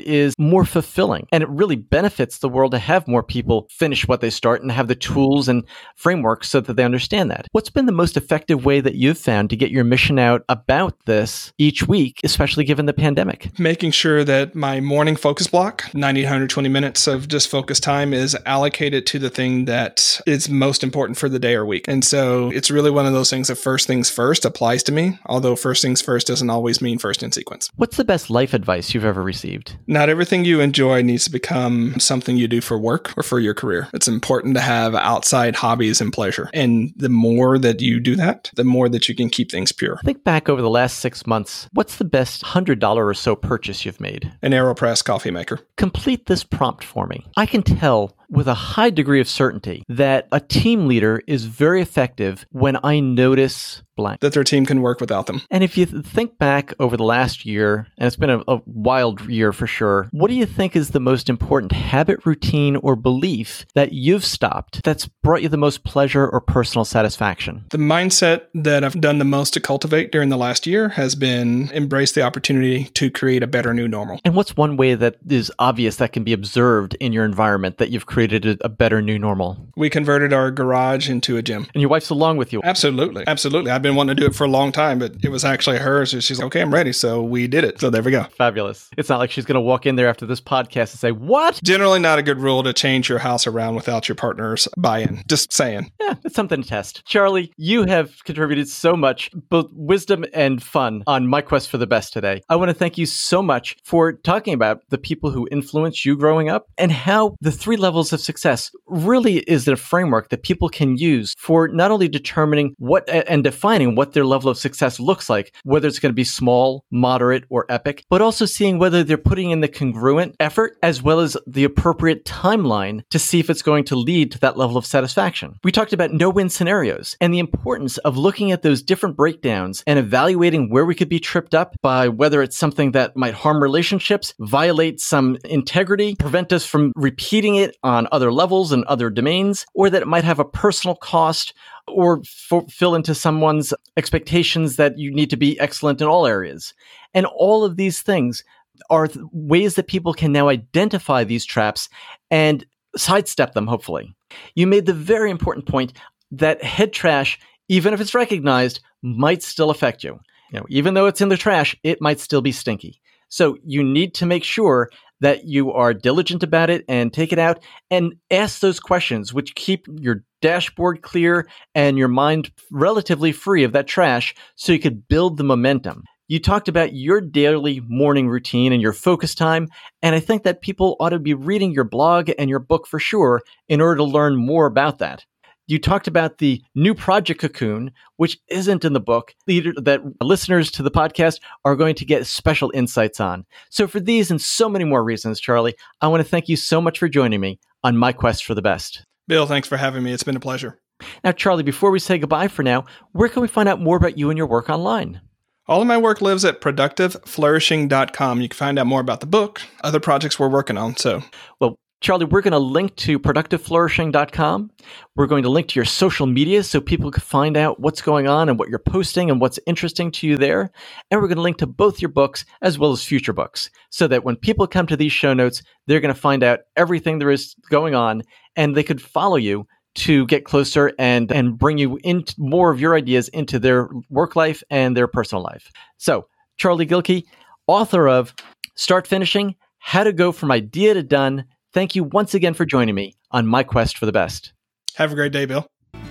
is 0.02 0.34
more 0.38 0.66
fulfilling. 0.66 1.28
And 1.32 1.44
it 1.44 1.50
really 1.50 1.76
benefits 1.76 2.40
the 2.40 2.50
world 2.50 2.72
to 2.72 2.80
have 2.80 3.08
more 3.08 3.24
people 3.24 3.68
finish 3.70 4.08
what 4.08 4.22
they 4.22 4.30
start 4.30 4.62
and 4.62 4.72
have 4.72 4.88
the 4.88 4.96
tools 4.96 5.48
and 5.48 5.64
frameworks 5.96 6.50
so 6.50 6.62
that 6.62 6.76
they 6.76 6.84
understand 6.84 7.32
that. 7.32 7.48
What's 7.52 7.70
been 7.70 7.86
the 7.86 7.92
most 7.92 8.18
effective 8.18 8.66
way 8.66 8.82
that 8.82 8.96
you've 8.96 9.18
found 9.18 9.50
to 9.50 9.56
get 9.56 9.72
your 9.72 9.84
mission 9.84 10.20
out 10.20 10.44
about 10.50 10.98
this 11.06 11.54
each 11.58 11.88
week, 11.88 12.20
especially 12.24 12.64
given 12.64 12.86
the 12.86 12.94
pandemic? 12.94 13.58
Making 13.60 13.92
sure 13.92 14.24
that 14.24 14.41
my 14.54 14.80
morning 14.80 15.16
focus 15.16 15.48
block, 15.48 15.94
90, 15.94 16.24
120 16.24 16.70
minutes 16.70 17.08
of 17.08 17.28
just 17.28 17.50
focus 17.50 17.80
time, 17.80 18.14
is 18.14 18.38
allocated 18.46 19.06
to 19.08 19.20
the 19.20 19.30
thing 19.30 19.66
that 19.66 20.20
is 20.26 20.50
most 20.50 20.84
important 20.84 21.18
for 21.18 21.30
the 21.30 21.40
day 21.40 21.56
or 21.56 21.66
week. 21.66 21.86
And 21.88 22.04
so 22.04 22.50
it's 22.52 22.72
really 22.72 22.92
one 22.92 23.06
of 23.06 23.14
those 23.14 23.30
things 23.30 23.48
that 23.48 23.56
first 23.56 23.88
things 23.88 24.10
first 24.10 24.46
applies 24.46 24.84
to 24.84 24.92
me, 24.92 25.20
although 25.26 25.56
first 25.56 25.82
things 25.82 26.02
first 26.02 26.28
doesn't 26.28 26.50
always 26.50 26.82
mean 26.82 26.98
first 26.98 27.24
in 27.24 27.32
sequence. 27.32 27.70
What's 27.76 27.98
the 27.98 28.06
best 28.06 28.30
life 28.30 28.54
advice 28.54 28.94
you've 28.94 29.06
ever 29.06 29.24
received? 29.24 29.78
Not 29.88 30.10
everything 30.10 30.46
you 30.46 30.60
enjoy 30.60 31.02
needs 31.02 31.26
to 31.26 31.32
become 31.32 32.00
something 32.00 32.38
you 32.38 32.48
do 32.48 32.62
for 32.62 32.78
work 32.78 33.14
or 33.18 33.24
for 33.24 33.40
your 33.40 33.54
career. 33.54 33.88
It's 33.94 34.08
important 34.08 34.56
to 34.56 34.62
have 34.62 34.96
outside 34.96 35.56
hobbies 35.56 36.02
and 36.02 36.12
pleasure. 36.12 36.50
And 36.54 36.94
the 36.96 37.10
more 37.10 37.58
that 37.58 37.82
you 37.82 38.00
do 38.00 38.16
that, 38.16 38.52
the 38.56 38.64
more 38.64 38.90
that 38.90 39.08
you 39.08 39.16
can 39.16 39.30
keep 39.30 39.52
things 39.52 39.72
pure. 39.72 40.00
Think 40.04 40.24
back 40.24 40.50
over 40.50 40.62
the 40.62 40.70
last 40.70 41.00
six 41.00 41.26
months. 41.26 41.68
What's 41.74 41.98
the 41.98 42.06
best 42.06 42.44
$100 42.44 42.98
or 42.98 43.14
so 43.14 43.36
purchase 43.36 43.86
you've 43.86 44.00
made? 44.00 44.21
An 44.42 44.52
AeroPress 44.52 45.04
coffee 45.04 45.32
maker. 45.32 45.60
Complete 45.78 46.26
this 46.26 46.44
prompt 46.44 46.84
for 46.84 47.08
me. 47.08 47.26
I 47.38 47.46
can 47.46 47.64
tell 47.64 48.16
with 48.30 48.48
a 48.48 48.54
high 48.54 48.90
degree 48.90 49.20
of 49.20 49.28
certainty 49.28 49.84
that 49.90 50.28
a 50.32 50.40
team 50.40 50.88
leader 50.88 51.22
is 51.28 51.46
very 51.46 51.82
effective 51.82 52.46
when 52.52 52.78
I 52.84 53.00
notice 53.00 53.84
blank. 54.02 54.20
That 54.22 54.34
their 54.34 54.44
team 54.44 54.66
can 54.66 54.82
work 54.82 55.00
without 55.00 55.28
them. 55.28 55.42
And 55.52 55.64
if 55.64 55.78
you 55.78 55.86
think 55.86 56.38
back 56.40 56.74
over 56.80 56.98
the 56.98 57.04
last 57.04 57.46
year, 57.46 57.88
and 57.98 58.08
it's 58.08 58.16
been 58.16 58.32
a, 58.32 58.44
a 58.48 58.62
wild 58.66 59.22
year 59.30 59.54
for 59.54 59.68
sure, 59.68 60.10
what 60.12 60.30
do 60.30 60.34
you 60.34 60.48
think 60.48 60.76
is 60.76 60.90
the 60.90 61.00
most 61.00 61.30
important 61.30 61.72
habit, 61.72 62.26
routine, 62.26 62.76
or 62.78 62.96
belief 62.96 63.66
that 63.76 63.94
you've 63.94 64.26
stopped 64.26 64.84
that's 64.84 65.06
brought 65.06 65.44
you 65.44 65.50
the 65.50 65.58
most 65.58 65.84
pleasure 65.84 66.28
or 66.28 66.42
personal 66.42 66.84
satisfaction? 66.84 67.66
The 67.70 67.78
mindset 67.78 68.48
that 68.56 68.84
I've 68.84 69.00
done 69.00 69.20
the 69.20 69.26
most 69.26 69.54
to 69.54 69.60
cultivate 69.60 70.12
during 70.12 70.30
the 70.30 70.38
last 70.38 70.66
year 70.66 70.90
has 70.90 71.14
been 71.14 71.70
embrace 71.72 72.14
the 72.14 72.24
opportunity 72.24 72.86
to 72.86 73.12
create 73.12 73.44
a 73.44 73.48
better 73.48 73.74
new 73.74 73.88
normal. 73.88 74.20
And 74.26 74.36
what's 74.36 74.58
one 74.58 74.78
way 74.78 74.96
that 74.96 75.18
is 75.28 75.52
obvious 75.60 75.98
that 75.98 76.14
can 76.14 76.24
be 76.24 76.34
observed 76.34 76.96
in 76.96 77.14
your 77.14 77.26
environment 77.26 77.78
that 77.78 77.92
you've 77.92 78.08
created 78.08 78.46
a, 78.46 78.58
a 78.66 78.70
better 78.70 79.02
new 79.02 79.20
normal? 79.20 79.58
We 79.76 79.90
converted 79.90 80.34
our 80.34 80.50
garage 80.50 81.10
into 81.10 81.38
a 81.38 81.42
gym. 81.42 81.68
And 81.74 81.82
your 81.82 81.90
wife's 81.90 82.10
along 82.10 82.38
with 82.38 82.52
you. 82.54 82.62
Absolutely. 82.64 83.24
Absolutely. 83.28 83.72
I've 83.72 83.82
been 83.82 83.91
wanting 83.96 84.16
to 84.16 84.22
do 84.22 84.28
it 84.28 84.36
for 84.36 84.44
a 84.44 84.50
long 84.50 84.72
time, 84.72 85.00
but 85.00 85.16
it 85.24 85.30
was 85.30 85.46
actually 85.46 85.78
hers. 85.78 86.10
She's 86.10 86.40
like, 86.40 86.48
okay, 86.48 86.62
I'm 86.62 86.74
ready. 86.74 86.94
So 86.94 87.22
we 87.22 87.48
did 87.48 87.64
it. 87.64 87.80
So 87.80 87.90
there 87.90 88.02
we 88.02 88.12
go. 88.12 88.24
Fabulous. 88.38 88.90
It's 88.98 89.10
not 89.10 89.20
like 89.20 89.32
she's 89.32 89.46
going 89.46 89.56
to 89.56 89.62
walk 89.62 89.86
in 89.86 89.96
there 89.96 90.08
after 90.08 90.26
this 90.26 90.42
podcast 90.42 90.92
and 90.92 91.00
say, 91.00 91.12
What? 91.12 91.60
Generally, 91.64 92.00
not 92.00 92.20
a 92.20 92.24
good 92.24 92.40
rule 92.40 92.64
to 92.64 92.74
change 92.74 93.10
your 93.10 93.20
house 93.20 93.48
around 93.48 93.76
without 93.76 94.08
your 94.08 94.16
partner's 94.16 94.68
buy 94.78 95.00
in. 95.00 95.24
Just 95.28 95.54
saying. 95.54 95.92
Yeah, 96.00 96.16
it's 96.24 96.36
something 96.36 96.62
to 96.62 96.68
test. 96.68 97.04
Charlie, 97.06 97.54
you 97.58 97.86
have 97.86 98.24
contributed 98.24 98.68
so 98.68 98.96
much, 98.96 99.30
both 99.50 99.70
wisdom 99.74 100.26
and 100.34 100.62
fun, 100.62 101.04
on 101.08 101.28
my 101.28 101.42
quest 101.42 101.70
for 101.70 101.78
the 101.78 101.88
best 101.88 102.14
today. 102.14 102.42
I 102.50 102.56
want 102.56 102.70
to 102.70 102.74
thank 102.74 102.98
you 102.98 103.06
so 103.06 103.42
much 103.42 103.78
for 103.84 104.14
talking 104.14 104.54
about 104.54 104.82
the 104.90 104.98
people 104.98 105.32
who 105.32 105.48
influenced 105.52 106.06
you 106.06 106.18
growing 106.18 106.50
up 106.50 106.68
and 106.78 106.92
how 106.92 107.36
the 107.42 107.52
three 107.52 107.78
levels 107.78 108.14
of 108.14 108.20
success 108.20 108.72
really 108.92 109.38
is 109.40 109.68
a 109.68 109.76
framework 109.76 110.30
that 110.30 110.44
people 110.44 110.70
can 110.70 110.98
use 110.98 111.34
for 111.38 111.68
not 111.68 111.92
only 111.92 112.08
determining 112.08 112.76
what 112.78 113.08
and 113.10 113.44
defining 113.44 113.96
what 113.96 114.14
their 114.14 114.26
level 114.26 114.50
of 114.50 114.58
success 114.58 115.00
looks 115.00 115.30
like, 115.30 115.56
whether 115.64 115.88
it's 115.88 116.00
going 116.00 116.12
to 116.12 116.16
be 116.16 116.24
small, 116.24 116.86
moderate, 116.92 117.46
or 117.50 117.66
epic, 117.70 118.04
but 118.10 118.22
also 118.22 118.46
seeing 118.46 118.78
whether 118.78 119.04
they're 119.04 119.18
putting 119.18 119.52
in 119.52 119.62
the 119.62 119.68
congruent 119.68 120.36
effort 120.40 120.78
as 120.84 121.02
well 121.02 121.20
as 121.20 121.38
the 121.48 121.64
appropriate 121.64 122.26
timeline 122.26 123.02
to 123.10 123.20
see 123.20 123.40
if 123.40 123.50
it's 123.50 123.62
going 123.62 123.84
to 123.86 123.96
lead 123.96 124.32
to 124.32 124.40
that 124.40 124.58
level 124.58 124.78
of 124.78 124.86
satisfaction. 124.86 125.58
We 125.64 125.72
talked 125.72 125.94
about 125.94 126.12
no 126.12 126.30
win 126.30 126.50
scenarios 126.50 127.16
and 127.22 127.34
the 127.34 127.40
importance 127.40 127.98
of 128.00 128.18
looking 128.18 128.52
at 128.52 128.62
those 128.62 128.82
different 128.82 129.16
breakdowns 129.16 129.84
and 129.88 129.98
evaluating 129.98 130.70
where 130.70 130.86
we 130.86 130.96
could 130.96 131.10
be 131.10 131.20
tripped 131.20 131.56
up 131.56 131.76
by 131.82 132.08
whether 132.08 132.42
it's 132.42 132.58
something 132.58 132.92
that 132.92 133.16
might 133.16 133.34
harm 133.34 133.62
relationships, 133.62 134.34
violate 134.40 135.00
some 135.00 135.38
integrity, 135.46 136.16
prevent 136.16 136.52
us 136.52 136.66
from 136.66 136.92
repeating 136.96 137.56
it 137.56 137.78
on 137.84 138.08
other 138.12 138.32
levels 138.32 138.72
and 138.72 138.81
other 138.88 139.10
domains, 139.10 139.66
or 139.74 139.90
that 139.90 140.02
it 140.02 140.08
might 140.08 140.24
have 140.24 140.40
a 140.40 140.46
personal 140.46 140.96
cost 140.96 141.54
or 141.88 142.22
f- 142.52 142.70
fill 142.70 142.96
into 142.96 143.16
someone's 143.16 143.74
expectations 143.98 144.76
that 144.76 144.98
you 144.98 145.14
need 145.14 145.30
to 145.30 145.38
be 145.38 145.60
excellent 145.60 146.02
in 146.02 146.08
all 146.08 146.28
areas. 146.28 146.74
And 147.14 147.26
all 147.26 147.64
of 147.64 147.76
these 147.76 148.02
things 148.02 148.44
are 148.90 149.08
th- 149.08 149.26
ways 149.32 149.76
that 149.76 149.88
people 149.88 150.14
can 150.14 150.32
now 150.32 150.48
identify 150.50 151.24
these 151.24 151.46
traps 151.46 151.90
and 152.30 152.66
sidestep 152.96 153.54
them, 153.54 153.68
hopefully. 153.68 154.14
You 154.56 154.68
made 154.68 154.86
the 154.86 154.94
very 154.94 155.32
important 155.32 155.68
point 155.68 155.94
that 156.32 156.64
head 156.64 156.94
trash, 156.94 157.40
even 157.68 157.94
if 157.94 158.02
it's 158.02 158.16
recognized, 158.16 158.80
might 159.02 159.44
still 159.44 159.70
affect 159.70 160.04
you. 160.04 160.20
You 160.52 160.60
know, 160.60 160.66
even 160.70 160.94
though 160.94 161.06
it's 161.06 161.22
in 161.22 161.30
the 161.30 161.38
trash, 161.38 161.76
it 161.84 162.02
might 162.02 162.20
still 162.20 162.42
be 162.42 162.52
stinky. 162.52 163.02
So 163.30 163.58
you 163.66 163.84
need 163.84 164.14
to 164.16 164.26
make 164.26 164.44
sure 164.44 164.90
that 165.22 165.46
you 165.46 165.72
are 165.72 165.94
diligent 165.94 166.44
about 166.44 166.70
it 166.70 166.84
and 166.88 167.14
take 167.14 167.32
it 167.32 167.40
out 167.40 167.64
and 167.90 168.16
ask 168.30 168.60
those 168.60 168.80
questions, 168.80 169.34
which 169.34 169.56
keep 169.56 169.88
your 170.00 170.24
dashboard 170.42 171.02
clear 171.02 171.48
and 171.74 171.98
your 171.98 172.08
mind 172.08 172.52
relatively 172.72 173.32
free 173.32 173.64
of 173.64 173.72
that 173.74 173.88
trash 173.88 174.36
so 174.56 174.74
you 174.74 174.80
could 174.80 175.08
build 175.08 175.38
the 175.38 175.44
momentum. 175.44 176.04
You 176.28 176.40
talked 176.40 176.70
about 176.70 176.94
your 176.94 177.20
daily 177.20 177.82
morning 177.88 178.30
routine 178.30 178.72
and 178.72 178.82
your 178.82 178.94
focus 178.94 179.36
time, 179.36 179.68
and 180.02 180.16
I 180.16 180.22
think 180.22 180.44
that 180.44 180.62
people 180.62 180.96
ought 181.00 181.10
to 181.10 181.20
be 181.20 181.34
reading 181.34 181.74
your 181.74 181.84
blog 181.84 182.32
and 182.40 182.50
your 182.50 182.60
book 182.60 182.88
for 182.88 183.00
sure 183.00 183.42
in 183.68 183.82
order 183.82 183.98
to 183.98 184.04
learn 184.06 184.38
more 184.38 184.66
about 184.66 185.00
that. 185.00 185.26
You 185.72 185.80
talked 185.80 186.10
about 186.10 186.40
the 186.40 186.62
new 186.76 186.94
project 186.94 187.40
Cocoon, 187.40 187.94
which 188.18 188.38
isn't 188.50 188.84
in 188.84 188.92
the 188.92 189.00
book, 189.00 189.34
that 189.48 190.02
listeners 190.22 190.70
to 190.72 190.84
the 190.84 190.92
podcast 190.92 191.40
are 191.64 191.78
going 191.78 191.96
to 191.96 192.04
get 192.04 192.28
special 192.28 192.74
insights 192.74 193.22
on. 193.22 193.46
So, 193.70 193.88
for 193.88 194.02
these 194.02 194.30
and 194.30 194.42
so 194.42 194.68
many 194.68 194.84
more 194.84 195.02
reasons, 195.02 195.40
Charlie, 195.40 195.76
I 196.02 196.10
want 196.10 196.22
to 196.22 196.28
thank 196.28 196.50
you 196.50 196.58
so 196.58 196.82
much 196.82 197.00
for 197.00 197.08
joining 197.08 197.40
me 197.40 197.58
on 197.86 197.96
my 197.96 198.12
quest 198.12 198.44
for 198.44 198.54
the 198.54 198.62
best. 198.62 199.06
Bill, 199.30 199.46
thanks 199.46 199.70
for 199.70 199.78
having 199.78 200.04
me. 200.04 200.12
It's 200.12 200.24
been 200.24 200.36
a 200.36 200.42
pleasure. 200.42 200.82
Now, 201.24 201.32
Charlie, 201.32 201.64
before 201.64 201.90
we 201.90 202.00
say 202.00 202.18
goodbye 202.18 202.50
for 202.50 202.64
now, 202.64 202.84
where 203.14 203.30
can 203.30 203.42
we 203.42 203.48
find 203.48 203.70
out 203.70 203.80
more 203.80 203.96
about 203.96 204.18
you 204.18 204.30
and 204.30 204.38
your 204.38 204.48
work 204.48 204.70
online? 204.70 205.22
All 205.70 205.80
of 205.80 205.88
my 205.88 205.98
work 205.98 206.20
lives 206.20 206.44
at 206.44 206.60
productiveflourishing.com. 206.60 208.42
You 208.42 208.50
can 208.50 208.58
find 208.58 208.78
out 208.78 208.88
more 208.88 209.00
about 209.00 209.22
the 209.22 209.26
book, 209.26 209.62
other 209.86 210.02
projects 210.02 210.38
we're 210.38 210.50
working 210.50 210.78
on. 210.78 210.98
So, 210.98 211.24
well, 211.62 211.78
Charlie, 212.02 212.26
we're 212.26 212.42
going 212.42 212.52
to 212.52 212.58
link 212.58 212.96
to 212.96 213.20
productiveflourishing.com. 213.20 214.72
We're 215.16 215.28
going 215.28 215.44
to 215.44 215.50
link 215.50 215.68
to 215.68 215.76
your 215.76 215.86
social 215.86 216.26
media 216.26 216.64
so 216.64 216.82
people 216.82 217.12
can 217.12 217.22
find 217.22 217.56
out 217.56 217.80
what's 217.80 218.02
going 218.02 218.28
on 218.28 218.50
and 218.50 218.58
what 218.58 218.70
you're 218.70 218.80
posting 218.80 219.30
and 219.30 219.40
what's 219.40 219.60
interesting 219.68 220.10
to 220.14 220.26
you 220.26 220.36
there. 220.36 220.72
And 221.12 221.22
we're 221.22 221.28
going 221.28 221.36
to 221.36 221.44
link 221.44 221.58
to 221.58 221.68
both 221.68 222.02
your 222.02 222.10
books 222.10 222.44
as 222.64 222.80
well 222.80 222.92
as 222.92 223.04
future 223.04 223.34
books 223.34 223.70
so 223.92 224.08
that 224.08 224.24
when 224.24 224.36
people 224.36 224.66
come 224.66 224.88
to 224.88 224.98
these 224.98 225.12
show 225.12 225.36
notes, 225.36 225.62
they're 225.86 226.00
going 226.00 226.14
to 226.14 226.20
find 226.20 226.44
out 226.44 226.62
everything 226.76 227.20
there 227.20 227.30
is 227.30 227.56
going 227.70 227.94
on 227.94 228.24
and 228.56 228.76
they 228.76 228.84
could 228.84 229.02
follow 229.02 229.36
you 229.36 229.68
to 229.94 230.26
get 230.26 230.44
closer 230.44 230.94
and, 230.98 231.32
and 231.32 231.60
bring 231.60 231.78
you 231.78 232.00
more 232.40 232.72
of 232.72 232.82
your 232.82 232.96
ideas 232.96 233.28
into 233.30 233.60
their 233.60 233.90
work 234.10 234.36
life 234.36 234.64
and 234.72 234.98
their 234.98 235.08
personal 235.08 235.44
life. 235.44 235.72
So, 235.98 236.28
Charlie 236.58 236.88
Gilkey, 236.88 237.26
author 237.68 238.08
of 238.08 238.34
Start 238.76 239.06
Finishing 239.06 239.56
how 239.78 240.04
to 240.04 240.14
go 240.14 240.32
from 240.32 240.52
idea 240.52 240.94
to 240.94 241.04
done. 241.04 241.46
Thank 241.74 241.96
you 241.96 242.04
once 242.04 242.34
again 242.34 242.54
for 242.54 242.66
joining 242.66 242.96
me 242.96 243.16
on 243.32 243.48
my 243.48 243.64
quest 243.64 243.98
for 243.98 244.06
the 244.06 244.12
best. 244.12 244.52
Have 244.96 245.14
a 245.14 245.16
great 245.16 245.32
day, 245.32 245.46
Bill. 245.46 245.66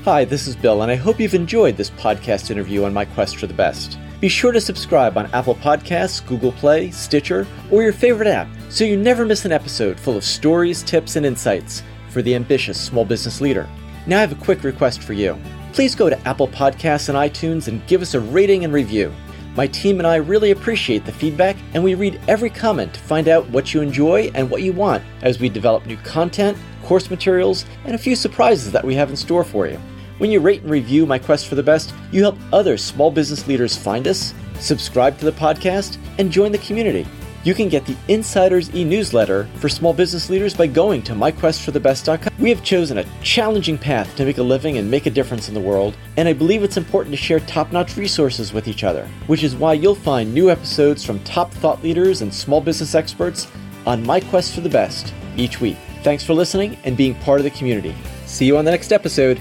Hi, 0.04 0.24
this 0.24 0.46
is 0.46 0.56
Bill, 0.56 0.80
and 0.80 0.90
I 0.90 0.94
hope 0.94 1.20
you've 1.20 1.34
enjoyed 1.34 1.76
this 1.76 1.90
podcast 1.90 2.50
interview 2.50 2.84
on 2.84 2.94
my 2.94 3.04
quest 3.04 3.36
for 3.36 3.46
the 3.46 3.52
best. 3.52 3.98
Be 4.20 4.28
sure 4.30 4.52
to 4.52 4.60
subscribe 4.60 5.18
on 5.18 5.26
Apple 5.34 5.54
Podcasts, 5.56 6.26
Google 6.26 6.52
Play, 6.52 6.90
Stitcher, 6.90 7.46
or 7.70 7.82
your 7.82 7.92
favorite 7.92 8.26
app 8.26 8.48
so 8.70 8.84
you 8.84 8.96
never 8.96 9.26
miss 9.26 9.44
an 9.44 9.52
episode 9.52 10.00
full 10.00 10.16
of 10.16 10.24
stories, 10.24 10.82
tips, 10.82 11.16
and 11.16 11.26
insights 11.26 11.82
for 12.08 12.22
the 12.22 12.34
ambitious 12.34 12.80
small 12.80 13.04
business 13.04 13.42
leader. 13.42 13.68
Now, 14.06 14.16
I 14.16 14.20
have 14.22 14.32
a 14.32 14.42
quick 14.42 14.64
request 14.64 15.02
for 15.02 15.12
you. 15.12 15.38
Please 15.74 15.94
go 15.94 16.08
to 16.08 16.18
Apple 16.26 16.48
Podcasts 16.48 17.10
and 17.10 17.18
iTunes 17.18 17.68
and 17.68 17.86
give 17.86 18.00
us 18.00 18.14
a 18.14 18.20
rating 18.20 18.64
and 18.64 18.72
review. 18.72 19.12
My 19.56 19.66
team 19.66 19.98
and 19.98 20.06
I 20.06 20.16
really 20.16 20.52
appreciate 20.52 21.04
the 21.04 21.12
feedback, 21.12 21.56
and 21.74 21.82
we 21.82 21.94
read 21.94 22.20
every 22.28 22.50
comment 22.50 22.94
to 22.94 23.00
find 23.00 23.26
out 23.26 23.48
what 23.50 23.74
you 23.74 23.80
enjoy 23.80 24.30
and 24.34 24.48
what 24.48 24.62
you 24.62 24.72
want 24.72 25.02
as 25.22 25.40
we 25.40 25.48
develop 25.48 25.86
new 25.86 25.96
content, 25.98 26.56
course 26.84 27.10
materials, 27.10 27.64
and 27.84 27.94
a 27.94 27.98
few 27.98 28.14
surprises 28.14 28.70
that 28.72 28.84
we 28.84 28.94
have 28.94 29.10
in 29.10 29.16
store 29.16 29.44
for 29.44 29.66
you. 29.66 29.78
When 30.18 30.30
you 30.30 30.38
rate 30.38 30.62
and 30.62 30.70
review 30.70 31.04
My 31.04 31.18
Quest 31.18 31.48
for 31.48 31.56
the 31.56 31.62
Best, 31.62 31.92
you 32.12 32.22
help 32.22 32.38
other 32.52 32.76
small 32.76 33.10
business 33.10 33.48
leaders 33.48 33.76
find 33.76 34.06
us, 34.06 34.34
subscribe 34.60 35.18
to 35.18 35.24
the 35.24 35.32
podcast, 35.32 35.98
and 36.18 36.30
join 36.30 36.52
the 36.52 36.58
community. 36.58 37.06
You 37.42 37.54
can 37.54 37.68
get 37.68 37.86
the 37.86 37.96
Insiders 38.08 38.74
e 38.74 38.84
newsletter 38.84 39.48
for 39.56 39.68
small 39.68 39.94
business 39.94 40.28
leaders 40.28 40.54
by 40.54 40.66
going 40.66 41.02
to 41.04 41.14
myquestforthebest.com. 41.14 42.34
We 42.38 42.50
have 42.50 42.62
chosen 42.62 42.98
a 42.98 43.06
challenging 43.22 43.78
path 43.78 44.14
to 44.16 44.24
make 44.26 44.38
a 44.38 44.42
living 44.42 44.76
and 44.76 44.90
make 44.90 45.06
a 45.06 45.10
difference 45.10 45.48
in 45.48 45.54
the 45.54 45.60
world, 45.60 45.96
and 46.18 46.28
I 46.28 46.34
believe 46.34 46.62
it's 46.62 46.76
important 46.76 47.14
to 47.14 47.22
share 47.22 47.40
top 47.40 47.72
notch 47.72 47.96
resources 47.96 48.52
with 48.52 48.68
each 48.68 48.84
other, 48.84 49.06
which 49.26 49.42
is 49.42 49.56
why 49.56 49.72
you'll 49.72 49.94
find 49.94 50.34
new 50.34 50.50
episodes 50.50 51.04
from 51.04 51.18
top 51.20 51.50
thought 51.54 51.82
leaders 51.82 52.20
and 52.20 52.32
small 52.32 52.60
business 52.60 52.94
experts 52.94 53.48
on 53.86 54.04
My 54.04 54.20
Quest 54.20 54.54
for 54.54 54.60
the 54.60 54.68
Best 54.68 55.14
each 55.36 55.60
week. 55.60 55.78
Thanks 56.02 56.24
for 56.24 56.34
listening 56.34 56.76
and 56.84 56.96
being 56.96 57.14
part 57.16 57.40
of 57.40 57.44
the 57.44 57.50
community. 57.50 57.94
See 58.26 58.44
you 58.44 58.58
on 58.58 58.64
the 58.64 58.70
next 58.70 58.92
episode. 58.92 59.40